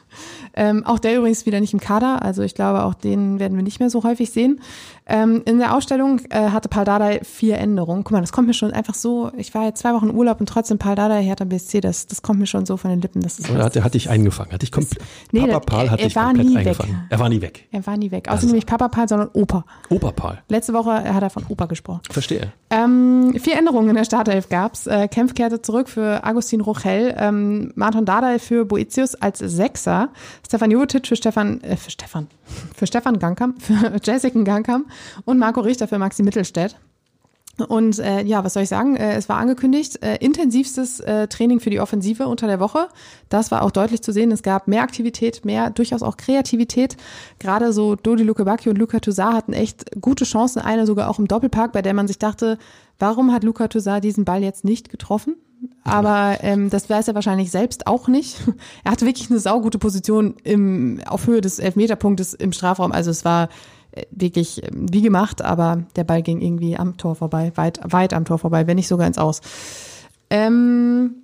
Ähm, 0.54 0.84
auch 0.84 0.98
der 0.98 1.16
übrigens 1.16 1.46
wieder 1.46 1.60
nicht 1.60 1.72
im 1.72 1.80
Kader, 1.80 2.22
also 2.22 2.42
ich 2.42 2.54
glaube, 2.54 2.84
auch 2.84 2.94
den 2.94 3.38
werden 3.38 3.56
wir 3.56 3.62
nicht 3.62 3.80
mehr 3.80 3.90
so 3.90 4.02
häufig 4.04 4.30
sehen. 4.30 4.60
Ähm, 5.06 5.42
in 5.44 5.58
der 5.58 5.74
Ausstellung 5.74 6.20
äh, 6.30 6.50
hatte 6.50 6.68
Paul 6.68 6.84
Dardai 6.84 7.20
vier 7.24 7.58
Änderungen. 7.58 8.04
Guck 8.04 8.12
mal, 8.12 8.20
das 8.20 8.30
kommt 8.30 8.46
mir 8.46 8.54
schon 8.54 8.72
einfach 8.72 8.94
so, 8.94 9.32
ich 9.36 9.52
war 9.54 9.64
jetzt 9.64 9.80
zwei 9.80 9.92
Wochen 9.92 10.10
Urlaub 10.10 10.38
und 10.40 10.48
trotzdem 10.48 10.78
Paul 10.78 10.94
Dardai, 10.94 11.24
Hertha 11.24 11.44
BSC, 11.44 11.80
das, 11.80 12.06
das 12.06 12.22
kommt 12.22 12.38
mir 12.38 12.46
schon 12.46 12.64
so 12.64 12.76
von 12.76 12.90
den 12.90 13.00
Lippen. 13.00 13.20
Das 13.20 13.38
ist 13.38 13.50
Oder 13.50 13.64
hat, 13.64 13.76
hat 13.76 13.94
dich 13.94 14.08
eingefangen? 14.08 14.52
Hat 14.52 14.62
dich 14.62 14.70
komplett, 14.70 15.02
nee, 15.32 15.40
Papa 15.40 15.60
Paul 15.60 15.90
hat 15.90 16.00
er, 16.00 16.06
dich 16.06 16.14
komplett 16.14 16.56
eingefangen. 16.56 16.92
Weg. 16.92 17.00
Er 17.10 17.18
war 17.18 17.28
nie 17.28 17.40
weg. 17.40 17.66
Er 17.72 17.86
war 17.86 17.96
nie 17.96 18.10
weg. 18.10 18.28
Außerdem 18.28 18.48
also. 18.48 18.54
nicht 18.54 18.68
Papa 18.68 18.88
Paul, 18.88 19.08
sondern 19.08 19.30
Opa. 19.32 19.64
Opa 19.88 20.12
Paul. 20.12 20.38
Letzte 20.48 20.72
Woche 20.74 20.92
hat 20.92 21.22
er 21.22 21.30
von 21.30 21.44
Opa 21.48 21.66
gesprochen. 21.66 22.02
Verstehe. 22.08 22.52
Ähm, 22.70 23.34
vier 23.40 23.58
Änderungen 23.58 23.88
in 23.88 23.96
der 23.96 24.04
Startelf 24.04 24.48
gab's. 24.48 24.86
Äh, 24.86 25.08
Kempf 25.08 25.34
kehrte 25.34 25.60
zurück 25.60 25.88
für 25.88 26.24
Agustin 26.24 26.60
Rochel, 26.60 27.16
ähm, 27.18 27.72
Martin 27.74 28.04
Dardai 28.04 28.38
für 28.38 28.64
Boetius 28.64 29.16
als 29.16 29.38
Sechser, 29.38 30.10
Stefan 30.46 30.70
Jovetic 30.70 31.06
für 31.06 31.16
Stefan, 31.16 31.60
äh, 31.62 31.76
für 31.76 31.90
Stefan, 31.90 32.28
für 32.74 32.86
Stefan 32.86 33.18
Gangkamp, 33.18 33.62
für 33.62 33.96
Jessica 34.02 34.40
Gangkamp 34.42 34.88
und 35.24 35.38
Marco 35.38 35.60
Richter 35.60 35.88
für 35.88 35.98
Maxi 35.98 36.22
Mittelstädt. 36.22 36.76
Und 37.68 37.98
äh, 37.98 38.22
ja, 38.22 38.44
was 38.44 38.54
soll 38.54 38.62
ich 38.62 38.68
sagen? 38.68 38.96
Äh, 38.96 39.14
es 39.14 39.28
war 39.28 39.36
angekündigt, 39.36 40.02
äh, 40.02 40.16
intensivstes 40.16 41.00
äh, 41.00 41.28
Training 41.28 41.60
für 41.60 41.70
die 41.70 41.80
Offensive 41.80 42.26
unter 42.26 42.46
der 42.46 42.60
Woche. 42.60 42.88
Das 43.28 43.50
war 43.50 43.62
auch 43.62 43.70
deutlich 43.70 44.02
zu 44.02 44.12
sehen. 44.12 44.32
Es 44.32 44.42
gab 44.42 44.68
mehr 44.68 44.82
Aktivität, 44.82 45.44
mehr 45.44 45.70
durchaus 45.70 46.02
auch 46.02 46.16
Kreativität. 46.16 46.96
Gerade 47.38 47.72
so 47.72 47.96
Dodi 47.96 48.22
Lukebaki 48.22 48.70
und 48.70 48.78
Luca 48.78 49.00
Toussaint 49.00 49.34
hatten 49.34 49.52
echt 49.52 50.00
gute 50.00 50.24
Chancen, 50.24 50.60
eine 50.60 50.86
sogar 50.86 51.10
auch 51.10 51.18
im 51.18 51.28
Doppelpark, 51.28 51.72
bei 51.72 51.82
der 51.82 51.94
man 51.94 52.06
sich 52.06 52.18
dachte, 52.18 52.58
warum 52.98 53.32
hat 53.32 53.44
Luca 53.44 53.68
Toussaint 53.68 54.04
diesen 54.04 54.24
Ball 54.24 54.42
jetzt 54.42 54.64
nicht 54.64 54.88
getroffen? 54.88 55.36
Aber 55.84 56.38
ähm, 56.42 56.70
das 56.70 56.88
weiß 56.88 57.08
er 57.08 57.14
wahrscheinlich 57.14 57.50
selbst 57.50 57.86
auch 57.86 58.08
nicht. 58.08 58.36
Er 58.84 58.92
hatte 58.92 59.06
wirklich 59.06 59.30
eine 59.30 59.40
saugute 59.40 59.78
Position 59.78 60.36
im, 60.44 61.00
auf 61.06 61.26
Höhe 61.26 61.40
des 61.40 61.58
Elfmeterpunktes 61.58 62.34
im 62.34 62.52
Strafraum. 62.52 62.92
Also 62.92 63.10
es 63.10 63.24
war 63.24 63.48
äh, 63.92 64.04
wirklich 64.10 64.62
ähm, 64.62 64.86
wie 64.92 65.02
gemacht, 65.02 65.42
aber 65.42 65.84
der 65.96 66.04
Ball 66.04 66.22
ging 66.22 66.40
irgendwie 66.40 66.76
am 66.76 66.96
Tor 66.96 67.14
vorbei, 67.16 67.52
weit, 67.56 67.80
weit 67.84 68.14
am 68.14 68.24
Tor 68.24 68.38
vorbei, 68.38 68.66
wenn 68.66 68.76
nicht 68.76 68.88
sogar 68.88 69.06
ins 69.06 69.18
Aus. 69.18 69.40
Ähm, 70.30 71.14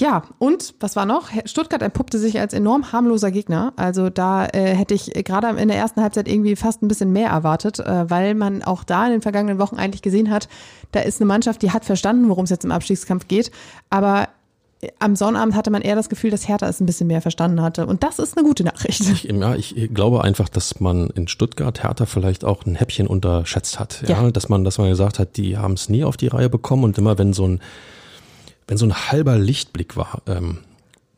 ja, 0.00 0.22
und 0.38 0.74
was 0.80 0.96
war 0.96 1.04
noch? 1.04 1.28
Stuttgart 1.44 1.82
entpuppte 1.82 2.18
sich 2.18 2.40
als 2.40 2.54
enorm 2.54 2.92
harmloser 2.92 3.30
Gegner. 3.30 3.74
Also 3.76 4.08
da 4.08 4.46
äh, 4.46 4.74
hätte 4.74 4.94
ich 4.94 5.12
gerade 5.12 5.48
in 5.60 5.68
der 5.68 5.76
ersten 5.76 6.00
Halbzeit 6.00 6.28
irgendwie 6.28 6.56
fast 6.56 6.82
ein 6.82 6.88
bisschen 6.88 7.12
mehr 7.12 7.28
erwartet, 7.28 7.78
äh, 7.78 8.08
weil 8.08 8.34
man 8.34 8.62
auch 8.62 8.84
da 8.84 9.04
in 9.06 9.12
den 9.12 9.22
vergangenen 9.22 9.58
Wochen 9.58 9.76
eigentlich 9.76 10.02
gesehen 10.02 10.30
hat, 10.30 10.48
da 10.92 11.00
ist 11.00 11.20
eine 11.20 11.28
Mannschaft, 11.28 11.62
die 11.62 11.72
hat 11.72 11.84
verstanden, 11.84 12.28
worum 12.30 12.44
es 12.44 12.50
jetzt 12.50 12.64
im 12.64 12.72
Abstiegskampf 12.72 13.28
geht. 13.28 13.50
Aber 13.90 14.28
äh, 14.80 14.88
am 14.98 15.14
Sonnabend 15.14 15.54
hatte 15.54 15.70
man 15.70 15.82
eher 15.82 15.94
das 15.94 16.08
Gefühl, 16.08 16.30
dass 16.30 16.48
Hertha 16.48 16.66
es 16.68 16.80
ein 16.80 16.86
bisschen 16.86 17.06
mehr 17.06 17.20
verstanden 17.20 17.60
hatte. 17.60 17.86
Und 17.86 18.02
das 18.02 18.18
ist 18.18 18.36
eine 18.38 18.46
gute 18.46 18.64
Nachricht. 18.64 19.02
Ich, 19.02 19.24
ja, 19.24 19.54
ich 19.54 19.74
glaube 19.92 20.24
einfach, 20.24 20.48
dass 20.48 20.80
man 20.80 21.10
in 21.10 21.28
Stuttgart 21.28 21.82
Hertha 21.82 22.06
vielleicht 22.06 22.46
auch 22.46 22.64
ein 22.64 22.76
Häppchen 22.76 23.06
unterschätzt 23.06 23.78
hat. 23.78 24.02
Ja, 24.08 24.22
ja. 24.22 24.30
dass 24.30 24.48
man, 24.48 24.64
dass 24.64 24.78
man 24.78 24.88
gesagt 24.88 25.18
hat, 25.18 25.36
die 25.36 25.58
haben 25.58 25.74
es 25.74 25.90
nie 25.90 26.02
auf 26.02 26.16
die 26.16 26.28
Reihe 26.28 26.48
bekommen 26.48 26.82
und 26.82 26.96
immer 26.96 27.18
wenn 27.18 27.34
so 27.34 27.46
ein 27.46 27.60
wenn 28.66 28.76
so 28.76 28.86
ein 28.86 28.94
halber 28.94 29.38
Lichtblick 29.38 29.96
war, 29.96 30.22
ähm, 30.26 30.58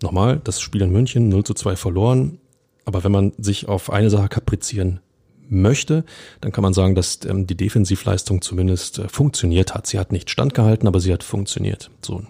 nochmal, 0.03 0.41
das 0.43 0.61
Spiel 0.61 0.83
in 0.83 0.91
München 0.91 1.29
0 1.29 1.45
zu 1.45 1.55
2 1.55 1.77
verloren, 1.77 2.39
aber 2.85 3.05
wenn 3.05 3.13
man 3.13 3.33
sich 3.39 3.69
auf 3.69 3.91
eine 3.91 4.11
Sache 4.11 4.29
kaprizieren 4.29 5.01
möchte, 5.49 6.05
dann 6.41 6.53
kann 6.53 6.63
man 6.63 6.75
sagen, 6.75 6.95
dass 6.95 7.21
ähm, 7.25 7.47
die 7.47 7.57
Defensivleistung 7.57 8.43
zumindest 8.43 8.99
äh, 8.99 9.09
funktioniert 9.09 9.75
hat. 9.75 9.87
Sie 9.87 9.99
hat 9.99 10.13
nicht 10.13 10.31
standgehalten, 10.31 10.89
aber 10.89 11.01
sie 11.01 11.13
hat 11.13 11.23
funktioniert. 11.23 11.91
So 12.03 12.19
ein 12.19 12.29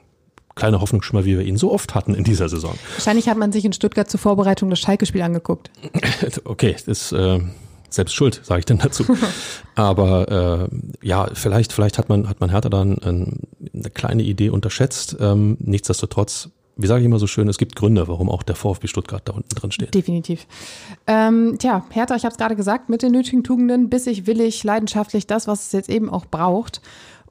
kleiner 0.55 0.81
Hoffnungsschimmer, 0.81 1.25
wie 1.25 1.37
wir 1.37 1.45
ihn 1.45 1.57
so 1.57 1.73
oft 1.73 1.95
hatten 1.95 2.15
in 2.15 2.25
dieser 2.25 2.49
Saison. 2.49 2.77
Wahrscheinlich 2.95 3.29
hat 3.29 3.37
man 3.37 3.53
sich 3.53 3.65
in 3.65 3.73
Stuttgart 3.73 4.09
zur 4.09 4.21
Vorbereitung 4.21 4.71
das 4.71 4.81
Schalke-Spiel 4.81 5.23
angeguckt. 5.23 5.71
okay, 6.45 6.77
das 6.87 7.13
äh, 7.13 7.41
selbst 7.95 8.15
schuld, 8.15 8.41
sage 8.43 8.61
ich 8.61 8.65
dann 8.67 8.79
dazu. 8.79 9.05
Aber 9.75 10.69
äh, 10.71 11.07
ja, 11.07 11.29
vielleicht, 11.33 11.73
vielleicht 11.73 11.99
hat 11.99 12.09
man, 12.09 12.29
hat 12.29 12.41
man 12.41 12.51
Hertha 12.51 12.69
dann 12.69 12.99
ähm, 13.05 13.41
eine 13.73 13.91
kleine 13.91 14.23
Idee 14.23 14.51
unterschätzt. 14.51 15.17
Ähm, 15.21 15.57
nichtsdestotrotz, 15.61 16.51
wie 16.77 16.87
sage 16.87 17.01
ich 17.01 17.07
immer 17.07 17.19
so 17.19 17.27
schön, 17.27 17.49
es 17.49 17.59
gibt 17.59 17.77
Gründe, 17.77 18.09
warum 18.09 18.31
auch 18.31 18.43
der 18.43 18.57
VfB 18.57 18.89
Stuttgart 18.89 19.23
da 19.25 19.33
unten 19.33 19.55
drin 19.55 19.71
steht. 19.71 19.95
Definitiv. 19.95 20.47
Ähm, 21.07 21.57
tja, 21.59 21.85
Hertha, 21.91 22.17
ich 22.17 22.25
habe 22.25 22.33
es 22.33 22.39
gerade 22.39 22.57
gesagt, 22.57 22.89
mit 22.89 23.03
den 23.03 23.13
nötigen 23.13 23.45
Tugenden, 23.45 23.89
bissig, 23.91 24.27
willig, 24.27 24.63
leidenschaftlich, 24.65 25.27
das, 25.27 25.47
was 25.47 25.67
es 25.67 25.73
jetzt 25.73 25.89
eben 25.89 26.11
auch 26.11 26.27
braucht. 26.27 26.81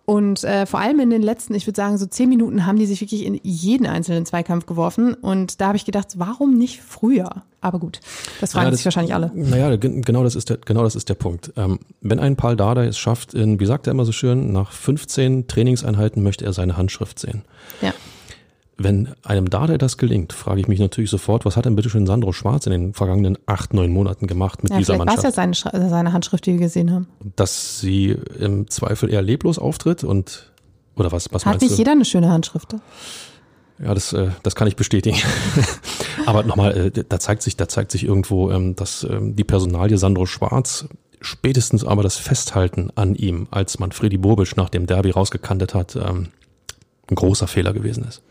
Und 0.05 0.43
äh, 0.43 0.65
vor 0.65 0.81
allem 0.81 0.99
in 0.99 1.09
den 1.09 1.21
letzten, 1.21 1.53
ich 1.55 1.65
würde 1.65 1.77
sagen, 1.77 1.97
so 1.97 2.05
zehn 2.05 2.27
Minuten 2.27 2.65
haben 2.65 2.77
die 2.77 2.85
sich 2.85 2.99
wirklich 2.99 3.25
in 3.25 3.39
jeden 3.41 3.87
einzelnen 3.87 4.25
Zweikampf 4.25 4.65
geworfen. 4.65 5.13
Und 5.13 5.61
da 5.61 5.67
habe 5.67 5.77
ich 5.77 5.85
gedacht, 5.85 6.15
warum 6.17 6.57
nicht 6.57 6.81
früher? 6.81 7.43
Aber 7.61 7.79
gut, 7.79 8.01
das 8.41 8.51
fragen 8.51 8.63
naja, 8.63 8.71
das, 8.71 8.79
sich 8.79 8.85
wahrscheinlich 8.85 9.13
alle. 9.13 9.31
Naja, 9.33 9.73
genau 9.77 10.23
das 10.23 10.35
ist 10.35 10.49
der, 10.49 10.57
genau 10.57 10.83
das 10.83 10.95
ist 10.95 11.07
der 11.07 11.13
Punkt. 11.13 11.53
Ähm, 11.55 11.79
wenn 12.01 12.19
ein 12.19 12.35
Paul 12.35 12.57
Dardai 12.57 12.87
es 12.87 12.97
schafft, 12.97 13.33
in, 13.33 13.61
wie 13.61 13.65
sagt 13.65 13.87
er 13.87 13.91
immer 13.91 14.03
so 14.03 14.11
schön, 14.11 14.51
nach 14.51 14.73
15 14.73 15.47
Trainingseinheiten 15.47 16.21
möchte 16.21 16.43
er 16.43 16.51
seine 16.51 16.75
Handschrift 16.75 17.19
sehen. 17.19 17.43
Ja. 17.81 17.93
Wenn 18.77 19.09
einem 19.23 19.49
Dardai 19.49 19.77
das 19.77 19.97
gelingt, 19.97 20.33
frage 20.33 20.59
ich 20.61 20.67
mich 20.67 20.79
natürlich 20.79 21.09
sofort, 21.09 21.45
was 21.45 21.55
hat 21.57 21.65
denn 21.65 21.75
bitte 21.75 21.89
schön 21.89 22.07
Sandro 22.07 22.31
Schwarz 22.33 22.65
in 22.65 22.71
den 22.71 22.93
vergangenen 22.93 23.37
acht, 23.45 23.73
neun 23.73 23.91
Monaten 23.91 24.25
gemacht 24.27 24.63
mit 24.63 24.71
Ja, 24.71 24.77
dieser 24.79 24.93
vielleicht 24.95 25.07
war 25.07 25.13
es 25.29 25.35
Mannschaft? 25.37 25.37
ja 25.37 25.71
seine, 25.71 25.85
Schra- 25.85 25.89
seine 25.89 26.13
Handschrift, 26.13 26.45
die 26.45 26.53
wir 26.53 26.59
gesehen 26.59 26.91
haben. 26.91 27.07
Dass 27.35 27.79
sie 27.79 28.17
im 28.39 28.69
Zweifel 28.69 29.11
eher 29.11 29.21
leblos 29.21 29.59
auftritt 29.59 30.03
und 30.03 30.51
oder 30.95 31.11
was, 31.11 31.31
was 31.31 31.45
Hat 31.45 31.53
meinst 31.53 31.61
nicht 31.63 31.73
du? 31.73 31.77
jeder 31.77 31.91
eine 31.91 32.05
schöne 32.05 32.29
Handschrift? 32.29 32.75
Ja, 33.79 33.93
das, 33.93 34.13
äh, 34.13 34.29
das 34.43 34.55
kann 34.55 34.67
ich 34.67 34.75
bestätigen. 34.75 35.17
Aber 36.25 36.43
nochmal, 36.43 36.91
äh, 36.95 37.03
da 37.07 37.19
zeigt 37.19 37.41
sich, 37.41 37.57
da 37.57 37.67
zeigt 37.67 37.91
sich 37.91 38.03
irgendwo, 38.03 38.51
ähm, 38.51 38.75
dass 38.75 39.03
ähm, 39.03 39.35
die 39.35 39.43
Personalie 39.43 39.97
Sandro 39.97 40.25
Schwarz 40.25 40.85
spätestens 41.21 41.85
aber 41.85 42.03
das 42.03 42.17
Festhalten 42.17 42.89
an 42.95 43.15
ihm, 43.15 43.47
als 43.49 43.79
man 43.79 43.91
Freddy 43.93 44.17
Bobic 44.17 44.57
nach 44.57 44.67
dem 44.69 44.87
Derby 44.87 45.09
rausgekantet 45.11 45.73
hat, 45.73 45.95
ähm, 45.95 46.27
ein 47.09 47.15
großer 47.15 47.47
Fehler 47.47 47.71
gewesen 47.73 48.03
ist. 48.03 48.21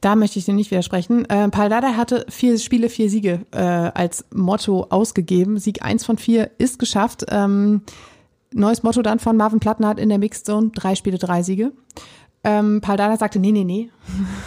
Da 0.00 0.14
möchte 0.14 0.38
ich 0.38 0.44
dir 0.44 0.54
nicht 0.54 0.70
widersprechen. 0.70 1.24
Äh, 1.24 1.48
Paul 1.48 1.68
Dardai 1.68 1.92
hatte 1.94 2.26
vier 2.28 2.58
Spiele, 2.58 2.88
vier 2.88 3.08
Siege 3.08 3.40
äh, 3.50 3.58
als 3.58 4.26
Motto 4.32 4.86
ausgegeben. 4.90 5.58
Sieg 5.58 5.82
eins 5.82 6.04
von 6.04 6.18
vier 6.18 6.50
ist 6.58 6.78
geschafft. 6.78 7.24
Ähm, 7.30 7.82
neues 8.52 8.82
Motto 8.82 9.02
dann 9.02 9.18
von 9.18 9.36
Marvin 9.36 9.60
Plattenhardt 9.60 9.98
in 9.98 10.08
der 10.08 10.18
Mixed 10.18 10.46
Zone. 10.46 10.70
Drei 10.74 10.94
Spiele, 10.94 11.18
drei 11.18 11.42
Siege. 11.42 11.72
Ähm, 12.46 12.80
Paul 12.80 12.96
Dardai 12.96 13.16
sagte, 13.16 13.40
nee, 13.40 13.50
nee, 13.50 13.64
nee. 13.64 13.90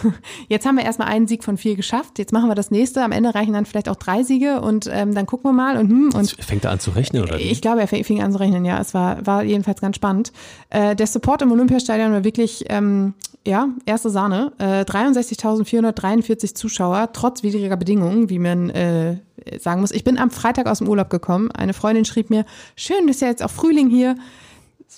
Jetzt 0.48 0.64
haben 0.64 0.76
wir 0.76 0.84
erstmal 0.84 1.08
einen 1.08 1.26
Sieg 1.26 1.44
von 1.44 1.58
vier 1.58 1.76
geschafft. 1.76 2.18
Jetzt 2.18 2.32
machen 2.32 2.48
wir 2.48 2.54
das 2.54 2.70
nächste. 2.70 3.04
Am 3.04 3.12
Ende 3.12 3.34
reichen 3.34 3.52
dann 3.52 3.66
vielleicht 3.66 3.90
auch 3.90 3.96
drei 3.96 4.22
Siege 4.22 4.62
und 4.62 4.88
ähm, 4.90 5.14
dann 5.14 5.26
gucken 5.26 5.50
wir 5.50 5.52
mal. 5.52 5.76
Und, 5.76 5.90
hm, 5.90 6.10
und 6.14 6.30
Jetzt 6.30 6.42
fängt 6.42 6.64
er 6.64 6.70
an 6.70 6.80
zu 6.80 6.92
rechnen 6.92 7.22
oder 7.22 7.38
wie? 7.38 7.42
ich 7.42 7.60
glaube, 7.60 7.82
er 7.82 7.88
fing 7.88 8.02
fing 8.04 8.22
an 8.22 8.32
zu 8.32 8.40
rechnen, 8.40 8.64
ja. 8.64 8.80
Es 8.80 8.94
war, 8.94 9.26
war 9.26 9.42
jedenfalls 9.42 9.82
ganz 9.82 9.96
spannend. 9.96 10.32
Äh, 10.70 10.96
der 10.96 11.06
Support 11.06 11.42
im 11.42 11.52
Olympiastadion 11.52 12.10
war 12.12 12.24
wirklich, 12.24 12.64
ähm, 12.70 13.12
ja, 13.46 13.68
erste 13.86 14.10
Sahne. 14.10 14.52
Äh, 14.58 14.82
63.443 14.82 16.54
Zuschauer, 16.54 17.10
trotz 17.12 17.42
widriger 17.42 17.76
Bedingungen, 17.76 18.28
wie 18.28 18.38
man 18.38 18.70
äh, 18.70 19.16
sagen 19.58 19.80
muss. 19.80 19.90
Ich 19.92 20.04
bin 20.04 20.18
am 20.18 20.30
Freitag 20.30 20.66
aus 20.66 20.78
dem 20.78 20.88
Urlaub 20.88 21.10
gekommen. 21.10 21.50
Eine 21.52 21.72
Freundin 21.72 22.04
schrieb 22.04 22.30
mir, 22.30 22.44
schön, 22.76 23.08
ist 23.08 23.20
ja 23.20 23.28
jetzt 23.28 23.42
auch 23.42 23.50
Frühling 23.50 23.88
hier. 23.88 24.16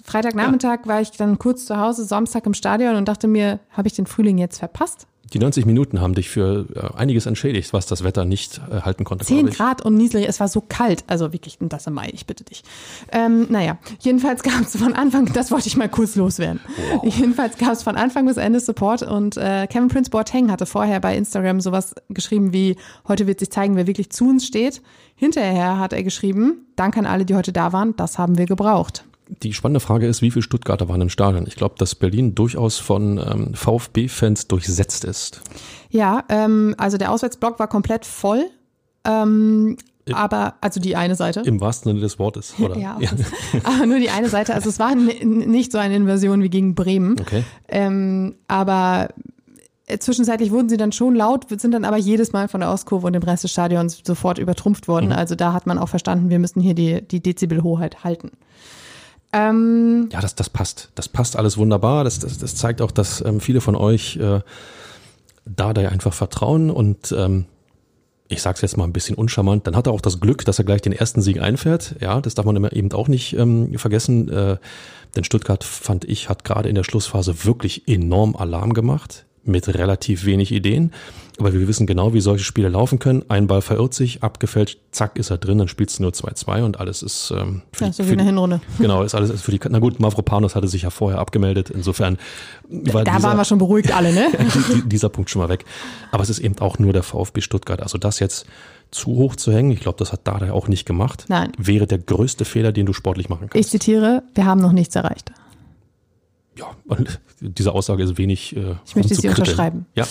Freitagnachmittag 0.05 0.81
war 0.87 1.01
ich 1.01 1.11
dann 1.11 1.39
kurz 1.39 1.67
zu 1.67 1.79
Hause, 1.79 2.05
Samstag 2.05 2.47
im 2.47 2.55
Stadion 2.55 2.97
und 2.97 3.07
dachte 3.07 3.29
mir, 3.29 3.61
habe 3.71 3.89
ich 3.89 3.95
den 3.95 4.07
Frühling 4.07 4.39
jetzt 4.39 4.59
verpasst? 4.59 5.07
Die 5.33 5.39
90 5.39 5.65
Minuten 5.65 6.01
haben 6.01 6.15
dich 6.15 6.29
für 6.29 6.67
äh, 6.75 6.97
einiges 6.97 7.25
entschädigt, 7.27 7.73
was 7.73 7.87
das 7.87 8.05
Wetter 8.05 8.25
nicht 8.25 8.61
äh, 8.71 8.83
halten 8.83 9.05
konnte. 9.05 9.25
10 9.25 9.39
glaub 9.39 9.49
ich. 9.49 9.57
Grad 9.57 9.83
und 9.83 9.95
nieselig, 9.95 10.29
es 10.29 10.41
war 10.41 10.49
so 10.49 10.61
kalt, 10.61 11.05
also 11.07 11.33
wirklich, 11.33 11.59
und 11.61 11.73
das 11.73 11.87
im 11.87 11.95
Mai, 11.95 12.11
ich 12.13 12.27
bitte 12.27 12.45
dich. 12.45 12.63
Ähm, 13.11 13.47
naja, 13.49 13.79
jedenfalls 14.01 14.43
gab 14.43 14.61
es 14.61 14.77
von 14.77 14.93
Anfang, 14.93 15.33
das 15.33 15.51
wollte 15.51 15.69
ich 15.69 15.77
mal 15.77 15.89
kurz 15.89 16.17
loswerden. 16.17 16.61
Jedenfalls 17.03 17.57
gab 17.57 17.73
es 17.73 17.83
von 17.83 17.97
Anfang 17.97 18.27
bis 18.27 18.37
Ende 18.37 18.61
Support 18.61 19.03
und 19.03 19.37
äh, 19.37 19.67
Kevin 19.69 19.89
Prince 19.89 20.11
Boateng 20.11 20.51
hatte 20.51 20.67
vorher 20.67 21.01
bei 21.01 21.17
Instagram 21.17 21.61
sowas 21.61 21.95
geschrieben 22.11 22.53
wie, 22.53 22.77
heute 23.09 23.27
wird 23.27 23.41
sich 23.41 23.51
zeigen, 23.51 23.77
wer 23.77 23.87
wirklich 23.87 24.11
zu 24.11 24.29
uns 24.29 24.47
steht. 24.47 24.83
Hinterher 25.15 25.79
hat 25.79 25.93
er 25.93 26.03
geschrieben, 26.03 26.67
Dank 26.77 26.97
an 26.97 27.07
alle, 27.07 27.25
die 27.25 27.35
heute 27.35 27.53
da 27.53 27.73
waren, 27.73 27.97
das 27.97 28.19
haben 28.19 28.39
wir 28.39 28.47
gebraucht. 28.47 29.05
Die 29.43 29.53
spannende 29.53 29.81
Frage 29.81 30.07
ist, 30.07 30.23
wie 30.23 30.31
viele 30.31 30.43
Stuttgarter 30.43 30.89
waren 30.89 31.01
im 31.01 31.09
Stadion? 31.09 31.47
Ich 31.47 31.57
glaube, 31.57 31.77
dass 31.79 31.95
Berlin 31.95 32.35
durchaus 32.35 32.79
von 32.79 33.19
ähm, 33.19 33.55
VfB-Fans 33.55 34.49
durchsetzt 34.49 35.05
ist. 35.05 35.41
Ja, 35.91 36.25
ähm, 36.29 36.75
also 36.79 36.99
der 36.99 37.11
Auswärtsblock 37.11 37.59
war 37.59 37.69
komplett 37.69 38.05
voll. 38.05 38.45
Ähm, 39.05 39.77
aber, 40.13 40.55
also 40.61 40.81
die 40.81 40.97
eine 40.97 41.15
Seite. 41.15 41.41
Im 41.41 41.61
wahrsten 41.61 41.91
Sinne 41.91 42.01
des 42.01 42.19
Wortes, 42.19 42.55
oder? 42.59 42.77
Ja, 42.77 42.99
aber 43.63 43.87
nur 43.87 43.99
die 43.99 44.11
eine 44.11 44.29
Seite. 44.29 44.55
Also 44.55 44.69
es 44.69 44.79
war 44.79 44.95
nicht 44.95 45.71
so 45.71 45.79
eine 45.79 45.95
Invasion 45.95 46.43
wie 46.43 46.51
gegen 46.51 46.75
Bremen. 46.75 47.21
Okay. 47.21 47.45
Ähm, 47.69 48.35
aber 48.49 49.11
äh, 49.87 49.99
zwischenzeitlich 49.99 50.51
wurden 50.51 50.69
sie 50.69 50.77
dann 50.77 50.93
schon 50.93 51.15
laut, 51.15 51.47
sind 51.61 51.73
dann 51.73 51.85
aber 51.85 51.99
jedes 51.99 52.33
Mal 52.33 52.49
von 52.49 52.61
der 52.61 52.71
Ostkurve 52.71 53.07
und 53.07 53.13
dem 53.13 53.23
Rest 53.23 53.45
des 53.45 53.53
Stadions 53.53 54.01
sofort 54.05 54.39
übertrumpft 54.39 54.89
worden. 54.89 55.07
Mhm. 55.07 55.13
Also 55.13 55.35
da 55.35 55.53
hat 55.53 55.67
man 55.67 55.79
auch 55.79 55.89
verstanden, 55.89 56.31
wir 56.31 56.39
müssen 56.39 56.61
hier 56.61 56.75
die, 56.75 57.03
die 57.03 57.23
Dezibelhoheit 57.23 58.03
halten. 58.03 58.33
Ähm, 59.33 60.09
Ja, 60.13 60.21
das, 60.21 60.35
das 60.35 60.51
passt. 60.51 60.91
Das 60.95 61.09
passt 61.09 61.37
alles 61.37 61.57
wunderbar. 61.57 62.05
Das, 62.05 62.19
das, 62.19 62.39
das 62.39 62.55
zeigt 62.55 62.83
auch, 62.83 62.91
dass 62.91 63.25
ähm, 63.25 63.41
viele 63.41 63.61
von 63.61 63.75
euch 63.75 64.17
äh, 64.17 64.41
Dardai 65.45 65.89
einfach 65.89 66.13
vertrauen 66.13 66.71
und 66.71 67.13
ähm, 67.17 67.47
ich 68.29 68.41
sag's 68.41 68.63
jetzt 68.63 68.77
mal 68.77 68.85
ein 68.85 68.93
bisschen 68.93 69.17
uncharmant, 69.17 69.67
dann 69.67 69.77
hat 69.77 69.87
er 69.87 69.93
auch 69.93 70.01
das 70.01 70.21
Glück, 70.21 70.45
dass 70.45 70.59
er 70.59 70.65
gleich 70.65 70.81
den 70.81 70.93
ersten 70.93 71.21
Sieg 71.21 71.41
einfährt. 71.41 71.97
Ja, 72.01 72.21
das 72.21 72.35
darf 72.35 72.47
man 72.47 72.65
eben 72.71 72.93
auch 72.93 73.09
nicht 73.09 73.35
ähm, 73.35 73.77
vergessen. 73.79 74.31
Äh, 74.31 74.57
denn 75.15 75.25
Stuttgart, 75.25 75.63
fand 75.65 76.07
ich, 76.07 76.31
hat 76.31 76.45
gerade 76.45 76.69
in 76.69 76.75
der 76.75 76.85
Schlussphase 76.85 77.45
wirklich 77.45 77.87
enorm 77.87 78.35
Alarm 78.35 78.73
gemacht 78.73 79.27
mit 79.45 79.69
relativ 79.75 80.25
wenig 80.25 80.53
Ideen. 80.53 80.93
Aber 81.39 81.53
wir 81.55 81.67
wissen 81.67 81.87
genau, 81.87 82.13
wie 82.15 82.21
solche 82.21 82.45
Spiele 82.45 82.69
laufen 82.69 82.99
können. 82.99 83.25
Ein 83.29 83.47
Ball 83.47 83.63
verirrt 83.63 83.95
sich, 83.95 84.23
abgefälscht, 84.23 84.79
zack, 84.93 85.19
ist 85.19 85.31
er 85.31 85.39
drin, 85.39 85.59
dann 85.59 85.67
spielst 85.67 85.99
du 85.99 86.03
nur 86.03 86.13
2-2 86.13 86.63
und 86.63 86.79
alles 86.79 87.03
ist 87.03 87.33
ähm, 87.37 87.63
für 87.73 87.85
ja, 87.85 87.91
die- 87.91 87.97
so 87.97 88.11
wie 88.11 88.17
die- 88.17 88.25
Hinrunde. 88.25 88.61
Genau, 88.79 89.03
ist 89.03 89.15
alles 89.15 89.31
ist 89.31 89.43
für 89.43 89.51
die. 89.51 89.59
Na 89.71 89.79
gut, 89.79 89.99
Mavropanos 89.99 90.55
hatte 90.55 90.69
sich 90.69 90.83
ja 90.83 90.91
vorher 90.91 91.19
abgemeldet. 91.19 91.71
Insofern 91.71 92.19
war 92.69 93.03
Da 93.03 93.17
dieser, 93.17 93.29
waren 93.29 93.37
wir 93.39 93.45
schon 93.45 93.59
beruhigt 93.59 93.93
alle, 93.97 94.13
ne? 94.13 94.29
die- 94.75 94.89
dieser 94.89 95.09
Punkt 95.09 95.31
schon 95.31 95.41
mal 95.43 95.49
weg. 95.49 95.65
Aber 96.13 96.23
es 96.23 96.31
ist 96.31 96.39
eben 96.39 96.59
auch 96.59 96.79
nur 96.79 96.93
der 96.93 97.03
VfB 97.03 97.41
Stuttgart. 97.41 97.83
Also 97.83 97.99
das 97.99 98.21
jetzt 98.21 98.47
zu 98.91 99.07
hoch 99.17 99.35
zu 99.37 99.53
hängen, 99.53 99.71
ich 99.71 99.81
glaube, 99.81 99.99
das 99.99 100.13
hat 100.13 100.21
Dada 100.25 100.53
auch 100.53 100.69
nicht 100.69 100.85
gemacht. 100.85 101.25
Nein. 101.29 101.51
Wäre 101.57 101.87
der 101.87 101.99
größte 101.99 102.45
Fehler, 102.45 102.73
den 102.73 102.85
du 102.87 102.93
sportlich 102.93 103.31
machen 103.31 103.45
Ich 103.47 103.51
kannst. 103.51 103.71
zitiere, 103.71 104.23
wir 104.35 104.45
haben 104.45 104.61
noch 104.61 104.73
nichts 104.73 104.95
erreicht. 104.95 105.33
Ja, 106.63 106.67
und 106.87 107.21
diese 107.41 107.73
Aussage 107.73 108.03
ist 108.03 108.17
wenig. 108.19 108.57
Äh, 108.57 108.77
Ich 108.87 108.97
möchte 108.97 109.15
sie 109.15 109.29
unterschreiben. 109.29 109.87
Ja, 109.95 110.05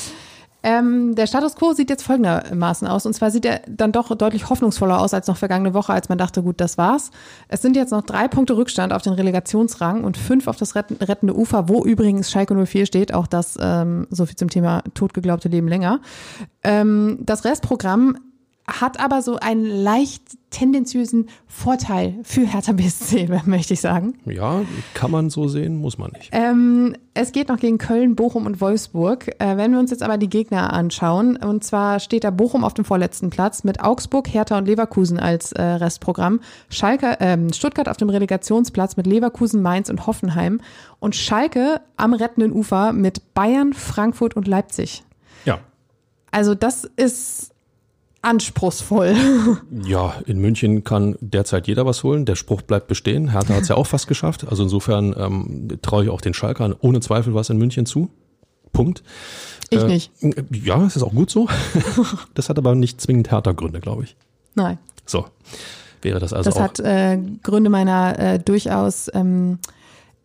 Ähm, 0.64 1.16
der 1.16 1.26
Status 1.26 1.56
quo 1.56 1.74
sieht 1.74 1.90
jetzt 1.90 2.04
folgendermaßen 2.04 2.88
aus. 2.88 3.08
Und 3.08 3.14
zwar 3.16 3.32
sieht 3.32 3.46
er 3.46 3.62
dann 3.68 3.92
doch 3.92 4.16
deutlich 4.16 4.48
hoffnungsvoller 4.48 5.02
aus 5.02 5.12
als 5.12 5.26
noch 5.26 5.36
vergangene 5.38 5.74
Woche, 5.74 5.92
als 5.92 6.08
man 6.08 6.20
dachte, 6.20 6.44
gut, 6.44 6.62
das 6.62 6.78
war's. 6.78 7.10
Es 7.48 7.64
sind 7.64 7.76
jetzt 7.76 7.90
noch 7.90 8.04
drei 8.04 8.28
Punkte 8.28 8.56
Rückstand 8.56 8.94
auf 8.94 9.02
den 9.02 9.14
Relegationsrang 9.14 10.04
und 10.04 10.18
fünf 10.18 10.48
auf 10.48 10.58
das 10.58 10.76
retten- 10.76 10.98
rettende 11.04 11.36
Ufer, 11.36 11.68
wo 11.68 11.84
übrigens 11.84 12.30
Schalke 12.30 12.54
04 12.54 12.86
steht. 12.86 13.12
Auch 13.12 13.26
das, 13.26 13.58
ähm, 13.60 14.06
so 14.12 14.28
viel 14.28 14.36
zum 14.36 14.50
Thema 14.52 14.84
totgeglaubte 14.94 15.50
Leben 15.50 15.68
länger. 15.68 16.00
Ähm, 16.64 17.18
das 17.22 17.44
Restprogramm 17.44 18.18
hat 18.80 19.00
aber 19.00 19.22
so 19.22 19.38
einen 19.38 19.66
leicht 19.66 20.24
tendenziösen 20.52 21.30
Vorteil 21.48 22.16
für 22.24 22.46
Hertha 22.46 22.74
BSC, 22.74 23.28
möchte 23.46 23.74
ich 23.74 23.82
sagen. 23.82 24.16
ja, 24.26 24.62
kann 24.94 25.10
man 25.10 25.30
so 25.30 25.48
sehen, 25.48 25.78
muss 25.78 25.98
man 25.98 26.12
nicht. 26.12 26.30
Ähm, 26.34 26.96
es 27.14 27.32
geht 27.32 27.48
noch 27.48 27.58
gegen 27.58 27.78
Köln, 27.78 28.16
Bochum 28.16 28.46
und 28.46 28.62
Wolfsburg. 28.62 29.30
Äh, 29.40 29.58
wenn 29.58 29.72
wir 29.72 29.80
uns 29.80 29.92
jetzt 29.92 30.04
aber 30.04 30.18
die 30.18 30.30
Gegner 30.30 30.74
anschauen, 30.74 31.38
und 31.38 31.64
zwar 31.64 32.00
steht 32.00 32.24
da 32.24 32.32
Bochum 32.32 32.64
auf 32.64 32.74
dem 32.74 32.86
vorletzten 32.86 33.30
Platz 33.30 33.64
mit 33.64 33.82
Augsburg, 33.82 34.28
Hertha 34.28 34.58
und 34.58 34.66
Leverkusen 34.66 35.20
als 35.20 35.54
äh, 35.54 35.62
Restprogramm. 35.62 36.42
Schalke, 36.70 37.18
ähm, 37.22 37.52
Stuttgart 37.54 37.90
auf 37.90 37.98
dem 37.98 38.10
Relegationsplatz 38.10 38.98
mit 38.98 39.08
Leverkusen, 39.08 39.62
Mainz 39.62 39.90
und 39.90 40.06
Hoffenheim. 40.06 40.62
Und 41.00 41.16
Schalke 41.16 41.82
am 41.96 42.14
rettenden 42.14 42.52
Ufer 42.52 42.94
mit 42.94 43.34
Bayern, 43.34 43.74
Frankfurt 43.74 44.36
und 44.36 44.48
Leipzig. 44.48 45.04
Ja. 45.46 45.60
Also 46.32 46.56
das 46.56 46.84
ist 46.84 47.52
anspruchsvoll. 48.22 49.16
Ja, 49.86 50.16
in 50.26 50.40
München 50.40 50.84
kann 50.84 51.16
derzeit 51.22 51.68
jeder 51.68 51.86
was 51.86 52.04
holen. 52.04 52.26
Der 52.26 52.36
Spruch 52.36 52.62
bleibt 52.62 52.88
bestehen. 52.88 53.32
Hertha 53.32 53.56
hat 53.56 53.64
es 53.64 53.68
ja 53.70 53.76
auch 53.76 53.88
fast 53.88 54.08
geschafft. 54.08 54.48
Also 54.48 54.64
insofern 54.64 55.16
ähm, 55.18 55.68
traue 55.82 56.04
ich 56.04 56.10
auch 56.10 56.22
den 56.22 56.34
Schalkern 56.34 56.76
ohne 56.80 57.00
Zweifel 57.00 57.34
was 57.34 57.50
in 57.50 57.58
München 57.58 57.86
zu. 57.86 58.10
Punkt. 58.74 59.04
Ich 59.70 59.80
Äh, 59.82 59.88
nicht. 59.88 60.12
Ja, 60.52 60.86
es 60.86 60.96
ist 60.96 61.04
auch 61.04 61.14
gut 61.14 61.30
so. 61.32 61.48
das 62.36 62.50
hat 62.50 62.58
aber 62.58 62.76
nicht 62.76 63.02
zwingend 63.02 63.32
härter 63.32 63.54
Gründe, 63.54 63.80
glaube 63.80 64.04
ich. 64.04 64.16
Nein. 64.56 64.78
So, 65.06 65.26
wäre 66.02 66.20
das 66.20 66.32
also 66.34 66.50
Das 66.50 66.58
auch. 66.58 66.64
hat 66.64 66.80
äh, 66.80 67.18
Gründe 67.44 67.70
meiner 67.70 68.18
äh, 68.20 68.40
durchaus 68.40 69.10
ähm, 69.14 69.60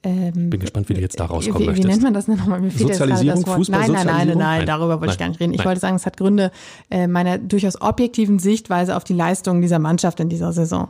ähm, 0.07 0.51
Bin 0.51 0.61
gespannt, 0.61 0.89
wie 0.89 0.95
du 0.95 1.01
jetzt 1.01 1.19
da 1.19 1.25
rauskommen 1.25 1.75
wie, 1.75 1.83
wie 1.83 1.87
nennt 1.87 2.03
man 2.03 2.15
das 2.15 2.27
denn 2.27 2.37
nochmal? 2.37 2.61
Mir 2.61 2.71
fehlt 2.71 2.91
Sozialisierung, 2.91 3.41
das 3.41 3.47
Wort. 3.49 3.57
Fußball, 3.57 3.81
nein, 3.81 3.93
nein, 3.93 4.07
nein, 4.07 4.17
nein, 4.17 4.29
nein, 4.29 4.59
Nein. 4.59 4.67
darüber 4.67 5.01
wollte 5.01 5.15
ich 5.15 5.19
Nein. 5.19 5.27
gar 5.27 5.29
nicht 5.31 5.41
reden. 5.41 5.53
Ich 5.53 5.59
Nein. 5.59 5.67
wollte 5.67 5.81
sagen, 5.81 5.97
es 5.97 6.07
hat 6.07 6.17
Gründe 6.17 6.53
äh, 6.91 7.09
meiner 7.09 7.39
durchaus 7.39 7.81
objektiven 7.81 8.39
Sichtweise 8.39 8.97
auf 8.97 9.03
die 9.03 9.15
Leistung 9.15 9.63
dieser 9.63 9.81
Mannschaft 9.81 10.21
in 10.21 10.29
dieser 10.29 10.53
Saison. 10.53 10.89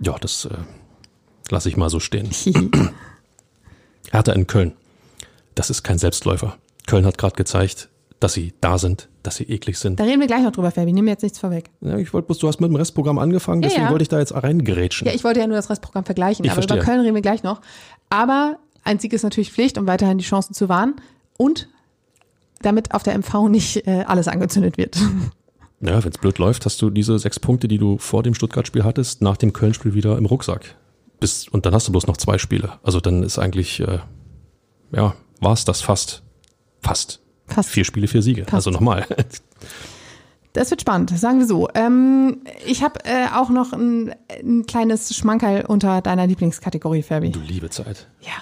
Ja, 0.00 0.16
das 0.20 0.46
äh, 0.46 0.54
lasse 1.50 1.68
ich 1.68 1.76
mal 1.76 1.88
so 1.88 2.00
stehen. 2.00 2.30
Hertha 4.10 4.32
in 4.32 4.48
Köln. 4.48 4.72
Das 5.54 5.70
ist 5.70 5.84
kein 5.84 5.98
Selbstläufer. 5.98 6.56
Köln 6.86 7.06
hat 7.06 7.16
gerade 7.16 7.36
gezeigt, 7.36 7.88
dass 8.20 8.32
sie 8.32 8.52
da 8.60 8.78
sind, 8.78 9.08
dass 9.22 9.36
sie 9.36 9.44
eklig 9.44 9.78
sind. 9.78 10.00
da 10.00 10.04
reden 10.04 10.20
wir 10.20 10.26
gleich 10.26 10.42
noch 10.42 10.52
drüber, 10.52 10.70
Fabi. 10.70 10.92
Nimm 10.92 11.04
mir 11.04 11.12
jetzt 11.12 11.22
nichts 11.22 11.38
vorweg. 11.38 11.70
Ja, 11.80 11.96
ich 11.98 12.12
wollte 12.12 12.26
bloß, 12.26 12.38
du 12.38 12.48
hast 12.48 12.60
mit 12.60 12.68
dem 12.70 12.76
Restprogramm 12.76 13.18
angefangen, 13.18 13.62
Ja, 13.62 13.68
deswegen 13.68 13.84
ja. 13.86 13.90
wollte 13.92 14.02
ich 14.02 14.08
da 14.08 14.18
jetzt 14.18 14.34
reingerätschen. 14.34 15.06
Ja, 15.06 15.14
ich 15.14 15.22
wollte 15.24 15.40
ja 15.40 15.46
nur 15.46 15.56
das 15.56 15.70
Restprogramm 15.70 16.04
vergleichen, 16.04 16.44
Ich 16.44 16.50
aber 16.50 16.62
verstehe. 16.62 16.78
über 16.78 16.84
Köln 16.84 17.00
reden 17.00 17.14
wir 17.14 17.22
gleich 17.22 17.42
noch. 17.42 17.60
Aber 18.10 18.58
ein 18.84 18.98
Sieg 18.98 19.12
ist 19.12 19.22
natürlich 19.22 19.52
Pflicht, 19.52 19.78
um 19.78 19.86
weiterhin 19.86 20.18
die 20.18 20.24
Chancen 20.24 20.54
zu 20.54 20.68
wahren 20.68 20.96
und 21.36 21.68
damit 22.62 22.92
auf 22.94 23.02
der 23.04 23.16
MV 23.16 23.48
nicht 23.48 23.86
äh, 23.86 24.04
alles 24.06 24.28
angezündet 24.28 24.76
wird. 24.78 24.96
Naja, 25.80 26.02
wenn 26.02 26.10
es 26.10 26.18
blöd 26.18 26.38
läuft, 26.38 26.64
hast 26.64 26.82
du 26.82 26.90
diese 26.90 27.16
sechs 27.20 27.38
Punkte, 27.38 27.68
die 27.68 27.78
du 27.78 27.98
vor 27.98 28.24
dem 28.24 28.34
Stuttgart-Spiel 28.34 28.82
hattest, 28.82 29.22
nach 29.22 29.36
dem 29.36 29.52
Köln-Spiel 29.52 29.94
wieder 29.94 30.18
im 30.18 30.26
Rucksack. 30.26 30.74
Bis, 31.20 31.46
und 31.46 31.66
dann 31.66 31.72
hast 31.72 31.86
du 31.86 31.92
bloß 31.92 32.08
noch 32.08 32.16
zwei 32.16 32.36
Spiele. 32.36 32.72
Also 32.82 32.98
dann 32.98 33.22
ist 33.22 33.38
eigentlich, 33.38 33.78
äh, 33.78 34.00
ja, 34.90 35.14
war 35.40 35.52
es 35.52 35.64
das 35.64 35.80
fast. 35.80 36.24
Fast. 36.80 37.20
Passt. 37.48 37.70
Vier 37.70 37.84
Spiele, 37.84 38.06
vier 38.08 38.22
Siege. 38.22 38.42
Passt. 38.42 38.54
Also 38.54 38.70
nochmal. 38.70 39.06
Das 40.52 40.70
wird 40.70 40.80
spannend, 40.80 41.16
sagen 41.16 41.38
wir 41.40 41.46
so. 41.46 41.68
Ähm, 41.74 42.38
ich 42.66 42.82
habe 42.82 43.04
äh, 43.04 43.26
auch 43.34 43.48
noch 43.50 43.72
ein, 43.72 44.14
ein 44.42 44.66
kleines 44.66 45.14
Schmankerl 45.14 45.64
unter 45.66 46.00
deiner 46.00 46.26
Lieblingskategorie, 46.26 47.02
Fabi. 47.02 47.30
Du 47.30 47.40
liebe 47.40 47.70
Zeit. 47.70 48.08
Ja. 48.22 48.32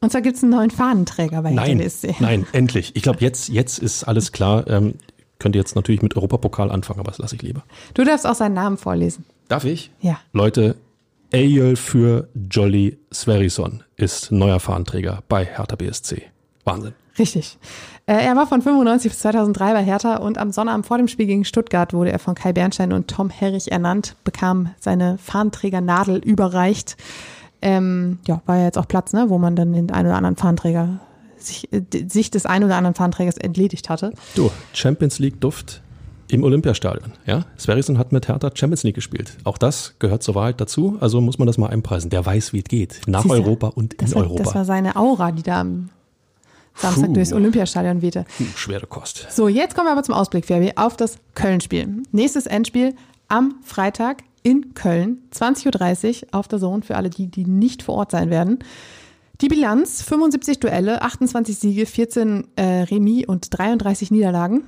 Und 0.00 0.12
zwar 0.12 0.20
gibt 0.20 0.36
es 0.36 0.42
einen 0.42 0.52
neuen 0.52 0.70
Fahnenträger 0.70 1.42
bei 1.42 1.50
Nein, 1.52 1.78
HTLSC. 1.78 2.16
nein, 2.20 2.46
endlich. 2.52 2.92
Ich 2.94 3.02
glaube, 3.02 3.18
jetzt, 3.20 3.48
jetzt 3.48 3.78
ist 3.78 4.04
alles 4.04 4.30
klar. 4.32 4.66
Ähm, 4.68 4.94
könnt 5.38 5.56
ihr 5.56 5.60
jetzt 5.60 5.74
natürlich 5.74 6.02
mit 6.02 6.14
Europapokal 6.14 6.70
anfangen, 6.70 7.00
aber 7.00 7.10
das 7.10 7.18
lasse 7.18 7.34
ich 7.36 7.42
lieber. 7.42 7.64
Du 7.94 8.04
darfst 8.04 8.26
auch 8.26 8.34
seinen 8.34 8.54
Namen 8.54 8.76
vorlesen. 8.76 9.24
Darf 9.48 9.64
ich? 9.64 9.90
Ja. 10.00 10.20
Leute, 10.32 10.76
Eyjol 11.32 11.76
für 11.76 12.28
Jolly 12.50 12.98
Sverrisson 13.12 13.82
ist 13.96 14.30
neuer 14.30 14.60
Fahnenträger 14.60 15.22
bei 15.28 15.44
Hertha 15.44 15.74
BSC. 15.76 16.22
Wahnsinn. 16.64 16.92
Richtig. 17.18 17.58
Äh, 18.06 18.24
er 18.24 18.36
war 18.36 18.46
von 18.46 18.62
95 18.62 19.10
bis 19.10 19.20
2003 19.20 19.72
bei 19.72 19.84
Hertha 19.84 20.16
und 20.18 20.38
am 20.38 20.52
Sonnabend 20.52 20.86
vor 20.86 20.96
dem 20.96 21.08
Spiel 21.08 21.26
gegen 21.26 21.44
Stuttgart 21.44 21.92
wurde 21.92 22.12
er 22.12 22.20
von 22.20 22.36
Kai 22.36 22.52
Bernstein 22.52 22.92
und 22.92 23.08
Tom 23.08 23.30
Herrich 23.30 23.72
ernannt, 23.72 24.14
bekam 24.22 24.70
seine 24.78 25.18
Fahnenträgernadel 25.18 26.18
überreicht. 26.18 26.96
Ähm, 27.60 28.20
ja, 28.26 28.42
war 28.46 28.58
ja 28.58 28.64
jetzt 28.64 28.78
auch 28.78 28.86
Platz, 28.86 29.12
ne, 29.12 29.26
wo 29.28 29.38
man 29.38 29.56
dann 29.56 29.72
den 29.72 29.90
einen 29.90 30.06
oder 30.06 30.16
anderen 30.16 30.36
Fahnenträger, 30.36 31.00
sich, 31.36 31.72
äh, 31.72 31.82
sich 32.08 32.30
des 32.30 32.46
einen 32.46 32.66
oder 32.66 32.76
anderen 32.76 32.94
Fahnenträgers 32.94 33.38
entledigt 33.38 33.90
hatte. 33.90 34.12
Du, 34.36 34.52
Champions 34.72 35.18
League 35.18 35.40
Duft 35.40 35.82
im 36.28 36.44
Olympiastadion. 36.44 37.12
Ja, 37.24 37.44
Sverrisson 37.58 37.98
hat 37.98 38.12
mit 38.12 38.28
Hertha 38.28 38.50
Champions 38.54 38.84
League 38.84 38.94
gespielt. 38.94 39.36
Auch 39.42 39.58
das 39.58 39.94
gehört 39.98 40.22
zur 40.22 40.36
Wahrheit 40.36 40.60
dazu. 40.60 40.96
Also 41.00 41.20
muss 41.20 41.38
man 41.38 41.46
das 41.46 41.58
mal 41.58 41.70
einpreisen. 41.70 42.10
Der 42.10 42.24
weiß, 42.24 42.52
wie 42.52 42.58
es 42.58 42.64
geht. 42.64 43.00
Nach 43.06 43.22
Siehst 43.22 43.34
du, 43.34 43.38
Europa 43.38 43.68
und 43.68 43.94
in 43.94 44.14
war, 44.14 44.22
Europa. 44.22 44.44
das 44.44 44.54
war 44.54 44.64
seine 44.64 44.94
Aura, 44.94 45.32
die 45.32 45.42
da 45.42 45.60
am 45.60 45.88
Samstag 46.76 47.08
Puh. 47.08 47.14
durchs 47.14 47.32
Olympiastadion 47.32 48.02
wehte. 48.02 48.24
Puh, 48.36 48.44
schwere 48.54 48.86
Kost. 48.86 49.26
So, 49.30 49.48
jetzt 49.48 49.74
kommen 49.74 49.88
wir 49.88 49.92
aber 49.92 50.02
zum 50.02 50.14
Ausblick, 50.14 50.46
Fabi, 50.46 50.72
auf 50.76 50.96
das 50.96 51.18
Köln-Spiel. 51.34 52.02
Nächstes 52.12 52.46
Endspiel 52.46 52.94
am 53.28 53.56
Freitag 53.64 54.22
in 54.42 54.74
Köln, 54.74 55.22
20.30 55.34 56.22
Uhr 56.22 56.28
auf 56.32 56.48
der 56.48 56.60
Zone 56.60 56.82
für 56.82 56.96
alle 56.96 57.10
die, 57.10 57.26
die 57.26 57.44
nicht 57.44 57.82
vor 57.82 57.96
Ort 57.96 58.12
sein 58.12 58.30
werden. 58.30 58.60
Die 59.40 59.48
Bilanz, 59.48 60.02
75 60.02 60.60
Duelle, 60.60 61.02
28 61.02 61.58
Siege, 61.58 61.84
14 61.84 62.46
äh, 62.56 62.62
Remis 62.82 63.26
und 63.26 63.48
33 63.50 64.10
Niederlagen. 64.10 64.62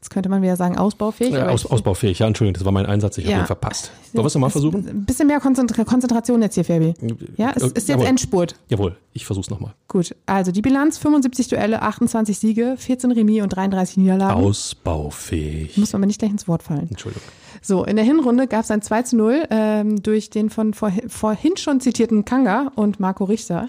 Jetzt 0.00 0.10
könnte 0.10 0.28
man 0.28 0.42
wieder 0.42 0.54
sagen 0.54 0.78
ausbaufähig. 0.78 1.32
Ja, 1.34 1.48
aus, 1.48 1.66
ausbaufähig. 1.66 2.20
Ja, 2.20 2.28
Entschuldigung, 2.28 2.54
das 2.54 2.64
war 2.64 2.70
mein 2.70 2.86
Einsatz. 2.86 3.18
Ich 3.18 3.24
habe 3.24 3.32
Ja. 3.32 3.40
ihn 3.40 3.46
verpasst. 3.46 3.90
Wollen 4.12 4.22
wir 4.22 4.28
es 4.28 4.34
nochmal 4.34 4.50
versuchen? 4.50 4.88
Ein 4.88 5.04
bisschen 5.04 5.26
mehr 5.26 5.40
Konzentra 5.40 5.82
Konzentration 5.82 6.40
jetzt 6.40 6.54
hier, 6.54 6.64
Fabi. 6.64 6.94
Ja, 7.36 7.50
es 7.56 7.62
Äh, 7.62 7.66
ist 7.66 7.76
jetzt 7.76 7.88
jawohl. 7.88 8.06
Endspurt. 8.06 8.54
Jawohl, 8.68 8.96
ich 9.12 9.26
versuch's 9.26 9.50
nochmal. 9.50 9.74
Gut, 9.88 10.14
also 10.26 10.52
die 10.52 10.62
Bilanz, 10.62 10.98
75 10.98 11.48
Duelle, 11.48 11.82
28 11.82 12.38
Siege, 12.38 12.76
14 12.78 13.10
Remis 13.10 13.42
und 13.42 13.48
33 13.48 13.96
Niederlagen. 13.96 14.40
Ausbaufähig. 14.40 15.76
Muss 15.76 15.92
man 15.92 16.00
aber 16.02 16.06
nicht 16.06 16.20
gleich 16.20 16.30
ins 16.30 16.46
Wort 16.46 16.62
fallen. 16.62 16.86
Entschuldigung. 16.90 17.26
So, 17.60 17.84
in 17.84 17.96
der 17.96 18.04
Hinrunde 18.04 18.46
gab 18.46 18.62
es 18.62 18.70
ein 18.70 18.82
2 18.82 19.02
zu 19.02 19.16
0 19.16 19.42
ähm, 19.50 20.00
durch 20.02 20.30
den 20.30 20.48
von 20.48 20.74
vorhin, 20.74 21.08
vorhin 21.10 21.56
schon 21.56 21.80
zitierten 21.80 22.24
Kanga 22.24 22.70
und 22.76 23.00
Marco 23.00 23.24
Richter. 23.24 23.66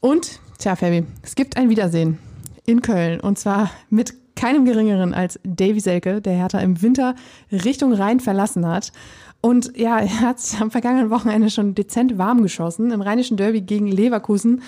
Und, 0.00 0.38
tja, 0.58 0.76
Fabi, 0.76 1.04
es 1.22 1.34
gibt 1.34 1.56
ein 1.56 1.68
Wiedersehen 1.70 2.18
in 2.66 2.82
Köln 2.82 3.20
und 3.20 3.36
zwar 3.38 3.70
mit 3.90 4.14
keinem 4.36 4.64
geringeren 4.64 5.14
als 5.14 5.40
Davy 5.42 5.80
Selke, 5.80 6.20
der 6.20 6.34
Hertha 6.34 6.60
im 6.60 6.80
Winter 6.82 7.14
Richtung 7.50 7.92
Rhein 7.92 8.20
verlassen 8.20 8.66
hat. 8.66 8.92
Und 9.40 9.72
ja, 9.76 9.98
er 9.98 10.20
hat 10.20 10.38
am 10.60 10.70
vergangenen 10.70 11.10
Wochenende 11.10 11.50
schon 11.50 11.74
dezent 11.74 12.18
warm 12.18 12.42
geschossen 12.42 12.90
im 12.90 13.00
rheinischen 13.00 13.36
Derby 13.36 13.62
gegen 13.62 13.86
Leverkusen, 13.86 14.62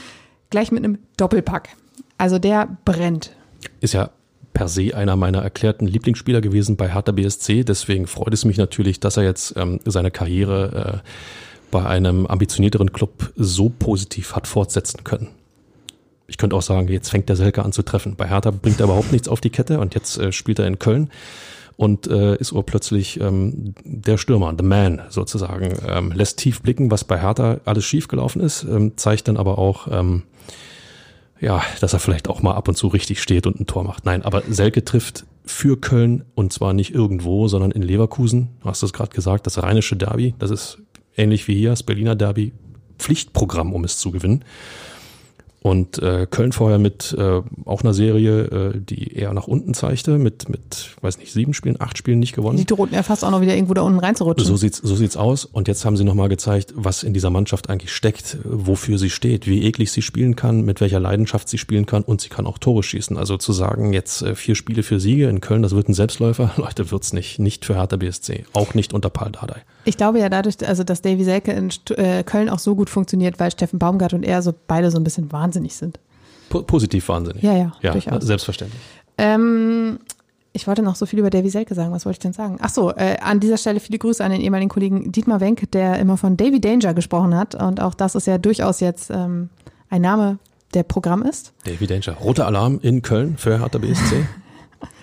gleich 0.50 0.72
mit 0.72 0.84
einem 0.84 0.98
Doppelpack. 1.16 1.70
Also 2.16 2.38
der 2.38 2.76
brennt. 2.84 3.32
Ist 3.80 3.94
ja 3.94 4.10
per 4.52 4.68
se 4.68 4.96
einer 4.96 5.16
meiner 5.16 5.42
erklärten 5.42 5.86
Lieblingsspieler 5.86 6.40
gewesen 6.40 6.76
bei 6.76 6.92
Hertha 6.92 7.12
BSC. 7.12 7.64
Deswegen 7.64 8.06
freut 8.06 8.34
es 8.34 8.44
mich 8.44 8.56
natürlich, 8.56 8.98
dass 8.98 9.16
er 9.16 9.22
jetzt 9.22 9.54
ähm, 9.56 9.78
seine 9.84 10.10
Karriere 10.10 11.02
äh, 11.04 11.08
bei 11.70 11.86
einem 11.86 12.26
ambitionierteren 12.26 12.92
Club 12.92 13.32
so 13.36 13.68
positiv 13.68 14.34
hat 14.34 14.46
fortsetzen 14.46 15.04
können. 15.04 15.28
Ich 16.28 16.36
könnte 16.36 16.54
auch 16.54 16.62
sagen, 16.62 16.88
jetzt 16.88 17.08
fängt 17.08 17.28
der 17.28 17.36
Selke 17.36 17.64
an 17.64 17.72
zu 17.72 17.82
treffen. 17.82 18.14
Bei 18.14 18.28
Hertha 18.28 18.50
bringt 18.50 18.78
er 18.80 18.84
überhaupt 18.84 19.12
nichts 19.12 19.28
auf 19.28 19.40
die 19.40 19.50
Kette 19.50 19.80
und 19.80 19.94
jetzt 19.94 20.18
äh, 20.18 20.30
spielt 20.30 20.58
er 20.58 20.66
in 20.66 20.78
Köln 20.78 21.10
und 21.78 22.06
äh, 22.06 22.36
ist 22.36 22.52
urplötzlich 22.52 23.18
ähm, 23.18 23.74
der 23.84 24.18
Stürmer, 24.18 24.54
the 24.56 24.64
man 24.64 25.00
sozusagen. 25.08 25.72
Ähm, 25.88 26.12
lässt 26.12 26.38
tief 26.38 26.60
blicken, 26.60 26.90
was 26.90 27.04
bei 27.04 27.18
Hertha 27.18 27.60
alles 27.64 27.86
schiefgelaufen 27.86 28.42
ist, 28.42 28.64
ähm, 28.64 28.96
zeigt 28.96 29.28
dann 29.28 29.38
aber 29.38 29.58
auch, 29.58 29.88
ähm, 29.90 30.24
ja, 31.40 31.62
dass 31.80 31.94
er 31.94 31.98
vielleicht 31.98 32.28
auch 32.28 32.42
mal 32.42 32.54
ab 32.54 32.68
und 32.68 32.74
zu 32.74 32.88
richtig 32.88 33.22
steht 33.22 33.46
und 33.46 33.58
ein 33.58 33.66
Tor 33.66 33.84
macht. 33.84 34.04
Nein, 34.04 34.22
aber 34.22 34.42
Selke 34.50 34.84
trifft 34.84 35.24
für 35.46 35.80
Köln 35.80 36.24
und 36.34 36.52
zwar 36.52 36.74
nicht 36.74 36.92
irgendwo, 36.92 37.48
sondern 37.48 37.70
in 37.70 37.82
Leverkusen. 37.82 38.48
Du 38.60 38.68
hast 38.68 38.82
es 38.82 38.92
gerade 38.92 39.14
gesagt, 39.14 39.46
das 39.46 39.62
rheinische 39.62 39.96
Derby, 39.96 40.34
das 40.38 40.50
ist 40.50 40.78
ähnlich 41.16 41.48
wie 41.48 41.54
hier, 41.54 41.70
das 41.70 41.84
Berliner 41.84 42.16
Derby, 42.16 42.52
Pflichtprogramm, 42.98 43.72
um 43.72 43.84
es 43.84 43.98
zu 43.98 44.10
gewinnen. 44.10 44.44
Und 45.60 46.00
äh, 46.00 46.26
Köln 46.30 46.52
vorher 46.52 46.78
mit 46.78 47.14
äh, 47.18 47.40
auch 47.64 47.82
einer 47.82 47.92
Serie, 47.92 48.44
äh, 48.44 48.80
die 48.80 49.14
eher 49.14 49.32
nach 49.34 49.48
unten 49.48 49.74
zeigte, 49.74 50.16
mit, 50.16 50.48
mit, 50.48 50.90
weiß 51.00 51.18
nicht, 51.18 51.32
sieben 51.32 51.52
Spielen, 51.52 51.80
acht 51.80 51.98
Spielen 51.98 52.20
nicht 52.20 52.32
gewonnen. 52.32 52.56
Die 52.56 52.64
drohten 52.64 52.94
ja 52.94 53.02
fast 53.02 53.24
auch 53.24 53.30
noch 53.30 53.40
wieder 53.40 53.54
irgendwo 53.54 53.74
da 53.74 53.82
unten 53.82 53.98
reinzurutschen. 53.98 54.46
So 54.46 54.56
sieht's, 54.56 54.78
so 54.78 54.94
sieht's 54.94 55.16
aus. 55.16 55.44
Und 55.44 55.66
jetzt 55.66 55.84
haben 55.84 55.96
sie 55.96 56.04
nochmal 56.04 56.28
gezeigt, 56.28 56.74
was 56.76 57.02
in 57.02 57.12
dieser 57.12 57.30
Mannschaft 57.30 57.70
eigentlich 57.70 57.92
steckt, 57.92 58.38
wofür 58.44 58.98
sie 58.98 59.10
steht, 59.10 59.48
wie 59.48 59.64
eklig 59.64 59.90
sie 59.90 60.02
spielen 60.02 60.36
kann, 60.36 60.64
mit 60.64 60.80
welcher 60.80 61.00
Leidenschaft 61.00 61.48
sie 61.48 61.58
spielen 61.58 61.86
kann 61.86 62.02
und 62.02 62.20
sie 62.20 62.28
kann 62.28 62.46
auch 62.46 62.58
Tore 62.58 62.84
schießen. 62.84 63.16
Also 63.16 63.36
zu 63.36 63.52
sagen, 63.52 63.92
jetzt 63.92 64.22
äh, 64.22 64.36
vier 64.36 64.54
Spiele 64.54 64.84
für 64.84 65.00
Siege 65.00 65.28
in 65.28 65.40
Köln, 65.40 65.62
das 65.62 65.74
wird 65.74 65.88
ein 65.88 65.94
Selbstläufer. 65.94 66.52
Leute, 66.56 66.92
wird's 66.92 67.12
nicht. 67.12 67.40
Nicht 67.40 67.64
für 67.64 67.74
Hertha 67.74 67.96
BSC. 67.96 68.44
Auch 68.52 68.74
nicht 68.74 68.92
unter 68.94 69.10
Paul 69.10 69.32
Dardai. 69.32 69.62
Ich 69.88 69.96
glaube 69.96 70.18
ja 70.20 70.28
dadurch, 70.28 70.56
also 70.68 70.84
dass 70.84 71.00
Davy 71.00 71.24
Selke 71.24 71.50
in 71.52 71.70
äh, 71.96 72.22
Köln 72.22 72.50
auch 72.50 72.58
so 72.58 72.76
gut 72.76 72.90
funktioniert, 72.90 73.40
weil 73.40 73.50
Steffen 73.50 73.78
Baumgart 73.78 74.12
und 74.12 74.22
er 74.22 74.42
so 74.42 74.52
beide 74.66 74.90
so 74.90 74.98
ein 74.98 75.04
bisschen 75.04 75.32
wahnsinnig 75.32 75.74
sind. 75.76 75.98
Po 76.50 76.62
positiv 76.62 77.08
wahnsinnig. 77.08 77.42
Ja, 77.42 77.56
ja, 77.56 77.72
ja 77.80 77.92
durchaus. 77.92 78.22
selbstverständlich. 78.22 78.82
Ähm, 79.16 79.98
ich 80.52 80.66
wollte 80.66 80.82
noch 80.82 80.94
so 80.94 81.06
viel 81.06 81.18
über 81.20 81.30
Davy 81.30 81.48
Selke 81.48 81.74
sagen. 81.74 81.90
Was 81.90 82.04
wollte 82.04 82.16
ich 82.16 82.20
denn 82.20 82.34
sagen? 82.34 82.58
Ach 82.60 82.68
so, 82.68 82.90
äh, 82.90 83.16
an 83.22 83.40
dieser 83.40 83.56
Stelle 83.56 83.80
viele 83.80 83.98
Grüße 83.98 84.22
an 84.22 84.30
den 84.30 84.42
ehemaligen 84.42 84.68
Kollegen 84.68 85.10
Dietmar 85.10 85.40
Wenk, 85.40 85.70
der 85.72 85.98
immer 85.98 86.18
von 86.18 86.36
Davy 86.36 86.60
Danger 86.60 86.92
gesprochen 86.92 87.34
hat. 87.34 87.54
Und 87.54 87.80
auch 87.80 87.94
das 87.94 88.14
ist 88.14 88.26
ja 88.26 88.36
durchaus 88.36 88.80
jetzt 88.80 89.10
ähm, 89.10 89.48
ein 89.88 90.02
Name, 90.02 90.38
der 90.74 90.82
Programm 90.82 91.22
ist. 91.22 91.54
Davy 91.64 91.86
Danger. 91.86 92.12
Roter 92.12 92.46
Alarm 92.46 92.78
in 92.82 93.00
Köln 93.00 93.38
für 93.38 93.58
Hertha 93.58 93.78
BSC. 93.78 94.26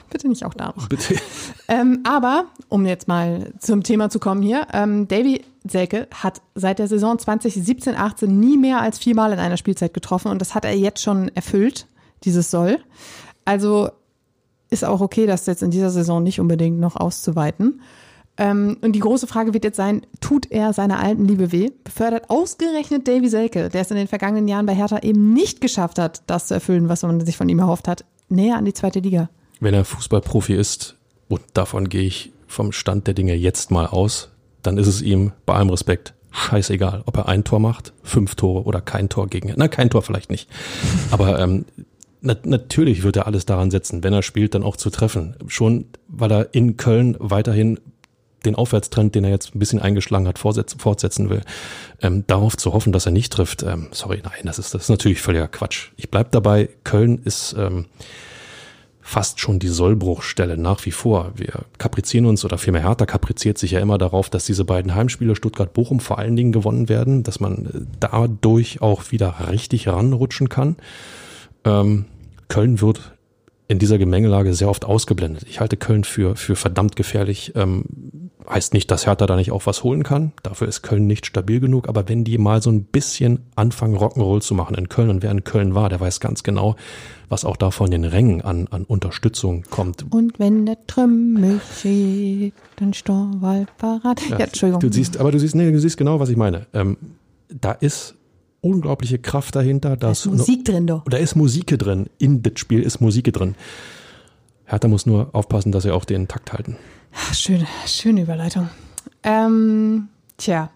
Bitte 0.10 0.28
nicht 0.28 0.46
auch 0.46 0.54
da 0.54 0.74
noch. 0.76 0.90
Bitte. 0.90 1.16
Ähm, 1.68 2.02
aber, 2.04 2.46
um 2.70 2.86
jetzt 2.86 3.08
mal 3.08 3.52
zum 3.58 3.82
Thema 3.82 4.12
zu 4.12 4.20
kommen 4.20 4.44
hier, 4.44 4.68
ähm, 4.72 5.08
Davy 5.08 5.44
Selke 5.68 6.08
hat 6.14 6.44
seit 6.54 6.78
der 6.78 6.88
Saison 6.88 7.18
2017, 7.18 7.96
18 7.96 8.40
nie 8.40 8.56
mehr 8.56 8.82
als 8.82 9.00
viermal 9.00 9.34
in 9.34 9.40
einer 9.40 9.58
Spielzeit 9.58 9.92
getroffen 9.92 10.30
und 10.30 10.40
das 10.40 10.54
hat 10.54 10.64
er 10.64 10.78
jetzt 10.78 11.02
schon 11.02 11.30
erfüllt, 11.30 11.88
dieses 12.24 12.52
Soll. 12.52 12.78
Also 13.46 13.90
ist 14.70 14.86
auch 14.86 15.02
okay, 15.02 15.26
das 15.26 15.48
jetzt 15.48 15.64
in 15.64 15.72
dieser 15.72 15.90
Saison 15.90 16.22
nicht 16.22 16.40
unbedingt 16.40 16.80
noch 16.80 16.96
auszuweiten. 16.96 17.82
Ähm, 18.38 18.78
und 18.82 18.94
die 18.94 19.00
große 19.00 19.28
Frage 19.28 19.54
wird 19.54 19.64
jetzt 19.64 19.78
sein, 19.78 20.06
tut 20.20 20.52
er 20.52 20.74
seiner 20.74 21.00
alten 21.00 21.26
Liebe 21.26 21.52
weh? 21.52 21.72
Befördert 21.84 22.30
ausgerechnet 22.30 23.08
Davy 23.08 23.30
Selke, 23.30 23.70
der 23.70 23.82
es 23.82 23.92
in 23.92 23.98
den 23.98 24.08
vergangenen 24.08 24.48
Jahren 24.48 24.66
bei 24.66 24.76
Hertha 24.76 25.00
eben 25.00 25.34
nicht 25.34 25.62
geschafft 25.62 26.00
hat, 26.00 26.24
das 26.28 26.48
zu 26.48 26.54
erfüllen, 26.54 26.90
was 26.90 27.04
man 27.04 27.26
sich 27.26 27.38
von 27.38 27.48
ihm 27.48 27.60
erhofft 27.60 27.88
hat, 27.88 28.04
näher 28.28 28.58
an 28.58 28.66
die 28.66 28.74
zweite 28.74 29.00
Liga. 29.00 29.30
Wenn 29.66 29.74
er 29.74 29.84
Fußballprofi 29.84 30.54
ist, 30.54 30.96
und 31.28 31.42
davon 31.56 31.90
gehe 31.90 32.04
ich 32.04 32.32
vom 32.46 32.72
Stand 32.72 33.08
der 33.08 33.16
Dinge 33.16 33.34
jetzt 33.34 33.72
mal 33.72 33.88
aus, 33.88 34.30
dann 34.62 34.78
ist 34.78 34.86
es 34.86 35.02
ihm 35.02 35.32
bei 35.48 35.56
allem 35.56 35.72
Respekt 35.72 36.14
scheißegal, 36.30 37.02
ob 37.08 37.18
er 37.18 37.28
ein 37.28 37.44
Tor 37.44 37.60
macht, 37.60 37.92
fünf 38.04 38.36
Tore 38.36 38.66
oder 38.66 38.80
kein 38.80 39.10
Tor 39.10 39.26
gegen. 39.26 39.52
Na, 39.56 39.68
kein 39.68 39.90
Tor 39.90 40.04
vielleicht 40.04 40.30
nicht. 40.30 40.52
Aber 41.10 41.40
ähm, 41.40 41.66
na, 42.22 42.36
natürlich 42.44 43.02
wird 43.02 43.16
er 43.16 43.26
alles 43.26 43.48
daran 43.48 43.72
setzen, 43.72 44.04
wenn 44.04 44.14
er 44.14 44.22
spielt, 44.22 44.54
dann 44.54 44.62
auch 44.62 44.78
zu 44.78 44.92
treffen. 44.92 45.36
Schon, 45.48 45.86
weil 46.10 46.32
er 46.32 46.54
in 46.54 46.78
Köln 46.78 47.18
weiterhin 47.18 47.80
den 48.46 48.54
Aufwärtstrend, 48.54 49.16
den 49.16 49.24
er 49.24 49.32
jetzt 49.32 49.56
ein 49.56 49.60
bisschen 49.60 49.82
eingeschlagen 49.82 50.28
hat, 50.28 50.38
fortsetzen, 50.38 51.32
will. 51.32 51.42
Ähm, 52.04 52.24
darauf 52.28 52.56
zu 52.56 52.72
hoffen, 52.72 52.94
dass 52.94 53.08
er 53.08 53.14
nicht 53.14 53.34
trifft, 53.34 53.64
ähm, 53.64 53.88
sorry, 53.90 54.22
nein, 54.24 54.44
das 54.44 54.60
ist, 54.60 54.76
das 54.76 54.84
ist 54.84 54.90
natürlich 54.90 55.22
völliger 55.22 55.48
Quatsch. 55.48 55.88
Ich 55.96 56.12
bleib 56.12 56.32
dabei, 56.34 56.70
Köln 56.84 57.18
ist 57.24 57.56
ähm, 57.58 57.86
fast 59.16 59.40
schon 59.40 59.60
die 59.60 59.70
Sollbruchstelle 59.70 60.58
nach 60.58 60.86
wie 60.86 60.92
vor. 60.92 61.32
Wir 61.38 61.62
kaprizieren 61.78 62.26
uns 62.26 62.44
oder 62.44 62.58
vielmehr 62.58 62.84
Hertha 62.84 63.06
kapriziert 63.06 63.58
sich 63.58 63.72
ja 63.72 63.80
immer 63.80 63.98
darauf, 63.98 64.30
dass 64.30 64.44
diese 64.44 64.66
beiden 64.66 64.94
Heimspiele 64.94 65.38
Stuttgart-Bochum 65.38 66.02
vor 66.02 66.20
allen 66.20 66.36
Dingen 66.36 66.52
gewonnen 66.52 66.90
werden, 66.90 67.24
dass 67.24 67.40
man 67.40 67.66
äh, 67.66 67.80
dadurch 68.02 68.82
auch 68.82 69.14
wieder 69.14 69.34
richtig 69.50 69.88
ranrutschen 69.88 70.50
kann. 70.50 70.76
Ähm, 71.64 72.04
Köln 72.50 72.82
wird 72.82 73.15
in 73.68 73.80
dieser 73.80 73.98
Gemengelage 73.98 74.54
sehr 74.54 74.70
oft 74.70 74.86
ausgeblendet. 74.86 75.46
Ich 75.50 75.60
halte 75.60 75.78
Köln 75.78 76.04
für, 76.04 76.36
für 76.36 76.56
verdammt 76.56 76.96
gefährlich. 76.96 77.54
Ähm, 77.56 77.86
Heißt 78.48 78.74
nicht, 78.74 78.92
dass 78.92 79.08
Hertha 79.08 79.26
da 79.26 79.36
nicht 79.36 79.52
auch 79.52 79.66
was 79.66 79.84
holen 79.84 80.04
kann. 80.04 80.32
Dafür 80.44 80.68
ist 80.68 80.84
Köln 80.84 81.08
nicht 81.08 81.26
stabil 81.26 81.60
genug. 81.60 81.90
Aber 81.90 82.08
wenn 82.08 82.24
die 82.24 82.38
mal 82.38 82.62
so 82.62 82.70
ein 82.70 82.84
bisschen 82.84 83.40
anfangen, 83.56 83.98
Rock'n'Roll 83.98 84.42
zu 84.42 84.54
machen 84.54 84.76
in 84.76 84.88
Köln 84.88 85.10
und 85.10 85.24
wer 85.24 85.32
in 85.32 85.44
Köln 85.44 85.74
war, 85.74 85.90
der 85.90 86.00
weiß 86.00 86.20
ganz 86.20 86.44
genau, 86.44 86.76
was 87.28 87.44
auch 87.44 87.58
da 87.58 87.72
von 87.72 87.90
den 87.90 88.04
Rängen 88.04 88.42
an, 88.42 88.68
an 88.70 88.84
Unterstützung 88.84 89.64
kommt. 89.72 90.06
Und 90.12 90.38
wenn 90.38 90.68
der 90.68 90.78
Trümmel 90.86 91.60
steht, 91.76 92.54
dann 92.76 92.94
Storwald 92.94 93.76
parat. 93.78 94.22
Ja, 94.30 94.38
ja, 94.38 94.46
Entschuldigung. 94.46 94.82
Du 94.82 94.92
siehst, 94.92 95.18
aber 95.18 95.32
du 95.32 95.40
siehst, 95.40 95.56
nee, 95.56 95.72
du 95.72 95.80
siehst 95.80 95.98
genau, 95.98 96.20
was 96.20 96.30
ich 96.30 96.38
meine. 96.38 96.68
Ähm, 96.74 96.98
da 97.50 97.72
ist 97.72 98.16
unglaubliche 98.66 99.20
Kraft 99.20 99.56
dahinter. 99.56 99.96
Da 99.96 100.12
ist 100.12 100.26
Musik 100.26 100.66
drin, 100.66 100.88
doch. 100.88 101.04
Da 101.06 101.18
ist 101.18 101.36
Musik 101.36 101.68
drin. 101.78 102.08
In 102.18 102.42
das 102.42 102.60
Spiel 102.60 102.82
ist 102.82 103.00
Musik 103.00 103.32
drin. 103.32 103.56
Hertha 104.66 104.88
muss 104.88 105.06
nur 105.06 105.30
aufpassen, 105.34 105.72
dass 105.72 105.84
sie 105.84 105.92
auch 105.92 106.06
den 106.06 106.28
Takt 106.28 106.52
halten. 106.52 106.78
Schöne, 107.34 107.68
schöne 107.86 108.24
Überleitung. 108.24 108.70
Ähm, 109.24 110.10
tja, 110.38 110.72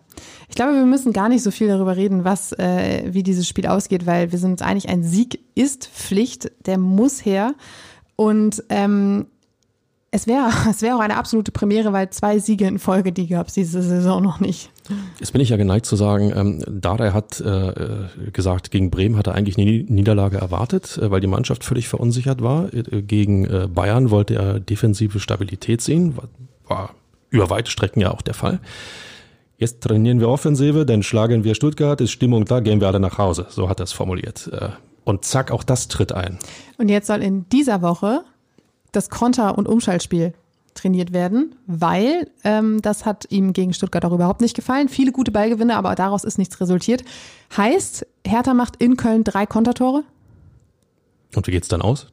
ich 0.48 0.56
glaube, 0.56 0.74
wir 0.74 0.86
müssen 0.86 1.14
gar 1.14 1.30
nicht 1.30 1.44
so 1.44 1.52
viel 1.52 1.68
darüber 1.68 1.96
reden, 1.96 2.24
was, 2.24 2.54
äh, 2.54 3.06
wie 3.08 3.24
dieses 3.24 3.48
Spiel 3.48 3.68
ausgeht, 3.68 4.06
weil 4.06 4.32
wir 4.32 4.40
sind 4.40 4.52
uns 4.52 4.62
einig, 4.62 4.90
ein 4.90 5.04
Sieg 5.04 5.40
ist 5.56 5.88
Pflicht, 5.88 6.52
der 6.66 6.78
muss 6.78 7.26
her. 7.26 7.56
Und 8.16 8.64
ähm, 8.70 9.28
es 10.12 10.28
wäre 10.28 10.50
es 10.70 10.82
wäre 10.82 10.96
auch 10.96 11.02
eine 11.02 11.18
absolute 11.18 11.52
Premiere, 11.52 11.94
weil 11.94 12.10
zwei 12.10 12.40
Siege 12.40 12.66
in 12.68 12.80
Folge, 12.80 13.12
die 13.12 13.28
gab 13.28 13.48
es 13.48 13.54
diese 13.54 13.82
Saison 13.82 14.22
noch 14.22 14.40
nicht. 14.40 14.72
Jetzt 15.20 15.34
bin 15.34 15.42
ich 15.42 15.50
ja 15.50 15.58
geneigt 15.58 15.86
zu 15.86 15.96
sagen, 15.96 16.32
ähm, 16.36 16.64
Dardai 16.68 17.12
hat 17.12 17.40
äh, 17.42 17.74
gesagt, 18.32 18.72
gegen 18.72 18.90
Bremen 18.90 19.18
hat 19.18 19.28
er 19.28 19.36
eigentlich 19.36 19.58
eine 19.58 19.84
Niederlage 19.84 20.38
erwartet, 20.38 20.98
äh, 20.98 21.12
weil 21.12 21.22
die 21.22 21.28
Mannschaft 21.28 21.64
völlig 21.64 21.88
verunsichert 21.88 22.42
war. 22.42 22.74
Äh, 22.74 23.02
gegen 23.04 23.46
äh, 23.46 23.68
Bayern 23.68 24.10
wollte 24.10 24.36
er 24.36 24.60
defensive 24.60 25.20
Stabilität 25.20 25.82
sehen, 25.82 26.18
war, 26.18 26.28
war 26.68 26.96
über 27.30 27.50
weite 27.50 27.70
Strecken 27.70 28.02
ja 28.02 28.12
auch 28.12 28.22
der 28.22 28.34
Fall. 28.34 28.60
Jetzt 29.58 29.82
trainieren 29.82 30.20
wir 30.20 30.30
Offensive, 30.30 30.86
dann 30.86 31.04
schlagen 31.04 31.44
wir 31.44 31.54
Stuttgart, 31.54 32.00
ist 32.00 32.12
Stimmung 32.12 32.46
da, 32.46 32.62
gehen 32.62 32.80
wir 32.80 32.88
alle 32.88 33.00
nach 33.00 33.18
Hause. 33.18 33.46
So 33.50 33.70
hat 33.70 33.82
er 33.82 33.84
es 33.84 33.92
formuliert. 33.92 34.50
Äh, 34.54 34.70
und 35.04 35.26
zack, 35.26 35.52
auch 35.52 35.64
das 35.64 35.88
tritt 35.88 36.14
ein. 36.14 36.40
Und 36.78 36.90
jetzt 36.90 37.08
soll 37.08 37.22
in 37.22 37.48
dieser 37.50 37.82
Woche 37.82 38.24
das 38.92 39.10
Konter- 39.10 39.58
und 39.58 39.68
Umschaltspiel 39.68 40.34
trainiert 40.74 41.14
werden, 41.14 41.56
weil 41.68 42.30
ähm, 42.44 42.82
das 42.82 43.06
hat 43.06 43.26
ihm 43.30 43.54
gegen 43.54 43.74
Stuttgart 43.74 44.06
auch 44.06 44.14
überhaupt 44.14 44.42
nicht 44.42 44.56
gefallen. 44.56 44.90
Viele 44.90 45.12
gute 45.12 45.32
Ballgewinne, 45.32 45.76
aber 45.76 45.96
daraus 45.96 46.24
ist 46.24 46.38
nichts 46.38 46.60
resultiert. 46.62 47.04
Heißt, 47.56 48.06
Hertha 48.26 48.54
macht 48.54 48.76
in 48.78 48.96
Köln 48.98 49.24
drei 49.24 49.46
Kontertore. 49.46 50.04
Und 51.36 51.48
wie 51.48 51.52
geht's 51.52 51.68
dann 51.68 51.82
aus? 51.82 52.08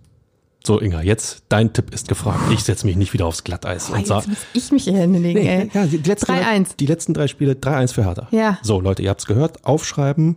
So, 0.66 0.80
Inga, 0.80 1.00
jetzt 1.02 1.44
dein 1.48 1.72
Tipp 1.72 1.94
ist 1.94 2.08
gefragt. 2.08 2.40
Ich 2.50 2.64
setze 2.64 2.86
mich 2.86 2.96
nicht 2.96 3.12
wieder 3.12 3.26
aufs 3.26 3.44
Glatteis. 3.44 3.88
Oh, 3.88 3.94
und 3.94 4.08
jetzt 4.08 4.28
muss 4.28 4.38
ich 4.52 4.72
mich 4.72 4.84
hier 4.84 4.96
hinlegen, 4.96 5.40
nee, 5.40 5.48
ey. 5.48 5.70
Ja, 5.72 5.86
die, 5.86 5.98
letzten 5.98 6.32
3-1. 6.32 6.76
Die 6.76 6.86
letzten 6.86 7.14
drei 7.14 7.28
Spiele 7.28 7.52
3-1 7.52 7.94
für 7.94 8.04
Hertha. 8.04 8.26
Ja. 8.32 8.58
So, 8.62 8.80
Leute, 8.80 9.02
ihr 9.02 9.10
habt's 9.10 9.26
gehört. 9.26 9.64
Aufschreiben, 9.64 10.36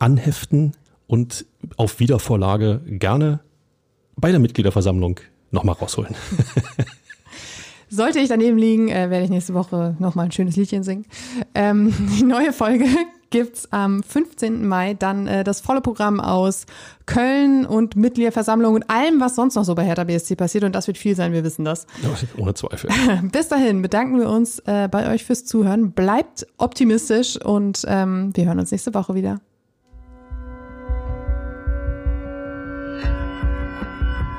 anheften 0.00 0.72
und 1.06 1.46
auf 1.76 2.00
Wiedervorlage 2.00 2.80
gerne 2.84 3.38
bei 4.16 4.32
der 4.32 4.40
Mitgliederversammlung 4.40 5.20
nochmal 5.54 5.76
rausholen. 5.76 6.14
Sollte 7.94 8.18
ich 8.18 8.28
daneben 8.28 8.58
liegen, 8.58 8.88
äh, 8.88 9.08
werde 9.08 9.24
ich 9.24 9.30
nächste 9.30 9.54
Woche 9.54 9.94
nochmal 10.00 10.26
ein 10.26 10.32
schönes 10.32 10.56
Liedchen 10.56 10.82
singen. 10.82 11.06
Ähm, 11.54 11.94
die 12.18 12.24
neue 12.24 12.52
Folge 12.52 12.86
gibt's 13.30 13.70
am 13.72 14.02
15. 14.02 14.66
Mai 14.66 14.94
dann 14.94 15.28
äh, 15.28 15.44
das 15.44 15.60
volle 15.60 15.80
Programm 15.80 16.18
aus 16.18 16.66
Köln 17.06 17.66
und 17.66 17.94
Mitgliederversammlung 17.94 18.74
und 18.74 18.90
allem, 18.90 19.20
was 19.20 19.36
sonst 19.36 19.54
noch 19.54 19.64
so 19.64 19.76
bei 19.76 19.84
Hertha 19.84 20.04
BSC 20.04 20.34
passiert. 20.34 20.64
Und 20.64 20.74
das 20.74 20.88
wird 20.88 20.98
viel 20.98 21.14
sein, 21.14 21.32
wir 21.32 21.44
wissen 21.44 21.64
das. 21.64 21.86
Ohne 22.36 22.54
Zweifel. 22.54 22.90
Bis 23.30 23.48
dahin 23.48 23.80
bedanken 23.80 24.18
wir 24.18 24.28
uns 24.28 24.58
äh, 24.60 24.88
bei 24.90 25.12
euch 25.12 25.24
fürs 25.24 25.44
Zuhören. 25.44 25.92
Bleibt 25.92 26.46
optimistisch 26.58 27.40
und 27.40 27.84
ähm, 27.86 28.32
wir 28.34 28.46
hören 28.46 28.58
uns 28.58 28.72
nächste 28.72 28.92
Woche 28.94 29.14
wieder. 29.14 29.40